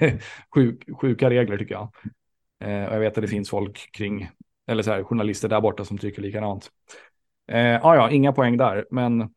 sjuk 0.54 1.00
sjuka 1.00 1.30
regler 1.30 1.58
tycker 1.58 1.74
jag. 1.74 1.90
Eh, 2.60 2.88
och 2.88 2.94
jag 2.94 3.00
vet 3.00 3.18
att 3.18 3.22
det 3.22 3.28
finns 3.28 3.50
folk 3.50 3.92
kring, 3.92 4.30
eller 4.66 4.82
så 4.82 4.90
här, 4.90 5.04
journalister 5.04 5.48
där 5.48 5.60
borta 5.60 5.84
som 5.84 5.98
tycker 5.98 6.22
likadant. 6.22 6.68
Eh, 7.50 7.58
ja, 7.58 7.94
ja, 7.94 8.10
inga 8.10 8.32
poäng 8.32 8.56
där, 8.56 8.86
men 8.90 9.30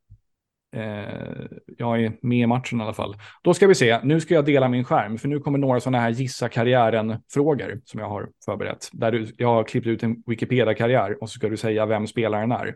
Eh, 0.75 1.45
jag 1.77 2.03
är 2.03 2.17
med 2.21 2.39
i 2.39 2.47
matchen 2.47 2.79
i 2.79 2.83
alla 2.83 2.93
fall. 2.93 3.15
Då 3.41 3.53
ska 3.53 3.67
vi 3.67 3.75
se, 3.75 3.99
nu 4.03 4.19
ska 4.19 4.33
jag 4.33 4.45
dela 4.45 4.69
min 4.69 4.83
skärm, 4.83 5.17
för 5.17 5.27
nu 5.27 5.39
kommer 5.39 5.57
några 5.59 5.79
sådana 5.79 5.99
här 5.99 6.09
gissa 6.09 6.49
karriären-frågor 6.49 7.81
som 7.85 7.99
jag 7.99 8.09
har 8.09 8.29
förberett. 8.45 8.89
Där 8.91 9.11
du, 9.11 9.35
jag 9.37 9.47
har 9.47 9.63
klippt 9.63 9.87
ut 9.87 10.03
en 10.03 10.23
Wikipedia-karriär 10.25 11.23
och 11.23 11.29
så 11.29 11.33
ska 11.33 11.49
du 11.49 11.57
säga 11.57 11.85
vem 11.85 12.07
spelaren 12.07 12.51
är. 12.51 12.75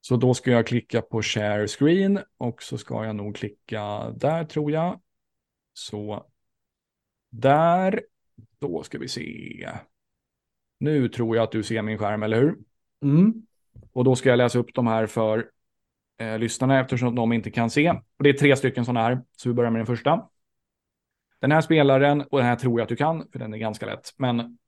Så 0.00 0.16
då 0.16 0.34
ska 0.34 0.50
jag 0.50 0.66
klicka 0.66 1.02
på 1.02 1.22
share 1.22 1.68
screen 1.68 2.20
och 2.38 2.62
så 2.62 2.78
ska 2.78 3.04
jag 3.04 3.16
nog 3.16 3.36
klicka 3.36 4.10
där 4.10 4.44
tror 4.44 4.72
jag. 4.72 5.00
Så 5.72 6.26
där, 7.30 8.02
då 8.58 8.82
ska 8.82 8.98
vi 8.98 9.08
se. 9.08 9.68
Nu 10.80 11.08
tror 11.08 11.36
jag 11.36 11.42
att 11.42 11.52
du 11.52 11.62
ser 11.62 11.82
min 11.82 11.98
skärm, 11.98 12.22
eller 12.22 12.40
hur? 12.40 12.58
Mm. 13.02 13.34
Och 13.92 14.04
då 14.04 14.16
ska 14.16 14.28
jag 14.28 14.36
läsa 14.36 14.58
upp 14.58 14.74
de 14.74 14.86
här 14.86 15.06
för 15.06 15.50
eh, 16.18 16.38
lyssnarna 16.38 16.80
eftersom 16.80 17.14
de 17.14 17.32
inte 17.32 17.50
kan 17.50 17.70
se. 17.70 17.90
Och 17.90 18.24
det 18.24 18.28
är 18.28 18.32
tre 18.32 18.56
stycken 18.56 18.84
sådana 18.84 19.00
här, 19.00 19.22
så 19.36 19.48
vi 19.48 19.54
börjar 19.54 19.70
med 19.70 19.78
den 19.78 19.86
första. 19.86 20.28
Den 21.40 21.52
här 21.52 21.60
spelaren, 21.60 22.20
och 22.20 22.38
den 22.38 22.46
här 22.46 22.56
tror 22.56 22.80
jag 22.80 22.82
att 22.82 22.88
du 22.88 22.96
kan, 22.96 23.28
för 23.32 23.38
den 23.38 23.54
är 23.54 23.58
ganska 23.58 23.86
lätt, 23.86 24.10
men 24.16 24.58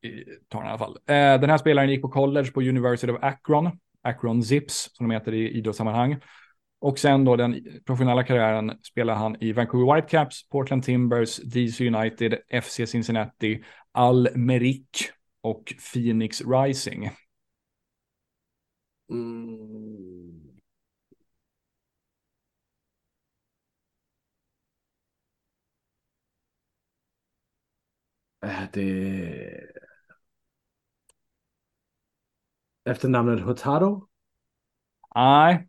ta 0.49 0.59
den 0.59 0.67
i 0.67 0.71
alla 0.71 0.79
fall. 0.79 0.99
Eh, 1.07 1.41
den 1.41 1.51
här 1.51 1.59
spelaren 1.59 1.91
gick 1.91 2.03
på 2.03 2.09
college 2.09 2.51
på 2.51 2.61
University 2.61 3.13
of 3.13 3.19
Akron, 3.23 3.71
Akron 4.03 4.43
Zips, 4.43 4.91
som 4.93 5.09
de 5.09 5.15
heter 5.15 5.35
i 5.35 5.51
idrottssammanhang. 5.51 6.17
Och 6.85 6.99
sen 6.99 7.25
då 7.25 7.37
den 7.37 7.81
professionella 7.85 8.25
karriären 8.25 8.79
spelar 8.83 9.15
han 9.15 9.37
i 9.41 9.53
Vancouver 9.53 9.95
Whitecaps, 9.95 10.49
Portland 10.49 10.83
Timbers, 10.83 11.37
DC 11.37 11.87
United, 11.89 12.35
FC 12.63 12.81
Cincinnati, 12.87 13.65
Al 13.93 14.29
Merrick 14.35 15.11
och 15.41 15.75
Phoenix 15.93 16.43
Rising. 16.43 17.11
Mm. 19.11 20.61
Äh, 28.43 28.63
det... 28.73 29.67
Efternamnet 32.85 33.41
Hurtado? 33.41 34.09
Nej. 35.15 35.67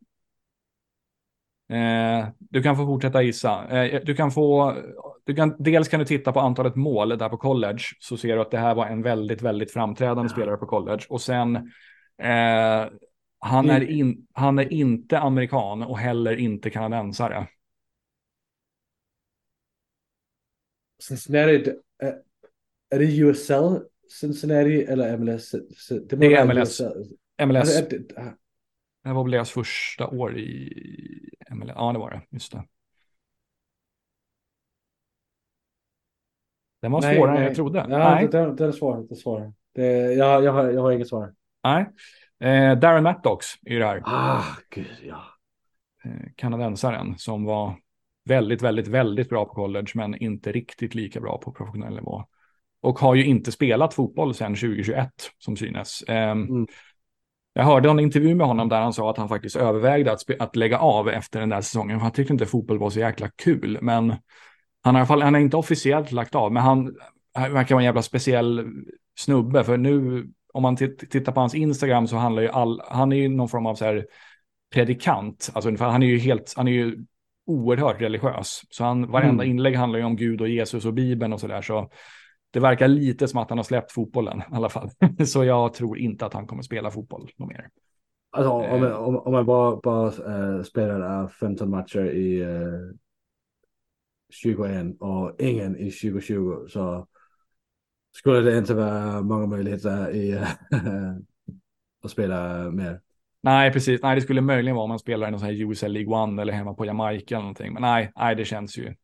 Eh, 1.70 2.28
du 2.40 2.64
kan 2.64 2.76
få 2.76 2.86
fortsätta 2.86 3.22
gissa. 3.22 3.84
Eh, 3.84 4.02
du 4.06 4.16
kan 4.16 4.32
få 4.32 4.76
du 5.24 5.36
kan, 5.36 5.56
dels 5.60 5.88
kan 5.88 6.00
du 6.00 6.06
titta 6.06 6.32
på 6.32 6.40
antalet 6.40 6.76
mål 6.76 7.10
där 7.10 7.30
på 7.30 7.38
college, 7.38 7.84
så 8.00 8.18
ser 8.18 8.36
du 8.36 8.42
att 8.42 8.52
det 8.52 8.58
här 8.58 8.76
var 8.76 8.86
en 8.86 9.02
väldigt, 9.02 9.42
väldigt 9.42 9.72
framträdande 9.72 10.24
ja. 10.24 10.30
spelare 10.30 10.58
på 10.58 10.66
college. 10.66 11.06
Och 11.10 11.22
sen, 11.22 11.56
eh, 12.18 12.86
han, 13.40 13.70
är 13.70 13.90
in, 13.90 14.28
han 14.34 14.60
är 14.60 14.74
inte 14.74 15.20
amerikan 15.20 15.84
och 15.84 16.00
heller 16.00 16.36
inte 16.36 16.70
kanadensare. 16.70 17.48
Cincinnati, 21.04 21.72
är 22.90 23.00
det 23.00 23.06
USL 23.06 23.80
Cincinnati 24.22 24.84
eller 24.84 25.18
MLS? 25.18 25.52
Det, 25.90 26.16
det 26.16 26.34
är 26.34 26.46
MLS. 26.46 26.82
MLS. 27.46 27.88
Det 29.04 29.14
var 29.14 29.24
väl 29.24 29.32
deras 29.32 29.52
första 29.52 30.08
år 30.08 30.38
i 30.38 31.35
MLS. 31.52 31.72
Ja, 31.76 31.92
det 31.94 32.00
var 32.00 32.12
det. 32.12 32.22
Just 32.30 32.52
det. 32.52 32.64
Den 36.82 36.92
var 36.92 37.02
nej, 37.02 37.16
svårare 37.16 37.34
nej. 37.34 37.42
än 37.42 37.48
jag 37.48 37.56
trodde. 37.56 37.80
Ja, 37.80 37.98
nej. 37.98 38.28
Den, 38.28 38.56
den 38.56 38.68
är 38.68 38.72
svår. 38.72 39.06
Det 39.10 39.14
är 39.14 39.16
svår. 39.16 39.54
Det, 39.76 40.14
jag, 40.14 40.44
jag, 40.44 40.52
har, 40.52 40.70
jag 40.70 40.82
har 40.82 40.92
inget 40.92 41.08
svar. 41.08 41.34
Nej. 41.64 41.86
Eh, 42.40 42.78
Darren 42.78 43.04
Mattox 43.04 43.48
är 43.66 43.72
ju 43.72 43.80
det 43.80 43.86
här. 43.86 44.02
Ah, 44.06 44.44
gud 44.70 44.88
ja. 45.04 45.24
Eh, 46.04 46.28
kanadensaren 46.36 47.18
som 47.18 47.46
var 47.46 47.76
väldigt, 48.26 48.62
väldigt, 48.62 48.88
väldigt 48.88 49.30
bra 49.30 49.46
på 49.46 49.54
college, 49.54 49.92
men 49.96 50.16
inte 50.16 50.52
riktigt 50.52 50.96
lika 50.96 51.22
bra 51.22 51.38
på 51.38 51.52
professionell 51.52 51.96
nivå. 51.96 52.24
Och 52.82 53.00
har 53.00 53.16
ju 53.16 53.26
inte 53.26 53.52
spelat 53.52 53.94
fotboll 53.94 54.34
sedan 54.34 54.56
2021, 54.56 55.10
som 55.38 55.58
synes. 55.58 56.02
Eh, 56.02 56.32
mm. 56.32 56.68
Jag 57.58 57.64
hörde 57.64 57.90
en 57.90 58.00
intervju 58.00 58.36
med 58.36 58.48
honom 58.48 58.70
där 58.70 58.82
han 58.82 58.94
sa 58.94 59.10
att 59.10 59.18
han 59.18 59.30
faktiskt 59.30 59.56
övervägde 59.56 60.12
att, 60.12 60.22
att 60.40 60.56
lägga 60.56 60.78
av 60.78 61.10
efter 61.10 61.40
den 61.40 61.50
där 61.50 61.62
säsongen, 61.62 62.00
för 62.00 62.04
han 62.04 62.12
tyckte 62.12 62.34
inte 62.34 62.46
fotboll 62.46 62.80
var 62.80 62.90
så 62.90 63.00
jäkla 63.00 63.30
kul. 63.36 63.78
Men 63.82 64.16
han 64.84 64.96
har 64.96 65.00
i 65.00 65.02
alla 65.02 65.06
fall, 65.06 65.22
han 65.22 65.34
har 65.34 65.42
inte 65.42 65.58
officiellt 65.58 66.12
lagt 66.12 66.36
av, 66.36 66.54
men 66.54 66.64
han, 66.64 66.96
han 67.34 67.54
verkar 67.54 67.76
vara 67.76 67.82
en 67.82 67.86
jävla 67.86 68.02
speciell 68.02 68.68
snubbe, 69.20 69.64
för 69.64 69.78
nu, 69.78 70.26
om 70.54 70.62
man 70.62 70.76
tittar 70.76 71.32
på 71.32 71.40
hans 71.40 71.56
Instagram 71.56 72.08
så 72.08 72.16
handlar 72.16 72.42
ju 72.42 72.50
all, 72.50 72.82
han 72.88 73.12
är 73.12 73.18
ju 73.18 73.28
någon 73.28 73.50
form 73.50 73.66
av 73.66 73.76
så 73.76 73.86
här 73.86 74.06
predikant, 74.74 75.52
alltså 75.54 75.76
han 75.80 76.04
är 76.04 76.08
ju 76.08 76.18
helt, 76.18 76.54
han 76.58 76.68
är 76.68 76.72
ju 76.72 77.06
oerhört 77.48 78.02
religiös, 78.02 78.62
så 78.70 78.84
han, 78.84 79.12
varenda 79.12 79.44
mm. 79.44 79.52
inlägg 79.52 79.76
handlar 79.76 80.00
ju 80.00 80.06
om 80.06 80.16
Gud 80.16 80.42
och 80.42 80.50
Jesus 80.50 80.86
och 80.86 80.94
Bibeln 80.94 81.34
och 81.34 81.40
så 81.40 81.48
där, 81.48 81.62
så 81.62 81.90
det 82.56 82.62
verkar 82.62 82.88
lite 82.88 83.28
som 83.28 83.40
att 83.40 83.50
han 83.50 83.58
har 83.60 83.64
släppt 83.64 83.92
fotbollen 83.92 84.40
i 84.40 84.56
alla 84.56 84.70
fall. 84.70 84.90
så 85.26 85.44
jag 85.44 85.74
tror 85.74 85.98
inte 85.98 86.26
att 86.26 86.34
han 86.34 86.48
kommer 86.48 86.64
spela 86.64 86.92
fotboll 86.92 87.30
något 87.38 87.50
mer. 87.50 87.70
Alltså 88.32 88.52
om, 88.52 88.84
eh. 88.84 88.92
om, 88.92 89.18
om 89.18 89.32
man 89.32 89.46
bara, 89.46 89.76
bara 89.76 90.08
äh, 90.08 90.64
spelar 90.64 91.28
15 91.28 91.70
matcher 91.70 92.06
i 92.06 92.42
äh, 92.42 92.50
21 94.30 94.86
och 95.00 95.42
ingen 95.42 95.78
i 95.78 95.92
2020 95.92 96.66
så 96.68 97.08
skulle 98.12 98.52
det 98.52 98.58
inte 98.58 98.74
vara 98.74 99.22
många 99.22 99.46
möjligheter 99.46 100.16
i 100.16 100.34
att 102.04 102.12
spela 102.12 102.72
mer. 102.72 103.02
Nej, 103.42 103.72
precis. 103.72 104.02
Nej, 104.02 104.16
det 104.16 104.22
skulle 104.22 104.42
möjligen 104.42 104.76
vara 104.76 104.84
om 104.84 104.90
man 104.90 105.00
spelar 105.00 105.28
i 105.28 105.32
någon 105.32 105.40
sån 105.40 105.50
här 105.50 105.72
USL 105.72 105.92
League 105.92 106.16
One 106.16 106.42
eller 106.42 106.54
hemma 106.54 106.74
på 106.74 106.86
Jamaica 106.86 107.36
eller 107.36 107.44
någonting. 107.44 107.74
Men 107.74 107.82
nej, 107.82 108.12
nej, 108.16 108.36
det 108.36 108.46
känns 108.46 108.78
ju 108.78 108.96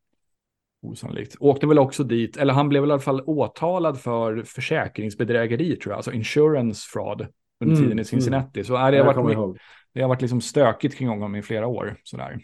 osannolikt. 0.81 1.35
Åkte 1.39 1.67
väl 1.67 1.79
också 1.79 2.03
dit, 2.03 2.37
eller 2.37 2.53
han 2.53 2.69
blev 2.69 2.81
väl 2.81 2.89
i 2.89 2.93
alla 2.93 3.01
fall 3.01 3.21
åtalad 3.25 3.99
för 3.99 4.43
försäkringsbedrägeri 4.43 5.75
tror 5.75 5.91
jag, 5.91 5.97
alltså 5.97 6.11
insurance 6.11 6.89
fraud 6.93 7.27
under 7.59 7.75
mm, 7.75 7.83
tiden 7.83 7.99
i 7.99 8.05
Cincinnati. 8.05 8.59
Mm. 8.59 8.65
Så 8.65 8.77
nej, 8.77 8.91
det, 8.91 8.97
har 8.97 9.13
varit, 9.13 9.57
det 9.93 10.01
har 10.01 10.09
varit 10.09 10.21
liksom 10.21 10.41
stökigt 10.41 10.95
kring 10.95 11.07
honom 11.07 11.35
i 11.35 11.41
flera 11.41 11.67
år. 11.67 11.97
Sådär. 12.03 12.39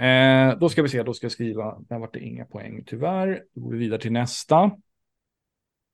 Eh, 0.00 0.58
då 0.58 0.68
ska 0.68 0.82
vi 0.82 0.88
se, 0.88 1.02
då 1.02 1.14
ska 1.14 1.24
jag 1.24 1.32
skriva, 1.32 1.78
där 1.88 1.98
vart 1.98 2.14
det 2.14 2.20
inga 2.20 2.44
poäng 2.44 2.84
tyvärr. 2.86 3.42
Då 3.54 3.60
går 3.60 3.72
vi 3.72 3.78
vidare 3.78 4.00
till 4.00 4.12
nästa. 4.12 4.70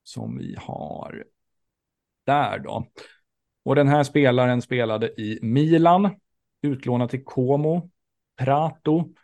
Som 0.02 0.38
vi 0.38 0.56
har 0.58 1.24
där 2.26 2.58
då. 2.58 2.86
Och 3.64 3.74
den 3.74 3.88
här 3.88 4.02
spelaren 4.02 4.62
spelade 4.62 5.20
i 5.20 5.38
Milan, 5.42 6.10
utlånad 6.62 7.10
till 7.10 7.24
Como, 7.24 7.90
Prato, 8.38 9.14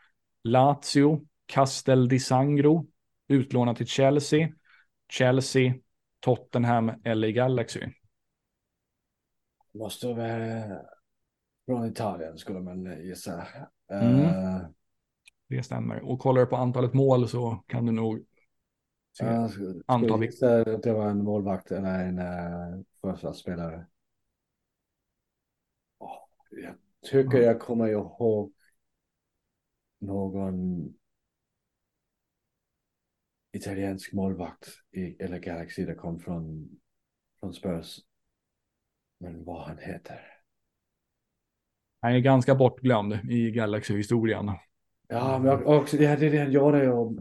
Lazio, 0.44 1.20
Castel 1.46 2.08
di 2.08 2.18
Sangro, 2.18 2.86
utlånad 3.28 3.76
till 3.76 3.86
Chelsea, 3.86 4.52
Chelsea, 5.08 5.74
Tottenham 6.20 6.92
eller 7.04 7.28
Galaxy. 7.28 7.80
Måste 9.72 10.06
vara 10.06 10.80
från 11.66 11.86
Italien 11.86 12.38
skulle 12.38 12.60
man 12.60 13.04
gissa. 13.04 13.46
Mm. 13.90 14.20
Uh, 14.20 14.68
det 15.48 15.62
stämmer. 15.62 16.00
Och 16.10 16.18
kollar 16.18 16.40
du 16.40 16.46
på 16.46 16.56
antalet 16.56 16.94
mål 16.94 17.28
så 17.28 17.64
kan 17.66 17.86
du 17.86 17.92
nog 17.92 18.24
se 19.18 19.24
uh, 19.24 19.48
anta 19.86 20.24
gissa 20.24 20.60
att 20.60 20.82
det 20.82 20.92
var 20.92 21.10
en 21.10 21.24
målvakt 21.24 21.70
eller 21.70 22.04
en 22.04 22.18
uh, 22.18 22.82
försvarsspelare. 23.00 23.86
Oh, 25.98 26.18
jag 26.50 26.74
tycker 27.10 27.38
jag 27.38 27.60
kommer 27.60 27.88
ihåg 27.88 28.52
någon 29.98 30.94
italiensk 33.56 34.12
målvakt 34.12 34.68
i 34.92 35.22
eller 35.22 35.38
Galaxy 35.38 35.84
det 35.84 35.94
kom 35.94 36.18
från, 36.18 36.68
från 37.40 37.54
Spurs. 37.54 37.98
Men 39.20 39.44
vad 39.44 39.62
han 39.66 39.78
heter. 39.78 40.20
Han 42.00 42.12
är 42.12 42.18
ganska 42.18 42.54
bortglömd 42.54 43.30
i 43.30 43.50
Galaxy-historien. 43.50 44.50
Ja, 45.08 45.38
men 45.38 45.64
också, 45.64 45.96
det 45.96 46.04
är 46.04 46.16
det 46.16 46.38
han 46.38 46.52
gjorde. 46.52 46.92
Och... 46.92 47.12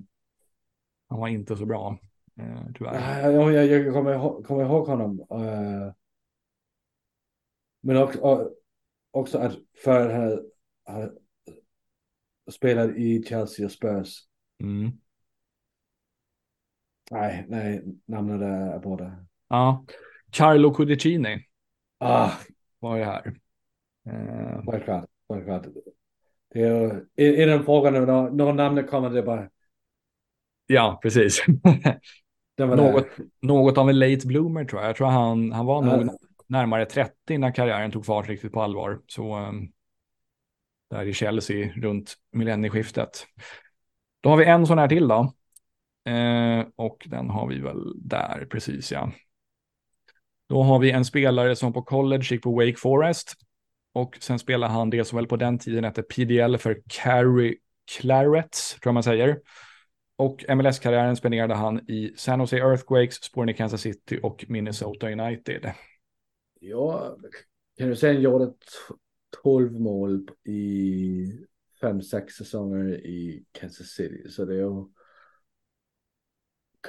Han 1.07 1.19
var 1.19 1.27
inte 1.27 1.55
så 1.55 1.65
bra, 1.65 1.99
eh, 2.39 2.65
tyvärr. 2.75 3.21
Ja, 3.21 3.31
jag, 3.31 3.53
jag, 3.53 3.65
jag 3.65 3.93
kommer, 3.93 4.13
ihåg, 4.13 4.45
kommer 4.45 4.63
ihåg 4.63 4.87
honom. 4.87 5.19
Uh... 5.19 5.93
Men 7.81 7.97
också, 7.97 8.51
också 9.11 9.37
att 9.37 9.57
för 9.83 10.09
att 10.09 10.39
han 10.85 11.17
spelade 12.51 12.95
i 12.95 13.23
Chelsea 13.23 13.65
och 13.65 13.71
Spurs. 13.71 14.19
Mm. 14.63 14.91
Nej, 17.11 17.45
nej, 17.47 17.83
namnet 18.05 18.41
är 18.41 18.79
båda. 18.79 19.25
Ja, 19.49 19.85
Carlo 20.31 20.73
Cudicini. 20.73 21.45
Ah. 21.99 22.31
Var 22.79 22.99
det 22.99 23.05
här. 23.05 23.27
Uh, 24.07 24.71
självklart, 24.71 25.05
självklart. 25.29 25.65
Det 26.53 26.61
är, 26.61 27.03
i, 27.15 27.25
i 27.25 27.45
den 27.45 27.63
frågan 27.63 27.93
när, 27.93 28.31
när 28.31 28.53
namnet 28.53 28.89
kommer 28.89 29.09
det 29.09 29.23
bara. 29.23 29.49
Ja, 30.67 30.99
precis. 31.01 31.45
något, 32.57 33.07
något 33.41 33.77
av 33.77 33.89
en 33.89 33.99
late 33.99 34.27
bloomer 34.27 34.65
tror 34.65 34.81
jag. 34.81 34.89
Jag 34.89 34.95
tror 34.95 35.07
han, 35.07 35.51
han 35.51 35.65
var 35.65 35.81
nog 35.81 36.09
närmare 36.47 36.85
30 36.85 37.37
när 37.37 37.51
karriären 37.51 37.91
tog 37.91 38.05
fart 38.05 38.29
riktigt 38.29 38.51
på 38.51 38.61
allvar. 38.61 39.01
Så 39.07 39.37
um, 39.37 39.71
där 40.89 41.05
i 41.05 41.13
Chelsea 41.13 41.71
runt 41.75 42.15
millennieskiftet. 42.31 43.27
Då 44.21 44.29
har 44.29 44.37
vi 44.37 44.45
en 44.45 44.67
sån 44.67 44.77
här 44.77 44.87
till 44.87 45.07
då. 45.07 45.33
Eh, 46.05 46.67
och 46.75 47.07
den 47.09 47.29
har 47.29 47.47
vi 47.47 47.59
väl 47.59 47.93
där, 47.95 48.47
precis 48.49 48.91
ja. 48.91 49.11
Då 50.49 50.63
har 50.63 50.79
vi 50.79 50.91
en 50.91 51.05
spelare 51.05 51.55
som 51.55 51.73
på 51.73 51.81
college 51.81 52.27
gick 52.31 52.41
på 52.43 52.51
Wake 52.55 52.75
Forest. 52.77 53.33
Och 53.93 54.17
sen 54.21 54.39
spelar 54.39 54.67
han 54.67 54.89
det 54.89 55.05
som 55.05 55.15
väl 55.15 55.27
på 55.27 55.35
den 55.35 55.59
tiden 55.59 55.83
hette 55.83 56.03
PDL 56.03 56.57
för 56.57 56.81
Carry 56.87 57.57
Clarets, 57.97 58.73
tror 58.73 58.81
jag 58.89 58.93
man 58.93 59.03
säger. 59.03 59.39
Och 60.17 60.45
MLS-karriären 60.49 61.15
spenderade 61.15 61.53
han 61.53 61.89
i 61.89 62.13
San 62.15 62.39
Jose 62.39 62.57
Earthquakes, 62.57 63.23
Sporting 63.23 63.55
Kansas 63.55 63.81
City 63.81 64.19
och 64.23 64.45
Minnesota 64.47 65.11
United. 65.11 65.71
Ja, 66.59 67.17
kan 67.77 67.89
du 67.89 67.95
säga 67.95 68.13
han 68.13 68.21
gjorde 68.21 68.53
12 69.43 69.79
mål 69.79 70.27
i 70.43 71.31
5-6 71.81 72.29
säsonger 72.29 73.05
i 73.05 73.45
Kansas 73.51 73.87
City. 73.87 74.29
Så 74.29 74.45
det 74.45 74.53
är 74.53 74.57
ju 74.57 74.85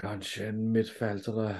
kanske 0.00 0.46
en 0.46 0.72
mittfältare. 0.72 1.56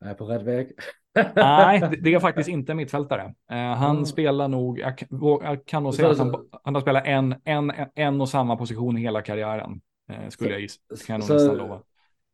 Är 0.00 0.14
på 0.14 0.24
rätt 0.24 0.42
väg. 0.42 0.72
Nej, 1.34 1.98
det 2.02 2.14
är 2.14 2.20
faktiskt 2.20 2.48
inte 2.48 2.74
mittfältare. 2.74 3.22
Uh, 3.52 3.56
han 3.56 3.90
mm. 3.90 4.06
spelar 4.06 4.48
nog, 4.48 4.78
jag, 4.78 5.04
jag 5.42 5.66
kan 5.66 5.82
nog 5.82 5.94
säga 5.94 6.10
att 6.10 6.18
han, 6.18 6.48
han 6.62 6.74
har 6.74 6.82
spelat 6.82 7.06
en, 7.06 7.34
en, 7.44 7.72
en 7.94 8.20
och 8.20 8.28
samma 8.28 8.56
position 8.56 8.96
hela 8.96 9.22
karriären. 9.22 9.80
Uh, 10.12 10.28
skulle 10.28 10.50
så, 10.50 10.54
jag 10.54 10.60
gissa, 10.60 10.80
kan 11.06 11.14
jag 11.14 11.18
nog 11.18 11.26
så, 11.26 11.34
nästan 11.34 11.56
lova. 11.56 11.82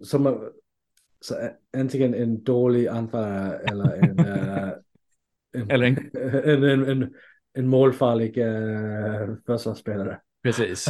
Som, 0.05 0.51
så 1.21 1.35
antingen 1.77 2.15
en 2.15 2.45
dålig 2.45 2.89
anfallare 2.89 3.59
eller 3.59 3.97
en, 3.97 4.21
uh, 4.21 4.73
en, 5.63 5.71
eller 5.71 5.87
en... 5.87 6.11
en, 6.45 6.65
en, 6.65 6.89
en, 6.89 7.15
en 7.55 7.69
målfarlig 7.69 8.39
uh, 8.39 9.37
försvarsspelare. 9.47 10.21
Precis. 10.43 10.89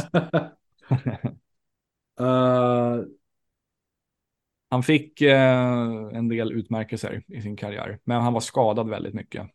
uh, 2.21 3.01
han 4.75 4.83
fick 4.83 5.21
eh, 5.21 6.09
en 6.13 6.27
del 6.27 6.51
utmärkelser 6.51 7.23
i 7.27 7.41
sin 7.41 7.55
karriär, 7.57 7.99
men 8.03 8.21
han 8.21 8.33
var 8.33 8.41
skadad 8.41 8.89
väldigt 8.89 9.13
mycket. 9.13 9.47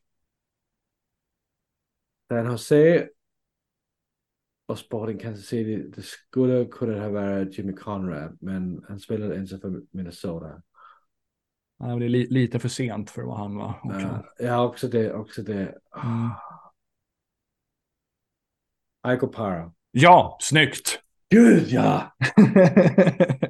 San 2.28 2.46
Jose 2.46 3.08
och 4.66 4.78
Sporting 4.78 5.18
Kansas 5.18 5.46
City. 5.46 5.90
Det 5.96 6.02
skulle 6.02 6.64
kunna 6.64 7.00
ha 7.00 7.08
varit 7.08 7.58
Jimmy 7.58 7.72
Conrad, 7.72 8.38
men 8.40 8.84
han 8.88 9.00
spelade 9.00 9.36
inte 9.36 9.58
för 9.58 9.82
Minnesota. 9.90 10.62
Ja, 11.78 11.86
det 11.86 12.04
är 12.04 12.08
li 12.08 12.26
lite 12.26 12.58
för 12.58 12.68
sent 12.68 13.10
för 13.10 13.22
vad 13.22 13.36
han 13.36 13.56
var. 13.56 13.80
Okay. 13.84 14.06
Ja, 14.38 14.64
också 14.64 14.88
det. 14.88 15.12
Också 15.12 15.42
det. 15.42 15.78
Mm. 16.04 16.30
Aiko 19.02 19.26
Para. 19.26 19.72
Ja, 19.90 20.38
snyggt! 20.40 21.00
Gud 21.28 21.68
ja! 21.68 22.16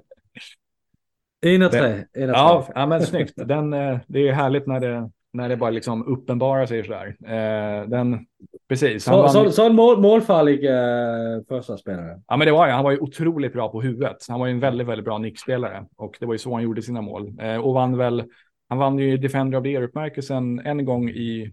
en 1.40 1.62
och 1.62 1.72
tre. 1.72 2.04
En 2.12 2.30
och 2.30 2.36
ja, 2.36 2.68
ja, 2.74 2.86
men 2.86 3.02
snyggt. 3.02 3.32
Den, 3.36 3.72
eh, 3.72 3.98
det 4.06 4.28
är 4.28 4.32
härligt 4.32 4.66
när 4.66 4.80
det, 4.80 5.10
när 5.32 5.48
det 5.48 5.56
bara 5.56 5.70
liksom 5.70 6.06
uppenbarar 6.06 6.66
sig 6.66 6.84
sådär. 6.84 7.16
Eh, 7.24 7.88
den, 7.88 8.26
precis. 8.68 9.04
Så, 9.04 9.10
vann... 9.10 9.30
så, 9.30 9.50
så 9.50 9.66
en 9.66 9.74
mål, 9.74 10.00
målfarlig 10.00 10.64
eh, 10.64 11.42
första 11.48 11.76
spelare. 11.76 12.20
Ja, 12.28 12.36
men 12.36 12.46
det 12.46 12.52
var 12.52 12.66
ju. 12.66 12.72
Han 12.72 12.84
var 12.84 12.90
ju 12.90 12.98
otroligt 12.98 13.52
bra 13.52 13.68
på 13.68 13.82
huvudet. 13.82 14.16
Han 14.28 14.40
var 14.40 14.46
ju 14.46 14.52
en 14.52 14.60
väldigt, 14.60 14.86
väldigt 14.86 15.04
bra 15.04 15.18
nickspelare 15.18 15.86
och 15.96 16.16
det 16.20 16.26
var 16.26 16.34
ju 16.34 16.38
så 16.38 16.54
han 16.54 16.62
gjorde 16.62 16.82
sina 16.82 17.00
mål 17.00 17.32
eh, 17.40 17.56
och 17.56 17.74
vann 17.74 17.96
väl. 17.96 18.24
Han 18.68 18.78
vann 18.78 18.98
ju 18.98 19.16
Defender 19.16 19.58
of 19.58 19.64
the 19.64 19.70
Year-utmärkelsen 19.70 20.60
en 20.64 20.84
gång 20.84 21.10
i 21.10 21.52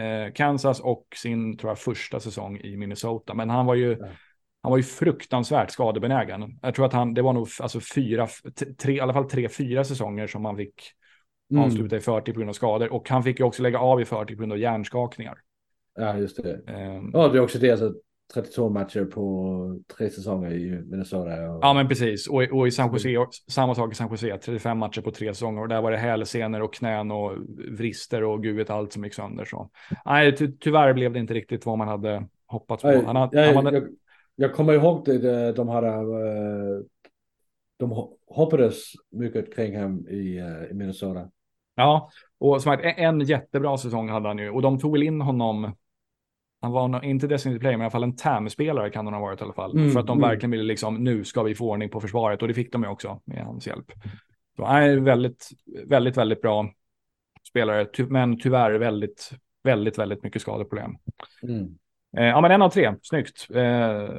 eh, 0.00 0.32
Kansas 0.34 0.80
och 0.80 1.04
sin 1.16 1.56
tror 1.56 1.70
jag 1.70 1.78
första 1.78 2.20
säsong 2.20 2.60
i 2.60 2.76
Minnesota. 2.76 3.34
Men 3.34 3.50
han 3.50 3.66
var 3.66 3.74
ju. 3.74 3.96
Ja. 4.00 4.06
Han 4.62 4.70
var 4.70 4.76
ju 4.76 4.82
fruktansvärt 4.82 5.70
skadebenägen. 5.70 6.58
Jag 6.62 6.74
tror 6.74 6.86
att 6.86 6.92
han, 6.92 7.14
det 7.14 7.22
var 7.22 7.32
nog 7.32 7.48
alltså 7.60 7.80
fyra, 7.80 8.28
tre, 8.78 8.94
i 8.94 9.00
alla 9.00 9.12
fall 9.12 9.30
tre, 9.30 9.48
fyra 9.48 9.84
säsonger 9.84 10.26
som 10.26 10.44
han 10.44 10.56
fick 10.56 10.92
mm. 11.50 11.64
avsluta 11.64 11.96
i 11.96 12.00
förtid 12.00 12.34
på 12.34 12.40
grund 12.40 12.50
av 12.50 12.54
skador. 12.54 12.92
Och 12.92 13.08
han 13.08 13.22
fick 13.22 13.38
ju 13.38 13.44
också 13.44 13.62
lägga 13.62 13.78
av 13.78 14.00
i 14.00 14.04
förtid 14.04 14.36
på 14.36 14.40
grund 14.40 14.52
av 14.52 14.58
hjärnskakningar. 14.58 15.38
Ja, 15.94 16.18
just 16.18 16.42
det. 16.42 16.54
Um, 16.66 17.10
ja, 17.12 17.28
det 17.28 17.38
är 17.38 17.42
också 17.42 17.58
det. 17.58 17.70
Alltså, 17.70 17.94
32 18.34 18.68
matcher 18.70 19.04
på 19.04 19.80
tre 19.96 20.10
säsonger 20.10 20.52
i 20.52 20.70
Minnesota. 20.70 21.50
Och... 21.50 21.58
Ja, 21.62 21.74
men 21.74 21.88
precis. 21.88 22.26
Och, 22.26 22.42
och 22.42 22.68
i 22.68 22.70
San 22.70 22.92
Jose, 22.92 23.26
samma 23.48 23.74
sak 23.74 23.92
i 23.92 23.94
San 23.94 24.10
Jose, 24.10 24.38
35 24.38 24.78
matcher 24.78 25.00
på 25.00 25.10
tre 25.10 25.34
säsonger. 25.34 25.62
Och 25.62 25.68
där 25.68 25.82
var 25.82 25.90
det 25.90 25.96
hälsenor 25.96 26.60
och 26.60 26.74
knän 26.74 27.10
och 27.10 27.32
vrister 27.70 28.24
och 28.24 28.42
gud 28.42 28.56
vet 28.56 28.70
allt 28.70 28.92
som 28.92 29.04
gick 29.04 29.14
sönder. 29.14 29.44
Så. 29.44 29.70
Nej, 30.04 30.36
ty 30.36 30.52
tyvärr 30.60 30.92
blev 30.92 31.12
det 31.12 31.18
inte 31.18 31.34
riktigt 31.34 31.66
vad 31.66 31.78
man 31.78 31.88
hade 31.88 32.26
hoppats 32.46 32.82
på. 32.82 33.02
Han 33.06 33.16
hade, 33.16 33.46
jag, 33.46 33.54
han 33.54 33.64
hade... 33.64 33.78
jag, 33.78 33.88
jag 34.40 34.54
kommer 34.54 34.72
ihåg 34.72 35.04
det, 35.04 35.52
de 35.52 35.68
hade, 35.68 35.88
eh, 35.88 36.84
de 37.76 38.08
hoppades 38.26 38.92
mycket 39.10 39.54
kring 39.54 39.76
honom 39.76 40.08
i, 40.08 40.38
eh, 40.38 40.70
i 40.70 40.74
Minnesota. 40.74 41.30
Ja, 41.74 42.10
och 42.38 42.62
som 42.62 42.72
sagt, 42.72 42.98
en 42.98 43.20
jättebra 43.20 43.78
säsong 43.78 44.08
hade 44.08 44.28
han 44.28 44.38
ju. 44.38 44.50
Och 44.50 44.62
de 44.62 44.78
tog 44.78 44.92
väl 44.92 45.02
in 45.02 45.20
honom. 45.20 45.76
Han 46.60 46.72
var 46.72 47.04
inte 47.04 47.26
designated 47.26 47.60
player, 47.60 47.76
men 47.76 47.82
i 47.82 47.84
alla 47.84 47.90
fall 47.90 48.02
en 48.02 48.16
TAM-spelare 48.16 48.90
kan 48.90 49.06
han 49.06 49.14
ha 49.14 49.20
varit 49.20 49.40
i 49.40 49.44
alla 49.44 49.52
fall. 49.52 49.76
Mm, 49.76 49.90
för 49.90 50.00
att 50.00 50.06
de 50.06 50.18
mm. 50.18 50.30
verkligen 50.30 50.50
ville 50.50 50.64
liksom, 50.64 51.04
nu 51.04 51.24
ska 51.24 51.42
vi 51.42 51.54
få 51.54 51.70
ordning 51.70 51.90
på 51.90 52.00
försvaret. 52.00 52.42
Och 52.42 52.48
det 52.48 52.54
fick 52.54 52.72
de 52.72 52.82
ju 52.82 52.88
också 52.88 53.20
med 53.24 53.44
hans 53.44 53.66
hjälp. 53.66 53.92
Så 54.56 54.64
han 54.64 54.82
är 54.82 54.96
väldigt, 54.96 55.48
väldigt, 55.86 56.16
väldigt 56.16 56.42
bra 56.42 56.70
spelare. 57.48 57.86
Men 58.08 58.38
tyvärr 58.40 58.78
väldigt, 58.78 59.30
väldigt, 59.62 59.98
väldigt 59.98 60.22
mycket 60.22 60.42
skadeproblem. 60.42 60.96
Mm. 61.42 61.78
Eh, 62.16 62.24
ja, 62.24 62.40
men 62.40 62.50
en 62.50 62.62
av 62.62 62.70
tre. 62.70 62.94
Snyggt. 63.02 63.46
Eh, 63.50 64.10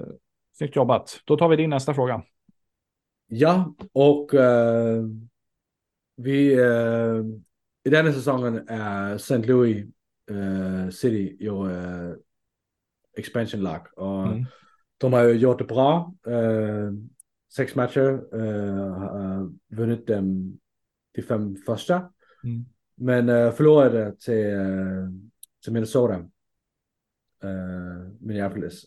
snyggt 0.58 0.76
jobbat. 0.76 1.22
Då 1.26 1.38
tar 1.38 1.48
vi 1.48 1.56
din 1.56 1.70
nästa 1.70 1.94
fråga. 1.94 2.24
Ja, 3.28 3.76
och 3.94 4.34
uh, 4.34 5.06
vi 6.16 6.60
uh, 6.60 7.26
i 7.84 7.90
denna 7.90 8.14
säsongen 8.14 8.68
är 8.68 9.16
St. 9.16 9.38
Louis 9.38 9.86
uh, 10.32 10.90
City 10.90 11.38
ju 11.40 11.68
expansion 13.18 13.62
lag 13.62 13.82
och 13.96 14.28
mm. 14.28 14.46
de 14.98 15.14
har 15.14 15.24
ju 15.24 15.34
gjort 15.34 15.58
det 15.58 15.64
bra. 15.64 16.14
sex 17.56 17.76
matcher, 17.76 18.22
vunnit 19.76 20.08
dem 20.08 20.60
de 21.18 21.22
fem 21.22 21.56
första, 21.56 21.96
mm. 22.44 22.66
men 22.96 23.52
förlorade 23.54 24.16
till, 24.20 24.56
till 25.64 25.74
Minnesota 25.74 26.30
Minneapolis. 28.20 28.86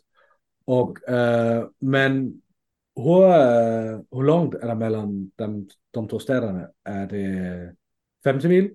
Och, 0.65 0.99
uh, 1.11 1.69
men 1.79 2.43
hur, 2.97 3.25
uh, 3.25 4.01
hur 4.11 4.23
långt 4.23 4.55
är 4.55 4.69
det 4.69 4.75
mellan 4.75 5.31
de, 5.37 5.69
de 5.91 6.09
två 6.09 6.19
städerna? 6.19 6.69
Är 6.85 7.07
det 7.07 7.75
50 8.25 8.49
mil? 8.49 8.75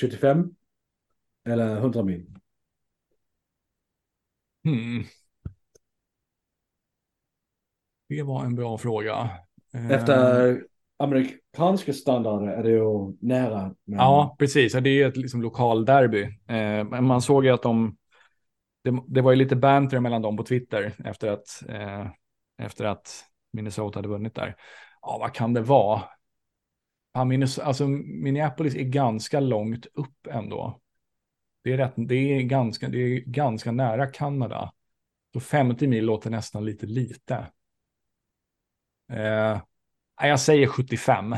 75? 0.00 0.54
Eller 1.44 1.76
100 1.76 2.02
mil? 2.02 2.26
Hmm. 4.64 5.04
Det 8.08 8.22
var 8.22 8.44
en 8.44 8.54
bra 8.54 8.78
fråga. 8.78 9.30
Efter 9.90 10.62
amerikanska 10.96 11.92
standarder 11.92 12.46
är 12.46 12.62
det 12.62 12.70
ju 12.70 13.16
nära. 13.20 13.74
Men... 13.84 13.98
Ja, 13.98 14.36
precis. 14.38 14.72
Det 14.72 14.90
är 14.90 14.94
ju 14.94 15.04
ett 15.04 15.16
liksom, 15.16 15.42
lokalderby. 15.42 16.38
Men 16.46 17.04
man 17.04 17.22
såg 17.22 17.44
ju 17.44 17.50
att 17.50 17.62
de 17.62 17.96
det, 18.84 19.02
det, 19.08 19.20
var 19.20 19.30
ju 19.30 19.36
lite 19.36 19.56
banter 19.56 20.00
mellan 20.00 20.22
dem 20.22 20.36
på 20.36 20.42
Twitter 20.42 20.94
efter 21.04 21.28
att, 21.28 21.62
eh, 21.68 22.06
efter 22.58 22.84
att 22.84 23.24
Minnesota 23.52 23.98
hade 23.98 24.08
vunnit 24.08 24.34
där. 24.34 24.56
Ja, 25.02 25.18
vad 25.20 25.34
kan 25.34 25.54
det 25.54 25.60
vara? 25.60 26.02
Ja, 27.12 27.24
Minnesota, 27.24 27.66
alltså, 27.66 27.86
Minneapolis 27.88 28.74
är 28.74 28.84
ganska 28.84 29.40
långt 29.40 29.86
upp 29.86 30.26
ändå. 30.30 30.80
Det 31.62 31.72
är, 31.72 31.76
rätt, 31.76 31.92
det 31.96 32.14
är, 32.14 32.42
ganska, 32.42 32.88
det 32.88 32.98
är 32.98 33.20
ganska 33.20 33.72
nära 33.72 34.06
Kanada. 34.06 34.72
Så 35.32 35.40
50 35.40 35.86
mil 35.86 36.04
låter 36.04 36.30
nästan 36.30 36.64
lite 36.64 36.86
lite. 36.86 37.46
Eh, 39.12 39.60
jag 40.20 40.40
säger 40.40 40.66
75. 40.66 41.36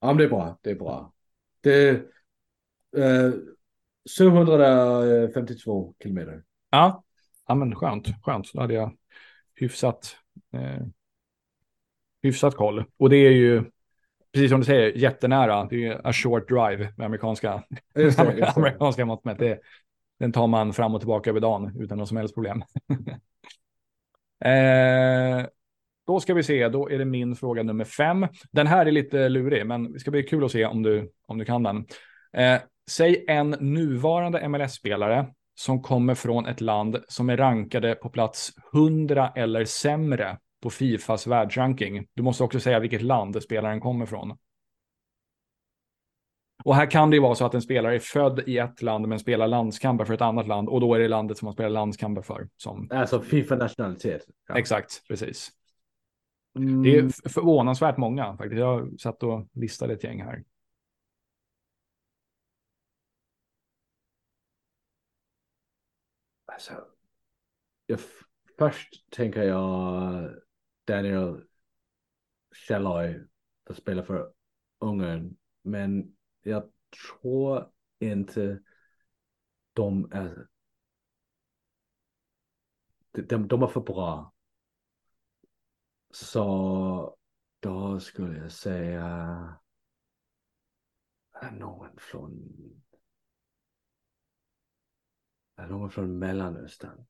Ja, 0.00 0.06
men 0.06 0.16
det 0.16 0.24
är 0.24 0.28
bra. 0.28 0.58
Det 0.62 0.70
är 0.70 0.74
bra. 0.74 1.12
Det, 1.60 1.90
eh, 2.96 3.32
752 4.08 5.94
kilometer. 6.02 6.42
Ja, 6.70 7.04
ja 7.48 7.54
men 7.54 7.74
skönt. 7.74 8.08
Skönt. 8.22 8.52
Då 8.52 8.60
hade 8.60 8.74
jag 8.74 8.96
hyfsat, 9.54 10.16
eh, 10.52 10.86
hyfsat 12.22 12.54
koll. 12.54 12.84
Och 12.96 13.10
det 13.10 13.16
är 13.16 13.30
ju, 13.30 13.64
precis 14.32 14.50
som 14.50 14.60
du 14.60 14.66
säger, 14.66 14.98
jättenära. 14.98 15.64
Det 15.64 15.86
är 15.86 16.06
a 16.06 16.12
short 16.12 16.48
drive 16.48 16.92
med 16.96 17.04
amerikanska, 17.04 17.62
just 17.94 18.18
det, 18.18 18.24
just 18.24 18.38
det. 18.38 18.52
amerikanska 18.56 19.04
mått 19.04 19.24
mätt. 19.24 19.38
Det, 19.38 19.60
den 20.18 20.32
tar 20.32 20.46
man 20.46 20.72
fram 20.72 20.94
och 20.94 21.00
tillbaka 21.00 21.30
över 21.30 21.40
dagen 21.40 21.76
utan 21.80 21.98
något 21.98 22.08
som 22.08 22.16
helst 22.16 22.34
problem. 22.34 22.62
eh, 24.44 25.46
då 26.06 26.20
ska 26.20 26.34
vi 26.34 26.42
se, 26.42 26.68
då 26.68 26.90
är 26.90 26.98
det 26.98 27.04
min 27.04 27.36
fråga 27.36 27.62
nummer 27.62 27.84
fem. 27.84 28.26
Den 28.50 28.66
här 28.66 28.86
är 28.86 28.90
lite 28.90 29.28
lurig, 29.28 29.66
men 29.66 29.92
det 29.92 30.00
ska 30.00 30.10
bli 30.10 30.22
kul 30.22 30.44
att 30.44 30.52
se 30.52 30.66
om 30.66 30.82
du, 30.82 31.12
om 31.26 31.38
du 31.38 31.44
kan 31.44 31.62
den. 31.62 31.86
Eh, 32.32 32.60
Säg 32.92 33.24
en 33.28 33.50
nuvarande 33.50 34.48
MLS-spelare 34.48 35.26
som 35.54 35.82
kommer 35.82 36.14
från 36.14 36.46
ett 36.46 36.60
land 36.60 37.04
som 37.08 37.30
är 37.30 37.36
rankade 37.36 37.94
på 37.94 38.08
plats 38.08 38.52
100 38.74 39.32
eller 39.36 39.64
sämre 39.64 40.38
på 40.62 40.70
Fifas 40.70 41.26
världsranking. 41.26 42.06
Du 42.14 42.22
måste 42.22 42.44
också 42.44 42.60
säga 42.60 42.78
vilket 42.78 43.02
land 43.02 43.42
spelaren 43.42 43.80
kommer 43.80 44.06
från. 44.06 44.36
Och 46.64 46.74
här 46.74 46.90
kan 46.90 47.10
det 47.10 47.16
ju 47.16 47.22
vara 47.22 47.34
så 47.34 47.44
att 47.44 47.54
en 47.54 47.62
spelare 47.62 47.94
är 47.94 47.98
född 47.98 48.42
i 48.46 48.58
ett 48.58 48.82
land 48.82 49.08
men 49.08 49.18
spelar 49.18 49.48
landskamper 49.48 50.04
för 50.04 50.14
ett 50.14 50.20
annat 50.20 50.46
land 50.46 50.68
och 50.68 50.80
då 50.80 50.94
är 50.94 50.98
det 50.98 51.08
landet 51.08 51.38
som 51.38 51.46
man 51.46 51.54
spelar 51.54 51.70
landskamper 51.70 52.22
för. 52.22 52.48
Som... 52.56 52.88
Alltså 52.90 53.20
Fifa-nationalitet. 53.20 54.22
Ja. 54.48 54.58
Exakt, 54.58 55.08
precis. 55.08 55.50
Mm. 56.56 56.82
Det 56.82 56.98
är 56.98 57.28
förvånansvärt 57.28 57.96
många 57.96 58.36
faktiskt. 58.36 58.58
Jag 58.58 59.00
satt 59.00 59.22
och 59.22 59.46
listade 59.52 59.92
ett 59.92 60.04
gäng 60.04 60.22
här. 60.22 60.42
Alltså, 66.52 66.86
jag, 67.86 68.00
först 68.58 69.10
tänker 69.10 69.42
jag 69.42 70.30
Daniel 70.84 71.46
Shalloy 72.68 73.26
som 73.66 73.76
spelar 73.76 74.02
för 74.02 74.32
Ungern. 74.78 75.36
Men 75.62 76.16
jag 76.42 76.70
tror 77.12 77.72
inte 77.98 78.62
de 79.72 80.12
är 80.12 80.48
de, 83.10 83.48
de 83.48 83.62
är 83.62 83.66
för 83.66 83.80
bra. 83.80 84.32
Så 86.10 87.16
då 87.60 88.00
skulle 88.00 88.38
jag 88.38 88.52
säga 88.52 89.56
någon 91.52 91.98
från 91.98 92.32
är 95.56 95.66
någon 95.66 95.90
från 95.90 96.18
Mellanöstern. 96.18 97.06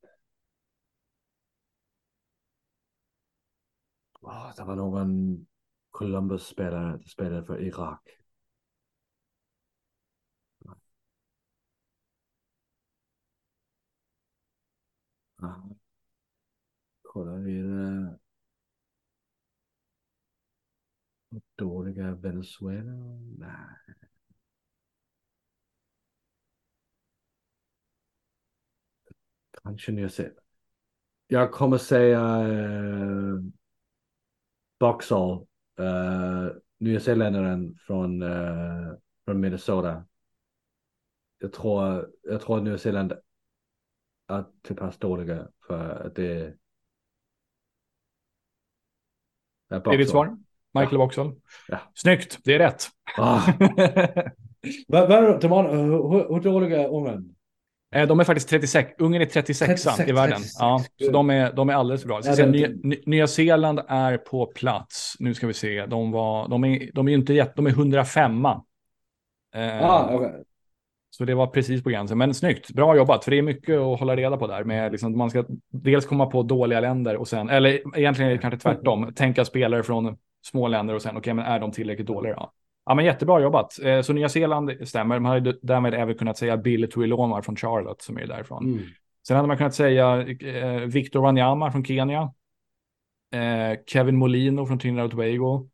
Oh, 4.21 4.57
det 4.57 4.65
var 4.65 4.77
någon 4.77 5.47
Columbus-spelare 5.91 6.99
som 6.99 7.09
spelade 7.09 7.45
för 7.45 7.61
Irak. 7.63 8.23
kollar 17.13 17.39
vidare. 17.39 18.19
Dåliga 21.57 22.15
Venezuela? 22.15 22.93
Nej. 23.39 24.12
Kanske 29.65 29.93
Nya 29.93 30.09
Zeeland. 30.09 30.39
Jag 31.27 31.53
kommer 31.53 31.79
säga 31.79 32.49
uh, 32.49 33.41
Boxall. 34.81 35.47
Uh, 35.81 36.53
Nya 36.79 37.01
Zeeländaren 37.01 37.75
från, 37.87 38.23
uh, 38.23 38.93
från 39.25 39.41
Minnesota. 39.41 40.05
Jag 41.39 41.53
tror, 41.53 42.11
jag 42.23 42.41
tror 42.41 42.57
att 42.57 42.65
Nya 42.65 42.79
Zeeland 42.79 43.13
är 44.29 44.45
till 44.63 44.77
pass 44.77 44.99
dåliga 44.99 45.49
för 45.67 46.07
att 46.07 46.15
det 46.15 46.27
är... 46.27 46.57
Det 49.69 49.77
är 49.77 49.99
ditt 49.99 50.11
svar? 50.11 50.37
Michael 50.75 50.93
ja. 50.93 50.99
Boxall? 50.99 51.41
Ja. 51.69 51.79
Snyggt, 51.95 52.39
det 52.45 52.55
är 52.55 52.59
rätt. 52.59 52.85
Ah. 53.17 53.41
Vad 54.89 55.09
hur, 55.11 56.35
hur 56.35 56.41
dåliga 56.41 56.83
är 56.83 56.89
Ungern? 56.89 57.19
Eh, 57.19 57.42
de 57.93 58.21
är 58.21 58.25
faktiskt 58.25 58.49
36, 58.49 58.91
Ungern 58.99 59.23
är 59.23 59.27
36, 59.27 59.83
36 59.83 60.09
i 60.09 60.13
världen. 60.13 60.37
36. 60.37 60.57
Ja, 60.59 60.85
så 61.05 61.11
de 61.11 61.31
är, 61.31 61.53
de 61.53 61.69
är 61.69 61.75
alldeles 61.75 62.03
för 62.03 62.09
bra. 62.09 62.21
Ja, 62.25 62.47
Nya, 62.47 62.69
Nya 63.07 63.27
Zeeland 63.27 63.81
är 63.89 64.19
på 64.19 64.47
plats. 64.47 65.17
Nu 65.19 65.35
ska 65.35 65.47
vi 65.47 65.55
se. 65.55 65.87
De, 65.87 66.11
var, 66.11 66.49
de, 66.49 66.65
är, 66.65 66.91
de 66.95 67.09
är 67.09 67.13
inte 67.13 67.35
jätte, 67.35 67.53
de 67.57 67.67
är 67.67 67.71
105. 67.71 68.45
Eh, 69.55 69.83
ah, 69.83 70.15
okay. 70.15 70.31
Så 71.11 71.25
det 71.25 71.35
var 71.35 71.47
precis 71.47 71.83
på 71.83 71.91
gränsen. 71.91 72.19
Men 72.19 72.35
snyggt, 72.35 72.71
bra 72.71 72.97
jobbat. 72.97 73.25
För 73.25 73.31
det 73.31 73.39
är 73.39 73.43
mycket 73.43 73.79
att 73.79 73.99
hålla 73.99 74.17
reda 74.17 74.37
på 74.37 74.47
där. 74.47 74.65
Med 74.65 74.93
liksom, 74.93 75.19
man 75.19 75.31
ska 75.31 75.45
dels 75.73 76.07
komma 76.07 76.27
på 76.27 76.43
dåliga 76.43 76.81
länder 76.81 77.17
och 77.17 77.29
sen, 77.29 77.51
eller 77.51 77.99
egentligen 77.99 78.31
är 78.31 78.35
det 78.35 78.41
kanske 78.41 78.61
tvärtom. 78.61 79.13
Tänka 79.15 79.45
spelare 79.45 79.83
från 79.83 80.17
små 80.45 80.69
länder 80.69 80.95
och 80.95 81.03
sen, 81.03 81.11
okej, 81.11 81.19
okay, 81.19 81.35
men 81.35 81.45
är 81.45 81.61
de 81.61 81.73
tillräckligt 81.73 82.07
dåliga 82.07 82.35
då? 82.35 82.53
Ja, 82.85 82.95
men 82.95 83.05
jättebra 83.05 83.41
jobbat. 83.41 83.79
Eh, 83.83 84.01
så 84.01 84.13
Nya 84.13 84.29
Zeeland 84.29 84.89
stämmer. 84.89 85.19
Man 85.19 85.33
hade 85.33 85.59
därmed 85.63 85.95
även 85.95 86.15
kunnat 86.15 86.39
säga 86.39 86.57
Billy 86.57 86.87
Tuiloma 86.87 87.43
från 87.43 87.57
Charlotte 87.57 88.03
som 88.03 88.19
är 88.19 88.27
därifrån. 88.27 88.65
Mm. 88.65 88.85
Sen 89.27 89.37
hade 89.37 89.49
man 89.49 89.57
kunnat 89.57 89.75
säga 89.75 90.23
eh, 90.23 90.81
Victor 90.81 91.21
Wanyama 91.21 91.73
från 91.73 91.85
Kenya. 91.85 92.33
Eh, 93.35 93.79
Kevin 93.87 94.17
Molino 94.17 94.67
från 94.67 94.79
Trinidad 94.79 95.05
och 95.05 95.11
Tobago. 95.11 95.69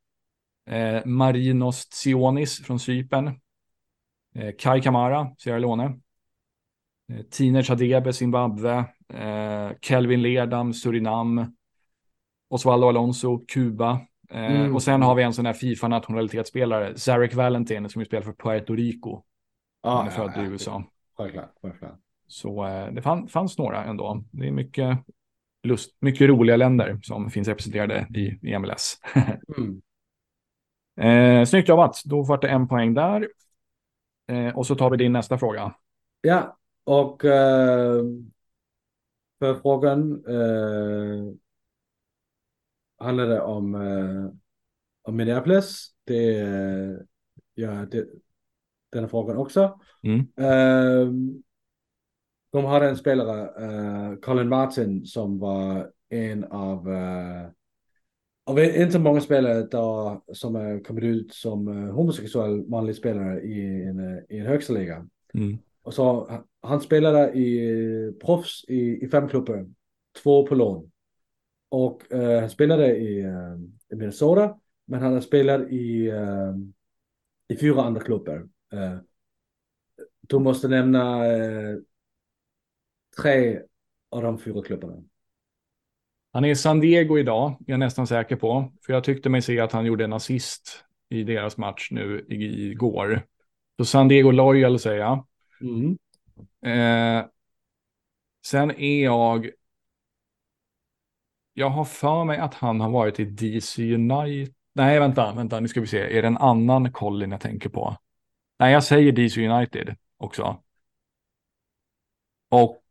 Marinos 1.04 1.88
Tzionis 1.88 2.66
från 2.66 2.78
Cypern. 2.78 3.40
Kai 4.58 4.82
Kamara, 4.82 5.34
Sierra 5.38 5.58
Leone. 5.58 5.98
Tiner 7.30 7.62
Chadebe, 7.62 8.12
Zimbabwe. 8.12 8.84
Kelvin 9.80 10.22
Lerdam, 10.22 10.74
Surinam. 10.74 11.56
Osvaldo 12.48 12.88
Alonso, 12.88 13.44
Kuba. 13.48 14.00
Eh, 14.30 14.56
mm. 14.56 14.74
Och 14.74 14.82
sen 14.82 15.02
har 15.02 15.14
vi 15.14 15.22
en 15.22 15.32
sån 15.32 15.46
här 15.46 15.52
Fifa-nationalitetsspelare, 15.52 16.98
Zarek 16.98 17.34
Valentin, 17.34 17.88
som 17.88 18.04
spelar 18.04 18.22
för 18.22 18.32
Puerto 18.32 18.74
Rico. 18.74 19.22
Ah, 19.82 19.96
han 19.96 20.06
är 20.06 20.10
född 20.10 20.32
ja, 20.36 20.42
i 20.42 20.46
USA. 20.46 20.84
Självklart, 21.16 21.52
självklart. 21.62 21.98
Så 22.26 22.66
eh, 22.66 22.92
det 22.92 23.02
fann, 23.02 23.28
fanns 23.28 23.58
några 23.58 23.84
ändå. 23.84 24.24
Det 24.30 24.46
är 24.46 24.52
mycket, 24.52 24.98
lust, 25.62 25.96
mycket 26.00 26.28
roliga 26.28 26.56
länder 26.56 26.98
som 27.02 27.30
finns 27.30 27.48
representerade 27.48 28.06
i, 28.14 28.38
i 28.42 28.58
MLS. 28.58 28.96
mm. 29.58 29.80
eh, 31.40 31.44
snyggt 31.44 31.68
jobbat, 31.68 32.02
då 32.04 32.22
var 32.22 32.38
det 32.40 32.48
en 32.48 32.68
poäng 32.68 32.94
där. 32.94 33.28
Eh, 34.28 34.56
och 34.56 34.66
så 34.66 34.74
tar 34.74 34.90
vi 34.90 34.96
din 34.96 35.12
nästa 35.12 35.38
fråga. 35.38 35.74
Ja, 36.20 36.56
och 36.84 37.24
eh, 37.24 38.02
för 39.38 39.54
frågan 39.54 40.24
handlar 42.98 43.26
det 43.26 43.40
om, 43.40 43.74
eh, 43.74 44.32
om 45.02 45.16
Minneapolis. 45.16 45.88
Det 46.04 46.32
gör 47.56 47.86
det, 47.86 48.06
denna 48.92 49.08
frågan 49.08 49.36
också. 49.36 49.80
Mm. 50.02 50.18
Eh, 50.36 51.12
de 52.52 52.64
har 52.64 52.80
en 52.80 52.96
spelare, 52.96 53.64
eh, 53.64 54.16
Colin 54.16 54.48
Martin, 54.48 55.06
som 55.06 55.38
var 55.38 55.90
en 56.08 56.44
av 56.44 56.88
uh, 56.88 57.48
av 58.44 58.58
inte 58.58 58.98
många 58.98 59.20
spelare 59.20 59.62
då, 59.62 60.22
som 60.32 60.56
är 60.56 60.84
kommit 60.84 61.04
ut 61.04 61.34
som 61.34 61.68
uh, 61.68 61.92
homosexuell 61.92 62.68
manlig 62.68 62.96
spelare 62.96 63.40
i 63.40 63.84
en, 63.84 64.24
i 64.28 64.38
en 64.38 64.46
högsta 64.46 64.72
liga. 64.72 65.08
Mm. 65.34 65.58
Och 65.82 65.94
så 65.94 66.30
han 66.62 66.80
spelade 66.80 67.32
i 67.32 68.12
proffs 68.24 68.64
i, 68.68 69.04
i 69.04 69.08
fem 69.08 69.28
klubbar, 69.28 69.66
två 70.22 70.46
på 70.46 70.54
lån. 70.54 70.90
Och 71.68 72.02
uh, 72.14 72.40
han 72.40 72.50
spelade 72.50 72.96
i, 72.96 73.18
i 73.92 73.96
Minnesota, 73.96 74.58
men 74.84 75.02
han 75.02 75.12
har 75.12 75.20
spelat 75.20 75.60
i, 75.60 76.10
uh, 76.10 76.56
i 77.48 77.56
fyra 77.56 77.82
andra 77.82 78.00
klubbar. 78.00 78.48
Uh, 78.74 78.98
du 80.20 80.38
måste 80.38 80.68
nämna 80.68 81.22
tre 83.22 83.60
av 84.10 84.22
de 84.22 84.38
fyra 84.38 84.62
klubbarna. 84.62 85.02
Han 86.32 86.44
är 86.44 86.50
i 86.50 86.56
San 86.56 86.80
Diego 86.80 87.18
idag, 87.18 87.56
är 87.66 87.70
jag 87.70 87.80
nästan 87.80 88.06
säker 88.06 88.36
på. 88.36 88.72
För 88.86 88.92
jag 88.92 89.04
tyckte 89.04 89.28
mig 89.28 89.42
se 89.42 89.60
att 89.60 89.72
han 89.72 89.86
gjorde 89.86 90.04
en 90.04 90.12
assist 90.12 90.84
i 91.08 91.22
deras 91.22 91.56
match 91.56 91.88
nu 91.90 92.26
igår. 92.28 93.26
Så 93.78 93.84
San 93.84 94.08
Diego 94.08 94.30
Loyal 94.30 94.78
säger 94.78 94.98
jag. 94.98 95.26
Mm. 95.60 95.98
Eh, 96.62 97.26
sen 98.46 98.70
är 98.70 99.04
jag 99.04 99.50
jag 101.58 101.70
har 101.70 101.84
för 101.84 102.24
mig 102.24 102.38
att 102.38 102.54
han 102.54 102.80
har 102.80 102.90
varit 102.90 103.20
i 103.20 103.24
DC 103.24 103.94
United. 103.94 104.54
Nej, 104.72 105.00
vänta, 105.00 105.32
vänta, 105.32 105.60
nu 105.60 105.68
ska 105.68 105.80
vi 105.80 105.86
se. 105.86 106.18
Är 106.18 106.22
det 106.22 106.28
en 106.28 106.36
annan 106.36 106.92
Colin 106.92 107.30
jag 107.30 107.40
tänker 107.40 107.68
på? 107.68 107.96
Nej, 108.58 108.72
jag 108.72 108.84
säger 108.84 109.12
DC 109.12 109.48
United 109.48 109.96
också. 110.16 110.62
Och 112.48 112.82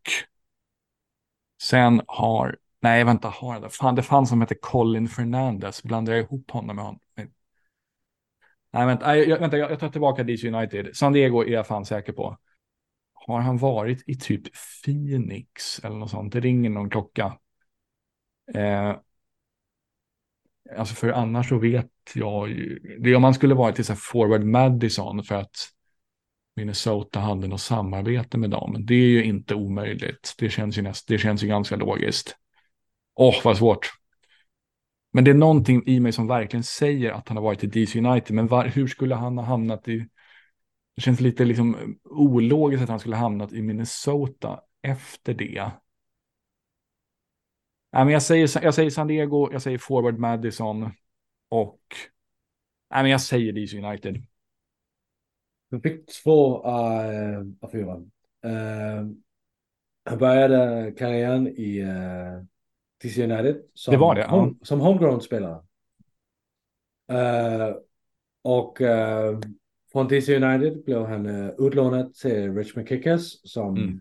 sen 1.62 2.02
har, 2.06 2.56
nej 2.80 3.04
vänta, 3.04 3.28
har 3.28 3.60
det, 3.60 3.70
fan 3.70 3.94
det 3.94 4.02
fanns 4.02 4.28
som 4.28 4.40
hette 4.40 4.54
Colin 4.54 5.08
Fernandez, 5.08 5.82
blandar 5.82 6.12
jag 6.12 6.22
ihop 6.22 6.50
honom 6.50 6.76
med 6.76 6.84
honom? 6.84 7.00
Nej, 8.72 8.86
vänta, 8.86 9.16
jag, 9.16 9.38
vänta 9.38 9.58
jag, 9.58 9.70
jag 9.70 9.80
tar 9.80 9.88
tillbaka 9.88 10.24
DC 10.24 10.48
United. 10.48 10.96
San 10.96 11.12
Diego 11.12 11.42
är 11.42 11.52
jag 11.52 11.66
fan 11.66 11.84
säker 11.84 12.12
på. 12.12 12.38
Har 13.12 13.40
han 13.40 13.58
varit 13.58 14.02
i 14.06 14.14
typ 14.14 14.42
Phoenix 14.84 15.78
eller 15.84 15.96
något 15.96 16.10
sånt? 16.10 16.32
Det 16.32 16.40
ringer 16.40 16.70
någon 16.70 16.90
klocka. 16.90 17.38
Eh, 18.54 18.96
alltså 20.76 20.94
för 20.94 21.08
annars 21.08 21.48
så 21.48 21.58
vet 21.58 21.90
jag 22.14 22.48
ju, 22.48 22.78
det 23.00 23.16
om 23.16 23.22
man 23.22 23.34
skulle 23.34 23.54
vara 23.54 23.72
till 23.72 23.84
så 23.84 23.94
forward 23.94 24.44
Madison 24.44 25.24
för 25.24 25.34
att 25.34 25.56
Minnesota 26.56 27.20
hade 27.20 27.48
något 27.48 27.60
samarbete 27.60 28.38
med 28.38 28.50
dem. 28.50 28.76
Det 28.86 28.94
är 28.94 29.08
ju 29.08 29.24
inte 29.24 29.54
omöjligt. 29.54 30.34
Det 30.38 30.50
känns 30.50 30.78
ju, 30.78 30.82
näst, 30.82 31.08
det 31.08 31.18
känns 31.18 31.42
ju 31.42 31.46
ganska 31.46 31.76
logiskt. 31.76 32.36
Åh, 33.14 33.38
oh, 33.38 33.44
vad 33.44 33.56
svårt. 33.56 33.90
Men 35.12 35.24
det 35.24 35.30
är 35.30 35.34
någonting 35.34 35.82
i 35.86 36.00
mig 36.00 36.12
som 36.12 36.26
verkligen 36.26 36.64
säger 36.64 37.12
att 37.12 37.28
han 37.28 37.36
har 37.36 37.44
varit 37.44 37.64
i 37.64 37.66
DC 37.66 37.98
United. 37.98 38.36
Men 38.36 38.46
var, 38.46 38.66
hur 38.66 38.86
skulle 38.86 39.14
han 39.14 39.38
ha 39.38 39.44
hamnat 39.44 39.88
i... 39.88 40.08
Det 40.96 41.02
känns 41.02 41.20
lite 41.20 41.44
liksom 41.44 41.98
ologiskt 42.04 42.82
att 42.82 42.88
han 42.88 43.00
skulle 43.00 43.16
ha 43.16 43.22
hamnat 43.22 43.52
i 43.52 43.62
Minnesota 43.62 44.60
efter 44.82 45.34
det. 45.34 45.70
Nej, 47.92 48.04
men 48.04 48.12
jag, 48.12 48.22
säger, 48.22 48.64
jag 48.64 48.74
säger 48.74 48.90
San 48.90 49.06
Diego, 49.06 49.52
jag 49.52 49.62
säger 49.62 49.78
forward 49.78 50.18
Madison 50.18 50.90
och 51.48 51.80
nej, 52.90 53.02
men 53.02 53.10
jag 53.10 53.20
säger 53.20 53.52
DC 53.52 53.78
United. 53.78 54.22
Du 55.70 55.80
fick 55.80 56.22
två 56.22 56.66
uh, 56.66 57.46
av 57.60 57.70
fyra. 57.72 57.96
Uh, 58.46 59.10
han 60.04 60.18
började 60.18 60.92
karriären 60.98 61.48
i 61.48 61.82
uh, 61.82 62.44
DC 63.02 63.24
United 63.24 63.62
som, 63.74 63.92
det 63.92 63.98
var 63.98 64.14
det, 64.14 64.26
home, 64.26 64.54
ja. 64.58 64.66
som 64.66 64.80
homegrown-spelare. 64.80 65.62
Uh, 67.12 67.76
och 68.42 68.80
uh, 68.80 69.40
från 69.92 70.08
DC 70.08 70.36
United 70.36 70.84
blev 70.84 71.06
han 71.06 71.26
uh, 71.26 71.50
utlånad 71.58 72.14
till 72.14 72.54
Richmond 72.54 72.88
Kickers 72.88 73.50
som 73.50 73.76
mm. 73.76 74.00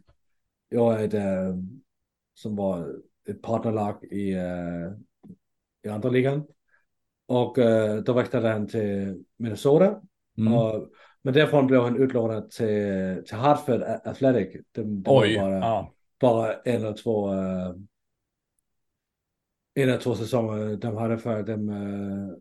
jag 0.69 1.01
är 1.01 1.05
ett, 1.05 1.55
som 2.33 2.55
var 2.55 2.95
partnerlag 3.33 4.03
i, 4.03 4.35
uh, 4.35 4.91
i 5.83 5.89
andra 5.89 6.09
ligan. 6.09 6.47
Och 7.27 7.57
uh, 7.57 7.95
då 7.95 8.13
växte 8.13 8.39
han 8.39 8.67
till 8.67 9.23
Minnesota. 9.37 10.01
Mm. 10.37 10.53
Och, 10.53 10.89
men 11.21 11.33
därifrån 11.33 11.67
blev 11.67 11.81
han 11.81 12.03
utlånad 12.03 12.51
till, 12.51 13.23
till 13.27 13.37
Hartford 13.37 13.81
Athletic. 13.83 14.65
Det, 14.71 14.83
det 14.83 15.11
Oj, 15.11 15.37
var 15.37 15.49
bara, 15.49 15.57
ja. 15.59 15.93
bara 16.19 16.53
en 16.53 16.75
eller 16.75 16.93
två 16.93 17.33
uh, 17.33 17.75
en 19.73 19.89
eller 19.89 19.97
två 19.97 20.15
säsonger 20.15 20.75
de 20.75 20.97
hade 20.97 21.17
för 21.17 21.39
att 21.39 21.45
de 21.45 21.69
uh, 21.69 22.37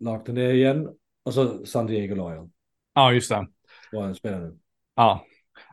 lagde 0.00 0.32
ner 0.32 0.50
igen. 0.50 0.88
Och 1.22 1.34
så 1.34 1.66
San 1.66 1.86
Diego 1.86 2.14
Loyal. 2.14 2.50
Ja, 2.94 3.12
just 3.12 3.30
det. 3.30 3.46
Var 3.92 4.02
han 4.02 4.14
spelade. 4.14 4.56
Ja. 4.94 5.24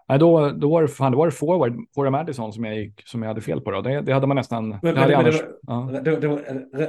Nej, 0.08 0.20
då, 0.20 0.50
då 0.50 0.70
var 0.70 0.82
det, 0.82 0.88
fan, 0.88 1.12
då 1.12 1.18
var 1.18 1.26
det 1.26 1.32
forward, 1.32 1.76
forward 1.96 2.12
Madison 2.12 2.54
som 2.54 2.64
jag, 2.64 2.78
gick, 2.78 3.02
som 3.08 3.22
jag 3.22 3.28
hade 3.28 3.42
fel 3.42 3.62
på. 3.62 3.72
Då. 3.72 3.82
Det, 3.82 4.02
det 4.02 4.14
hade 4.14 4.28
man 4.28 4.36
nästan... 4.36 4.70
Men, 4.70 4.80
det 4.82 4.94
men, 4.94 4.98
hade 4.98 5.18
men, 5.18 5.20
annars, 5.20 5.40
det, 5.40 5.48
ja. 5.62 5.90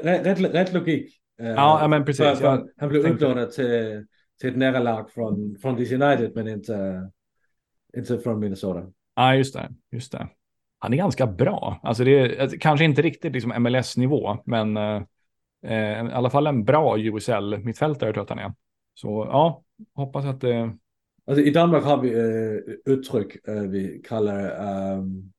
rätt, 0.03 0.27
rätt, 0.27 0.55
rätt 0.55 0.73
logik. 0.73 1.21
eh, 1.41 1.47
Ja, 1.47 1.89
men 1.89 2.05
precis. 2.05 2.41
Jag 2.41 2.69
han 2.77 2.89
blev 2.89 3.07
utlånad 3.07 3.51
till, 3.51 4.07
till 4.41 4.51
ett 4.51 4.57
nära 4.57 4.79
lag 4.79 5.11
från, 5.11 5.57
från 5.63 5.77
DC 5.77 5.95
United, 5.95 6.33
men 6.35 6.49
inte, 6.49 7.11
inte 7.97 8.19
från 8.19 8.41
Minnesota. 8.41 8.83
Ja, 9.15 9.35
just 9.35 9.55
det. 9.55 9.69
Just 9.93 10.13
det. 10.13 10.29
Han 10.79 10.93
är 10.93 10.97
ganska 10.97 11.27
bra. 11.27 11.81
Alltså 11.83 12.05
det 12.05 12.19
är 12.19 12.43
alltså, 12.43 12.57
kanske 12.61 12.85
inte 12.85 13.03
riktigt 13.03 13.33
liksom 13.33 13.63
MLS-nivå, 13.63 14.39
men 14.45 14.77
eh, 14.77 15.03
eh, 15.65 16.07
i 16.07 16.13
alla 16.13 16.31
fall 16.31 16.47
en 16.47 16.65
bra 16.65 16.99
USL-mittfältare 16.99 18.13
tror 18.13 18.17
jag 18.17 18.23
att 18.23 18.39
han 18.39 18.39
är. 18.39 18.55
Så 18.95 19.09
ja, 19.31 19.63
hoppas 19.95 20.25
att 20.25 20.41
det... 20.41 20.77
Alltså, 21.27 21.45
I 21.45 21.51
Danmark 21.51 21.85
har 21.85 22.03
vi 22.03 22.15
uh, 22.15 22.61
uttryck 22.85 23.49
uh, 23.49 23.63
vi 23.63 24.03
kallar 24.05 24.97
um, 24.99 25.33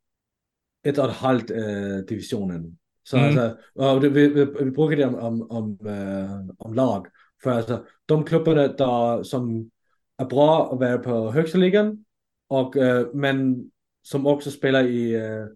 ett 0.83 0.97
och 0.97 1.05
ett 1.05 1.15
halvt 1.15 1.51
uh, 1.51 1.97
divisionen. 2.07 2.77
Så 3.03 3.17
Mm. 3.17 3.37
alltså, 3.79 4.09
vi, 4.09 4.27
vi, 4.27 4.45
vi 4.45 4.71
brukar 4.71 4.97
det 4.97 5.05
om, 5.05 5.15
om, 5.15 5.51
om, 5.51 5.87
uh, 5.87 6.51
om 6.57 6.73
lag. 6.73 7.07
För 7.43 7.51
alltså, 7.51 7.85
de 8.05 8.23
klubbarna 8.23 8.67
där, 8.67 9.23
som 9.23 9.69
är 10.17 10.25
bra 10.25 10.73
att 10.73 10.79
vara 10.79 10.97
på 10.97 11.31
högsta 11.31 11.57
ligan, 11.57 12.05
och, 12.47 12.75
uh, 12.75 13.07
men 13.13 13.69
som 14.01 14.27
också 14.27 14.51
spelar 14.51 14.83
i 14.83 15.15
uh, 15.17 15.47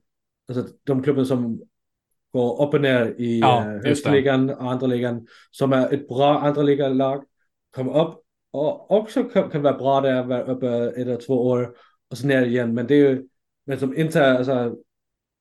alltså, 0.48 0.74
de 0.84 1.04
klubbar 1.04 1.24
som 1.24 1.62
går 2.34 2.68
upp 2.68 2.74
och 2.74 2.82
ner 2.82 3.16
i 3.18 3.40
Ja, 3.40 3.60
högsta 3.60 4.12
ligan 4.12 4.50
och 4.50 4.72
andra 4.72 4.88
ligan, 4.88 5.28
som 5.52 5.74
är 5.74 5.94
ett 5.94 6.08
bra 6.08 6.40
andra 6.40 6.62
ligalag, 6.62 7.24
kommer 7.76 8.02
upp 8.02 8.22
och 8.52 8.92
också 8.92 9.24
kan, 9.24 9.50
kan 9.50 9.62
vara 9.62 9.78
bra 9.78 10.02
där, 10.02 10.24
vara 10.24 10.44
uppe 10.44 10.68
ett 10.68 10.98
eller 10.98 11.16
två 11.16 11.48
år 11.48 11.76
och 12.10 12.18
så 12.18 12.28
ner 12.28 12.46
igen. 12.46 12.74
Men 12.74 12.88
det 12.88 12.94
är 12.94 13.10
ju, 13.10 13.28
men 13.66 13.80
som 13.80 13.98
inte, 13.98 14.32
alltså, 14.32 14.76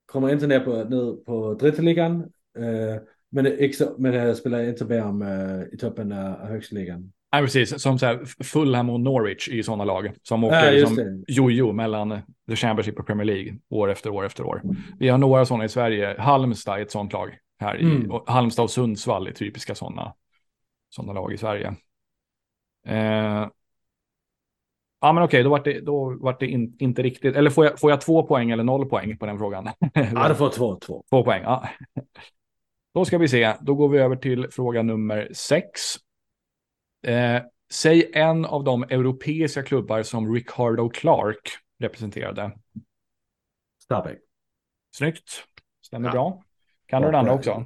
kommer 0.07 0.33
inte 0.33 0.47
ner 0.47 0.61
på, 0.61 0.71
ned 0.71 1.25
på 1.25 1.55
dritteligan. 1.55 2.15
Uh, 2.59 3.01
men, 3.31 3.45
det 3.45 3.51
är 3.51 3.65
inte 3.65 3.93
men 3.99 4.15
jag 4.15 4.37
spelar 4.37 4.63
inte 4.63 4.85
med 4.85 5.05
om 5.05 5.23
uh, 5.23 5.75
i 5.75 5.77
toppen 5.77 6.13
av 6.13 6.47
högsta 6.47 6.75
ligan. 6.75 7.13
Nej, 7.33 7.43
precis. 7.43 7.83
Som 7.83 7.99
så 7.99 8.07
här, 8.07 8.45
Fulham 8.45 8.91
och 8.91 9.01
Norwich 9.01 9.49
är 9.49 9.53
ju 9.53 9.63
sådana 9.63 9.85
lag 9.85 10.13
som 10.23 10.45
åker 10.45 10.65
Ja, 10.65 10.71
liksom 10.71 11.25
jojo 11.29 11.73
mellan 11.73 12.19
The 12.49 12.57
Championship 12.57 12.99
och 12.99 13.07
Premier 13.07 13.25
League 13.25 13.59
år 13.71 13.91
efter 13.91 14.11
år 14.11 14.27
efter 14.27 14.45
år. 14.45 14.63
Vi 14.99 15.09
har 15.09 15.19
några 15.19 15.45
sådana 15.45 15.65
i 15.65 15.69
Sverige. 15.69 16.17
Halmstad 16.19 16.79
är 16.79 16.83
ett 16.83 16.91
sådant 16.91 17.13
lag 17.13 17.39
här. 17.61 17.77
I, 17.77 17.85
Mm. 17.85 18.11
och 18.11 18.31
Halmstad 18.31 18.63
och 18.63 18.71
Sundsvall 18.71 19.27
är 19.27 19.33
typiska 19.33 19.75
sådana 19.75 20.15
såna 20.89 21.13
lag 21.13 21.33
i 21.33 21.37
Sverige. 21.37 21.75
Eh, 22.91 23.49
ja, 25.01 25.13
men 25.13 25.23
okej, 25.23 25.43
då 25.43 25.51
vart 25.51 25.65
det, 25.65 25.81
då 25.81 26.17
vart 26.21 26.41
det 26.41 26.47
in, 26.47 26.77
inte 26.79 27.03
riktigt. 27.03 27.37
Eller 27.37 27.51
får 27.51 27.65
jag, 27.65 27.81
får 27.81 27.91
jag 27.91 28.01
två 28.01 28.23
poäng 28.27 28.51
eller 28.51 28.65
noll 28.65 28.89
poäng 28.89 29.19
på 29.19 29.27
den 29.27 29.39
frågan? 29.39 29.69
Ja, 30.15 30.29
du 30.29 30.35
får 30.35 30.51
två, 30.51 30.77
två. 30.77 31.05
Två 31.11 31.25
poäng, 31.25 31.43
ja. 31.43 31.69
Då 32.95 33.05
ska 33.05 33.19
vi 33.19 33.29
se, 33.29 33.55
då 33.61 33.75
går 33.75 33.89
vi 33.89 33.99
över 33.99 34.17
till 34.17 34.49
fråga 34.51 34.83
nummer 34.83 35.29
sex. 35.33 35.81
Eh, 37.07 37.43
säg 37.73 38.11
en 38.15 38.45
av 38.45 38.65
de 38.65 38.83
europeiska 38.83 39.63
klubbar 39.63 40.03
som 40.03 40.35
Ricardo 40.35 40.89
Clark 40.89 41.49
representerade. 41.79 42.53
Stabæk. 43.83 44.19
Snyggt, 44.97 45.31
stämmer 45.83 46.09
Ja. 46.09 46.13
bra. 46.13 46.43
Kan 46.87 47.03
du 47.03 47.09
den 47.09 47.15
andra 47.15 47.33
också? 47.33 47.65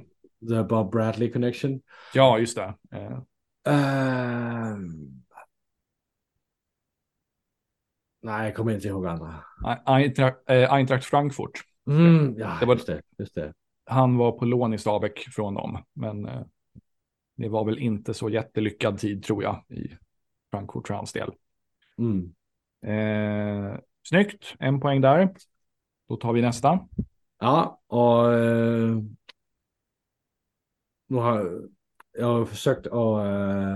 The 0.49 0.63
Bob 0.63 0.91
Bradley 0.91 1.31
connection. 1.31 1.81
Ja, 2.13 2.39
just 2.39 2.57
det. 2.57 2.73
Eh, 2.91 3.19
Ehm. 3.67 5.14
Nej, 8.25 8.45
jag 8.45 8.55
kommer 8.55 8.73
inte 8.73 8.87
ihåg 8.87 9.05
andra. 9.07 9.33
Eintracht, 9.85 10.37
eh, 10.49 10.73
Eintracht 10.73 11.05
Frankfurt. 11.05 11.51
Mm, 11.87 12.35
ja, 12.37 12.57
Det 12.59 12.65
var- 12.65 12.73
just 12.75 12.87
det. 12.87 13.01
Just 13.17 13.35
det. 13.35 13.53
Han 13.85 14.17
var 14.17 14.31
på 14.31 14.45
lån 14.45 14.73
i 14.73 14.77
Stabäck 14.77 15.19
från 15.19 15.53
dem, 15.53 15.83
men 15.93 16.25
eh, 16.25 16.41
det 17.35 17.49
var 17.49 17.65
väl 17.65 17.77
inte 17.79 18.13
så 18.13 18.29
jättelyckad 18.29 18.99
tid 18.99 19.23
tror 19.23 19.43
jag 19.43 19.63
i 19.69 19.97
Frankfurt 20.51 20.87
för 20.87 20.93
hans 20.93 21.13
del. 21.13 21.31
Mm. 21.97 22.33
Eh, 22.85 23.77
snyggt, 24.07 24.55
en 24.59 24.79
poäng 24.79 25.01
där. 25.01 25.29
Då 26.09 26.15
tar 26.17 26.33
vi 26.33 26.41
nästa. 26.41 26.79
Ja, 27.39 27.81
och 27.87 28.33
eh, 28.33 28.97
nu 31.07 31.17
har 31.17 31.61
jag 32.17 32.25
har 32.27 32.45
försökt 32.45 32.87
att, 32.87 32.93
eh, 33.25 33.75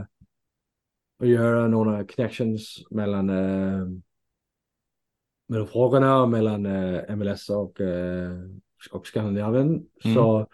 att 1.20 1.28
göra 1.28 1.68
några 1.68 2.06
connections 2.06 2.86
mellan, 2.90 3.30
mellan 5.50 5.68
frågorna 5.68 6.26
mellan 6.26 6.66
eh, 6.66 7.16
MLS 7.16 7.50
och, 7.50 7.82
eh, 7.82 8.32
och 8.92 9.08
Skandinavien. 9.08 9.68
Mm. 10.04 10.16
Så 10.16 10.48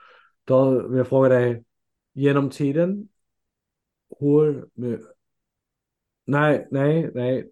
då 0.43 0.87
vill 0.87 0.97
jag 0.97 1.07
fråga 1.07 1.29
dig, 1.29 1.63
genom 2.13 2.49
tiden, 2.49 3.07
hur... 4.19 4.65
Nej, 6.27 6.67
nej, 6.71 7.11
nej. 7.13 7.51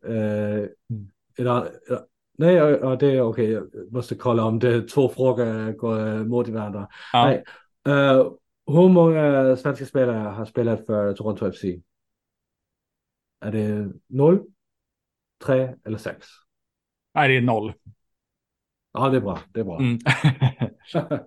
Idag, 1.38 1.68
idag, 1.88 2.06
nej, 2.38 2.56
ja, 2.56 2.96
det 2.96 3.08
är 3.08 3.22
okej. 3.22 3.52
Jag 3.52 3.92
måste 3.92 4.16
kolla 4.16 4.46
om 4.46 4.60
det 4.60 4.88
två 4.88 5.10
frågor 5.10 5.72
går 5.72 6.24
mot 6.24 6.48
varandra. 6.48 6.88
Ja. 7.14 7.26
Nej. 7.26 7.44
Eh, 7.88 8.32
hur 8.68 8.90
många 8.90 9.56
svenska 9.56 9.86
spelare 9.86 10.18
har 10.18 10.46
spelat 10.46 10.86
för 10.86 11.14
Toronto 11.14 11.52
FC? 11.52 11.64
Är 13.40 13.52
det 13.52 13.94
noll, 14.08 14.44
tre 15.46 15.76
eller 15.86 15.98
sex? 15.98 16.28
Nej, 17.14 17.28
det 17.30 17.38
är 17.38 17.42
noll. 17.42 17.74
Ja, 18.92 19.10
det 19.10 19.18
är 19.18 19.22
bra. 19.22 19.40
Det 19.54 19.60
är 19.60 19.64
bra. 19.64 19.80
Mm. 19.80 20.00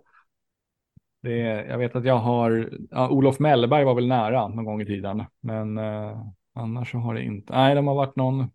det 1.23 1.41
är, 1.41 1.65
jag 1.65 1.79
vet 1.79 1.97
att 1.97 2.05
jag 2.05 2.19
har, 2.19 2.71
ja, 2.91 3.09
Olof 3.11 3.39
Mellberg 3.39 3.85
var 3.85 3.95
väl 3.95 4.07
nära 4.09 4.49
någon 4.49 4.65
gång 4.65 4.81
i 4.83 4.87
tiden, 4.87 5.25
men 5.41 5.79
eh, 5.79 6.23
annars 6.55 6.91
så 6.91 6.99
har 6.99 7.15
det 7.15 7.23
inte, 7.23 7.53
nej, 7.53 7.75
de 7.75 7.87
har 7.87 7.95
varit 7.95 8.17
någon, 8.17 8.51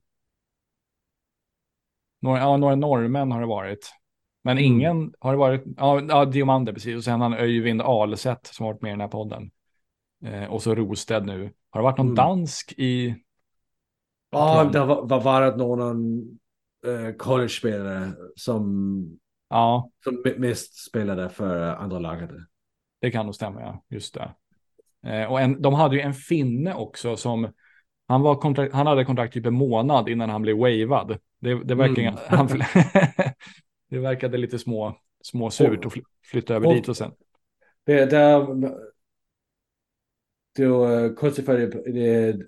några, 2.21 2.39
ja, 2.39 2.57
några 2.57 2.75
norrmän 2.75 3.31
har 3.31 3.41
det 3.41 3.47
varit. 3.47 3.91
Men 4.43 4.57
Mm. 4.57 4.63
ingen 4.65 5.13
har 5.19 5.31
det 5.31 5.37
varit, 5.37 5.63
ja, 5.77 6.01
ja 6.01 6.25
Diomander 6.25 6.73
precis, 6.73 6.95
och 6.97 7.03
sen 7.03 7.21
han 7.21 7.33
Öyvind 7.33 7.81
Ahlseth 7.81 8.51
som 8.51 8.65
har 8.65 8.73
varit 8.73 8.81
med 8.81 8.89
i 8.89 8.93
den 8.93 9.01
här 9.01 9.07
podden. 9.07 9.51
Eh, 10.25 10.45
och 10.45 10.61
så 10.63 10.75
Rosted 10.75 11.25
nu. 11.25 11.53
Har 11.69 11.79
det 11.81 11.83
varit 11.83 11.97
någon 11.97 12.05
Mm. 12.07 12.15
dansk 12.15 12.73
i, 12.77 13.15
Ja, 14.29 14.63
det 14.63 14.79
var 14.85 15.21
varit 15.21 15.57
någon 15.57 16.21
uh, 16.87 17.11
college-spelare 17.17 18.11
som, 18.35 19.19
ja, 19.49 19.89
som 20.03 20.23
mest 20.37 20.85
spelade 20.89 21.29
för 21.29 21.61
andra 21.75 21.99
laget. 21.99 22.29
Det 23.01 23.11
kan 23.11 23.25
nog 23.25 23.35
stämma, 23.35 23.61
ja. 23.61 23.83
Just 23.89 24.13
det. 24.13 24.31
Eh, 25.09 25.31
och 25.31 25.41
en, 25.41 25.61
de 25.61 25.73
hade 25.73 25.95
ju 25.95 26.01
en 26.01 26.13
finne 26.13 26.73
också 26.73 27.17
som, 27.17 27.53
han, 28.07 28.21
var 28.21 28.35
kontrakt, 28.35 28.73
han 28.73 28.87
hade 28.87 29.05
kontrakt 29.05 29.33
typ 29.33 29.45
en 29.45 29.53
månad 29.53 30.09
innan 30.09 30.29
han 30.29 30.41
blev 30.41 30.57
wavad. 30.57 31.17
Det, 31.39 31.63
det, 31.63 31.75
verkar, 31.75 32.01
Mm. 32.01 32.15
han, 32.27 32.47
det 33.89 33.99
verkade 33.99 34.37
lite 34.37 34.59
små, 34.59 34.97
små 35.23 35.49
surt 35.49 35.85
att 35.85 35.93
fly, 35.93 36.01
flytta 36.23 36.55
över 36.55 36.67
Och- 36.67 36.73
dit 36.73 36.89
och 36.89 36.97
sen. 36.97 37.11
Det, 37.83 38.05
konstigt 41.15 41.45
för 41.45 41.57
det, 41.57 41.91
det 41.91 42.45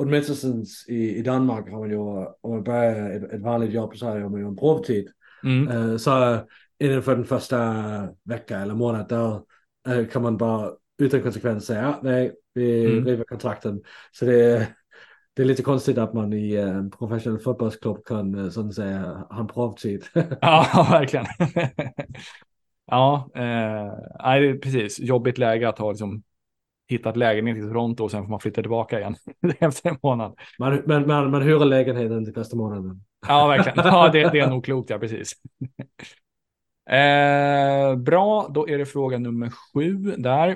åtminstone 0.00 0.64
i, 0.88 1.16
i 1.16 1.22
Danmark 1.22 1.70
har 1.70 1.78
man 1.78 1.90
ju, 1.90 1.96
om 2.40 2.50
man 2.50 2.62
börjar 2.62 3.10
ett, 3.10 3.32
ett 3.32 3.40
vanligt 3.42 3.72
jobb 3.72 3.96
så 3.96 4.06
har 4.06 4.28
man 4.28 4.40
ju 4.40 4.46
en 4.46 4.56
provtid. 4.56 5.08
Mm. 5.44 5.68
Eh, 5.68 5.96
så 5.96 6.38
innanför 6.78 7.16
den 7.16 7.24
första 7.24 7.58
veckan 8.24 8.62
eller 8.62 8.74
månad 8.74 9.08
där 9.08 9.40
eh, 9.88 10.06
kan 10.06 10.22
man 10.22 10.36
bara 10.36 10.70
utan 11.02 11.22
konsekvens 11.22 11.66
säga 11.66 11.82
ja, 11.82 12.00
nej, 12.02 12.32
vi 12.54 12.86
Mm. 12.86 13.04
river 13.04 13.24
kontrakten. 13.24 13.80
Så 14.12 14.24
det, 14.24 14.68
det 15.34 15.42
är 15.42 15.46
lite 15.46 15.62
konstigt 15.62 15.98
att 15.98 16.14
man 16.14 16.32
i 16.32 16.54
eh, 16.54 16.68
en 16.68 16.90
professionell 16.90 17.38
fotbollsklubb 17.38 18.04
kan 18.04 18.52
så 18.52 18.66
att 18.66 18.74
säga 18.74 19.26
ha 19.30 19.40
en 19.40 19.46
provtid. 19.46 20.04
Ja, 20.40 20.86
verkligen. 20.90 21.26
ja, 22.86 23.30
eh, 23.34 23.92
nej, 24.24 24.40
det 24.40 24.48
är 24.48 24.58
precis. 24.58 25.00
Jobbigt 25.00 25.38
läge 25.38 25.68
att 25.68 25.78
ha 25.78 25.90
liksom, 25.90 26.22
hittat 26.90 27.16
lägenhet 27.16 27.56
i 27.56 27.60
Toronto 27.60 28.04
och 28.04 28.10
sen 28.10 28.22
får 28.22 28.30
man 28.30 28.40
flytta 28.40 28.62
tillbaka 28.62 28.98
igen 28.98 29.16
efter 29.58 29.90
en 29.90 29.98
månad. 30.02 30.38
man, 30.58 30.82
man, 30.86 31.06
man, 31.06 31.30
man 31.30 31.42
hyr 31.42 31.64
lägenheten 31.64 32.24
till 32.24 32.34
första 32.34 32.56
månaden. 32.56 33.00
Ja, 33.28 33.46
verkligen. 33.46 33.78
Ja, 33.86 34.08
det, 34.12 34.30
det 34.32 34.38
är 34.38 34.50
nog 34.50 34.64
klokt, 34.64 34.90
ja, 34.90 34.98
precis. 34.98 35.32
Eh, 36.90 37.96
bra, 37.96 38.48
då 38.54 38.68
är 38.68 38.78
det 38.78 38.86
fråga 38.86 39.18
nummer 39.18 39.50
sju 39.50 39.94
där. 40.18 40.48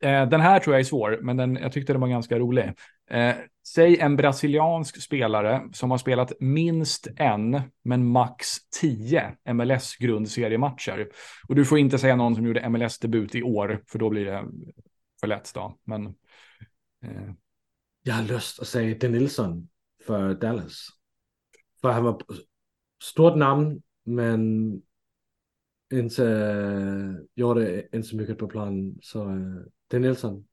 Eh, 0.00 0.28
den 0.28 0.40
här 0.40 0.58
tror 0.58 0.74
jag 0.74 0.80
är 0.80 0.84
svår, 0.84 1.18
men 1.22 1.36
den, 1.36 1.58
jag 1.62 1.72
tyckte 1.72 1.92
den 1.92 2.00
var 2.00 2.08
ganska 2.08 2.38
rolig. 2.38 2.72
Eh, 3.10 3.34
säg 3.74 3.98
en 3.98 4.16
brasiliansk 4.16 5.02
spelare 5.02 5.62
som 5.72 5.90
har 5.90 5.98
spelat 5.98 6.32
minst 6.40 7.08
en, 7.16 7.60
men 7.84 8.06
max 8.06 8.46
tio 8.80 9.32
MLS-grundseriematcher. 9.44 11.06
Och 11.48 11.54
du 11.54 11.64
får 11.64 11.78
inte 11.78 11.98
säga 11.98 12.16
någon 12.16 12.34
som 12.34 12.46
gjorde 12.46 12.68
MLS-debut 12.68 13.34
i 13.34 13.42
år, 13.42 13.82
för 13.86 13.98
då 13.98 14.10
blir 14.10 14.24
det 14.24 14.44
för 15.20 15.26
lätt 15.26 15.54
då. 15.54 15.78
Men 15.84 16.06
eh, 17.02 17.32
Jag 18.02 18.14
har 18.14 18.22
lust 18.22 18.60
att 18.60 18.68
säga 18.68 18.98
De 19.00 19.08
Nilsson 19.08 19.68
för 20.06 20.34
Dallas. 20.34 20.86
För 21.80 21.90
han 21.90 22.04
var 22.04 22.22
stort 23.02 23.36
namn, 23.36 23.82
men 24.04 24.72
inte 25.92 26.24
gjorde 27.34 27.82
inte 27.96 28.08
så 28.08 28.16
mycket 28.16 28.38
på 28.38 28.48
plan. 28.48 28.98
Så 29.02 29.24
det 29.88 29.96
är 29.96 30.00
Nilsson. 30.00 30.46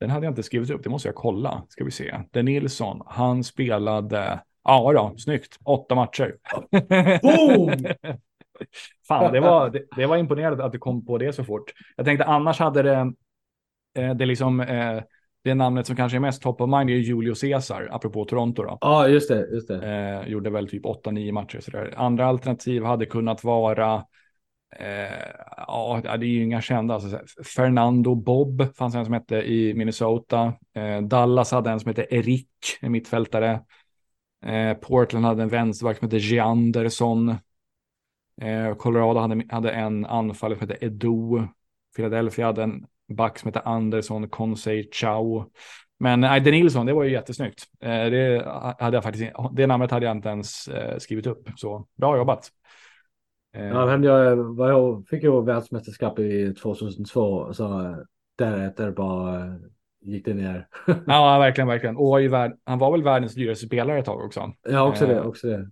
Den 0.00 0.10
hade 0.10 0.26
jag 0.26 0.30
inte 0.30 0.42
skrivit 0.42 0.70
upp, 0.70 0.84
det 0.84 0.90
måste 0.90 1.08
jag 1.08 1.14
kolla. 1.14 1.66
Ska 1.68 1.84
vi 1.84 1.90
se. 1.90 2.20
Det 2.30 2.42
Nilsson, 2.42 3.02
han 3.06 3.44
spelade, 3.44 4.42
ja 4.64 4.92
då, 4.92 5.14
snyggt, 5.18 5.58
åtta 5.64 5.94
matcher. 5.94 6.36
Boom! 7.22 7.84
Fan, 9.08 9.32
det 9.32 9.40
var, 9.40 9.70
det, 9.70 9.84
det, 9.96 10.06
var 10.06 10.16
imponerande 10.16 10.64
att 10.64 10.72
du 10.72 10.78
kom 10.78 11.06
på 11.06 11.18
det 11.18 11.32
så 11.32 11.44
fort. 11.44 11.72
Jag 11.96 12.06
tänkte 12.06 12.24
annars 12.24 12.58
hade 12.58 12.82
det, 12.82 13.12
eh, 13.94 14.14
det 14.14 14.26
liksom, 14.26 14.60
eh, 14.60 15.02
det 15.44 15.54
namnet 15.54 15.86
som 15.86 15.96
kanske 15.96 16.18
är 16.18 16.20
mest 16.20 16.42
top 16.42 16.60
of 16.60 16.70
mind 16.70 16.90
är 16.90 16.94
Julio 16.94 17.34
Cesar, 17.34 17.88
apropå 17.90 18.24
Toronto. 18.24 18.78
Ja, 18.80 19.08
just 19.08 19.28
det, 19.28 19.48
just 19.52 19.68
det. 19.68 19.86
Eh, 19.86 20.28
gjorde 20.28 20.50
väl 20.50 20.68
typ 20.68 20.86
8-9 20.86 21.32
matcher 21.32 21.60
sådär. 21.60 21.94
Andra 21.96 22.26
alternativ 22.26 22.84
hade 22.84 23.06
kunnat 23.06 23.44
vara, 23.44 24.04
eh, 24.76 25.18
ja, 25.56 26.00
det 26.04 26.26
är 26.26 26.28
ju 26.28 26.42
inga 26.42 26.60
kända, 26.60 26.94
alltså, 26.94 27.20
Fernando 27.56 28.14
Bob 28.14 28.76
fanns 28.76 28.94
en 28.94 29.04
som 29.04 29.14
hette 29.14 29.36
i 29.36 29.74
Minnesota. 29.74 30.52
Eh, 30.74 31.02
Dallas 31.02 31.52
hade 31.52 31.70
en 31.70 31.80
som 31.80 31.88
hette 31.88 32.06
Erik, 32.10 32.48
en 32.80 32.92
mittfältare. 32.92 33.60
Eh, 34.44 34.74
Portland 34.74 35.24
hade 35.24 35.42
en 35.42 35.48
vänsterback 35.48 35.98
som 35.98 36.06
hette 36.06 36.18
Gianderson. 36.18 37.34
Colorado 38.78 39.20
hade, 39.20 39.44
hade 39.48 39.70
en 39.70 40.06
anfallare 40.06 40.58
som 40.58 40.68
hette 40.68 40.86
Edo. 40.86 41.48
Philadelphia 41.96 42.46
hade 42.46 42.62
en 42.62 42.86
back 43.16 43.38
som 43.38 43.48
hette 43.48 43.60
Anderson 43.60 44.28
Consey 44.28 44.88
Chow. 44.92 45.50
Men 45.98 46.20
Den 46.20 46.54
Nilsson, 46.54 46.86
det 46.86 46.92
var 46.92 47.04
ju 47.04 47.10
jättesnyggt. 47.10 47.64
Eh, 47.80 47.88
det, 47.88 48.44
hade 48.78 48.96
jag 48.96 49.02
faktiskt, 49.02 49.32
det 49.52 49.66
namnet 49.66 49.90
hade 49.90 50.06
jag 50.06 50.16
inte 50.16 50.28
ens 50.28 50.68
eh, 50.68 50.98
skrivit 50.98 51.26
upp, 51.26 51.48
så 51.56 51.86
bra 51.96 52.16
jobbat. 52.16 52.50
Eh. 53.56 53.66
Ja, 53.66 53.86
men 53.86 54.02
jag, 54.02 54.38
jag 54.58 55.08
fick 55.08 55.22
ju 55.22 55.42
världsmästerskap 55.44 56.18
i 56.18 56.54
2002, 56.54 57.52
så 57.54 57.96
därefter 58.38 58.90
bara 58.90 59.58
gick 60.00 60.24
det 60.24 60.34
ner. 60.34 60.68
ja, 61.06 61.38
verkligen, 61.38 61.68
verkligen. 61.68 61.96
Och 61.96 62.20
han 62.64 62.78
var 62.78 62.92
väl 62.92 63.02
världens 63.02 63.34
dyraste 63.34 63.66
spelare 63.66 63.98
ett 63.98 64.04
tag 64.04 64.24
också. 64.24 64.52
Ja, 64.68 64.88
också 64.88 65.06
det, 65.06 65.20
också 65.20 65.46
det. 65.46 65.70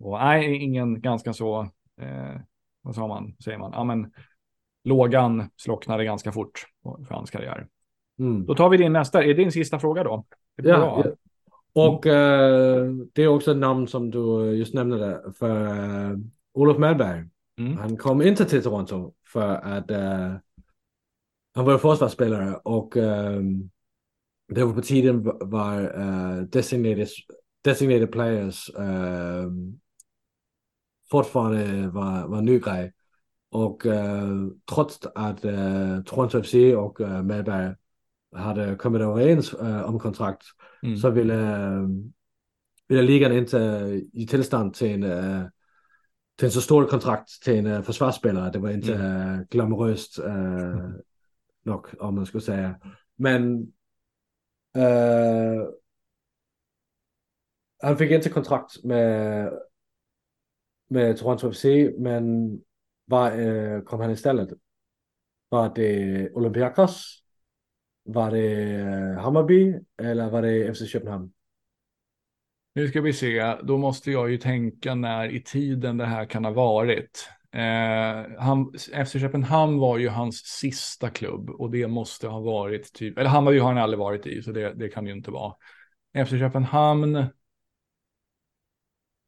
Och 0.00 0.18
nej, 0.18 0.56
ingen 0.56 1.00
ganska 1.00 1.32
så, 1.32 1.60
eh, 2.00 2.40
vad 2.82 2.94
sa 2.94 3.06
man, 3.06 3.36
säger 3.44 3.58
man, 3.58 3.72
ja 3.74 3.84
men 3.84 4.12
lågan 4.84 5.50
slocknade 5.56 6.04
ganska 6.04 6.32
fort 6.32 6.66
för 6.82 7.14
hans 7.14 7.30
karriär. 7.30 7.66
Mm. 8.18 8.46
Då 8.46 8.54
tar 8.54 8.68
vi 8.68 8.76
din 8.76 8.92
nästa, 8.92 9.22
är 9.22 9.26
det 9.26 9.34
din 9.34 9.52
sista 9.52 9.78
fråga 9.78 10.04
då? 10.04 10.24
Ja, 10.56 11.02
ja, 11.04 11.04
och 11.74 12.06
eh, 12.06 12.90
det 13.12 13.22
är 13.22 13.28
också 13.28 13.50
ett 13.50 13.56
namn 13.56 13.88
som 13.88 14.10
du 14.10 14.52
just 14.56 14.74
nämnde 14.74 15.22
för 15.38 15.66
eh, 15.66 16.16
Olof 16.54 16.78
Mellberg. 16.78 17.24
Mm. 17.58 17.78
Han 17.78 17.96
kom 17.96 18.22
inte 18.22 18.44
till 18.44 18.62
Toronto 18.62 19.12
för 19.32 19.54
att 19.54 19.90
eh, 19.90 20.34
han 21.54 21.64
var 21.64 21.78
försvarsspelare 21.78 22.54
och 22.54 22.96
um, 22.96 23.70
det 24.48 24.64
var 24.64 24.74
på 24.74 24.82
tiden 24.82 25.30
var 25.40 25.98
uh, 25.98 26.42
designated, 26.42 27.08
designated 27.64 28.12
players 28.12 28.70
um, 28.74 29.80
fortfarande 31.10 31.88
var, 31.88 32.28
var 32.28 32.40
ny 32.40 32.58
grej. 32.58 32.92
Och 33.52 33.86
uh, 33.86 34.48
trots 34.74 35.00
att 35.14 35.44
uh, 35.44 36.02
Toronto 36.02 36.42
FC 36.42 36.54
och 36.76 37.00
uh, 37.00 37.22
Mellberg 37.22 37.74
hade 38.36 38.76
kommit 38.76 39.02
överens 39.02 39.54
uh, 39.54 39.82
om 39.82 39.98
kontrakt 39.98 40.42
mm. 40.82 40.96
så 40.96 41.10
ville, 41.10 41.68
ville 42.88 43.02
ligan 43.02 43.32
inte 43.32 44.00
ge 44.12 44.26
tillstånd 44.26 44.74
till 44.74 44.90
en, 44.90 45.04
uh, 45.04 45.44
till 46.38 46.46
en 46.46 46.52
så 46.52 46.60
stor 46.60 46.86
kontrakt 46.86 47.42
till 47.42 47.58
en 47.58 47.66
uh, 47.66 47.82
försvarsspelare. 47.82 48.50
Det 48.50 48.58
var 48.58 48.70
inte 48.70 48.94
mm. 48.94 49.40
uh, 49.40 49.46
glamoröst 49.50 50.18
uh, 50.18 50.90
nog 51.64 51.86
om 51.98 52.14
man 52.14 52.26
skulle 52.26 52.42
säga. 52.42 52.80
Men 53.16 53.72
han 57.82 57.96
fick 57.98 58.10
inte 58.10 58.28
kontrakt 58.28 58.84
med 58.84 59.52
med 60.92 61.16
Toronto 61.16 61.52
FC, 61.52 61.64
men 61.98 62.58
vad 63.12 63.32
eh, 63.32 63.72
øh, 63.72 63.82
kom 63.84 64.00
han 64.00 64.10
istället? 64.10 64.54
Var 65.50 65.72
det 65.76 66.30
Olympiakos? 66.34 67.22
Var 68.04 68.30
det 68.30 68.50
øh, 68.80 69.18
Hammarby 69.20 69.74
eller 69.98 70.30
var 70.30 70.40
det 70.42 70.74
FC 70.74 70.92
Köpenhamn? 70.92 71.32
Nu 72.74 72.88
ska 72.88 73.00
vi 73.00 73.12
se, 73.12 73.56
då 73.62 73.78
måste 73.78 74.10
jag 74.10 74.30
ju 74.30 74.38
tänka 74.38 74.94
när 74.94 75.28
i 75.28 75.42
tiden 75.42 75.96
det 75.96 76.06
här 76.06 76.24
kan 76.24 76.44
ha 76.44 76.52
varit. 76.52 77.28
Eh, 77.52 78.38
han, 78.38 78.72
FC 79.06 79.12
Köpenhamn 79.12 79.78
var 79.78 79.98
ju 79.98 80.08
hans 80.08 80.36
sista 80.36 81.10
klubb 81.10 81.50
och 81.50 81.70
det 81.70 81.88
måste 81.88 82.28
ha 82.28 82.40
varit 82.40 82.92
typ, 82.92 83.18
eller 83.18 83.30
Hammarby 83.30 83.58
har 83.58 83.68
han 83.68 83.78
aldrig 83.78 83.98
varit 83.98 84.26
i 84.26 84.42
så 84.42 84.52
det, 84.52 84.74
det 84.74 84.88
kan 84.88 85.06
ju 85.06 85.12
inte 85.12 85.30
vara. 85.30 85.54
FC 86.26 86.30
Köpenhamn 86.30 87.26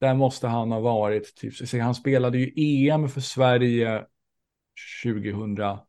där 0.05 0.15
måste 0.15 0.49
han 0.49 0.73
ha 0.73 0.81
varit, 0.81 1.35
typ, 1.35 1.81
han 1.81 1.95
spelade 1.95 2.39
ju 2.39 2.53
EM 2.57 3.09
för 3.09 3.21
Sverige 3.21 4.05
2012. 5.03 5.87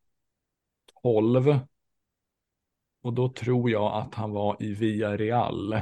Och 3.03 3.13
då 3.13 3.30
tror 3.30 3.72
jag 3.72 3.93
att 3.93 4.16
han 4.16 4.32
var 4.32 4.57
i 4.59 4.74
Villarreal. 4.74 5.74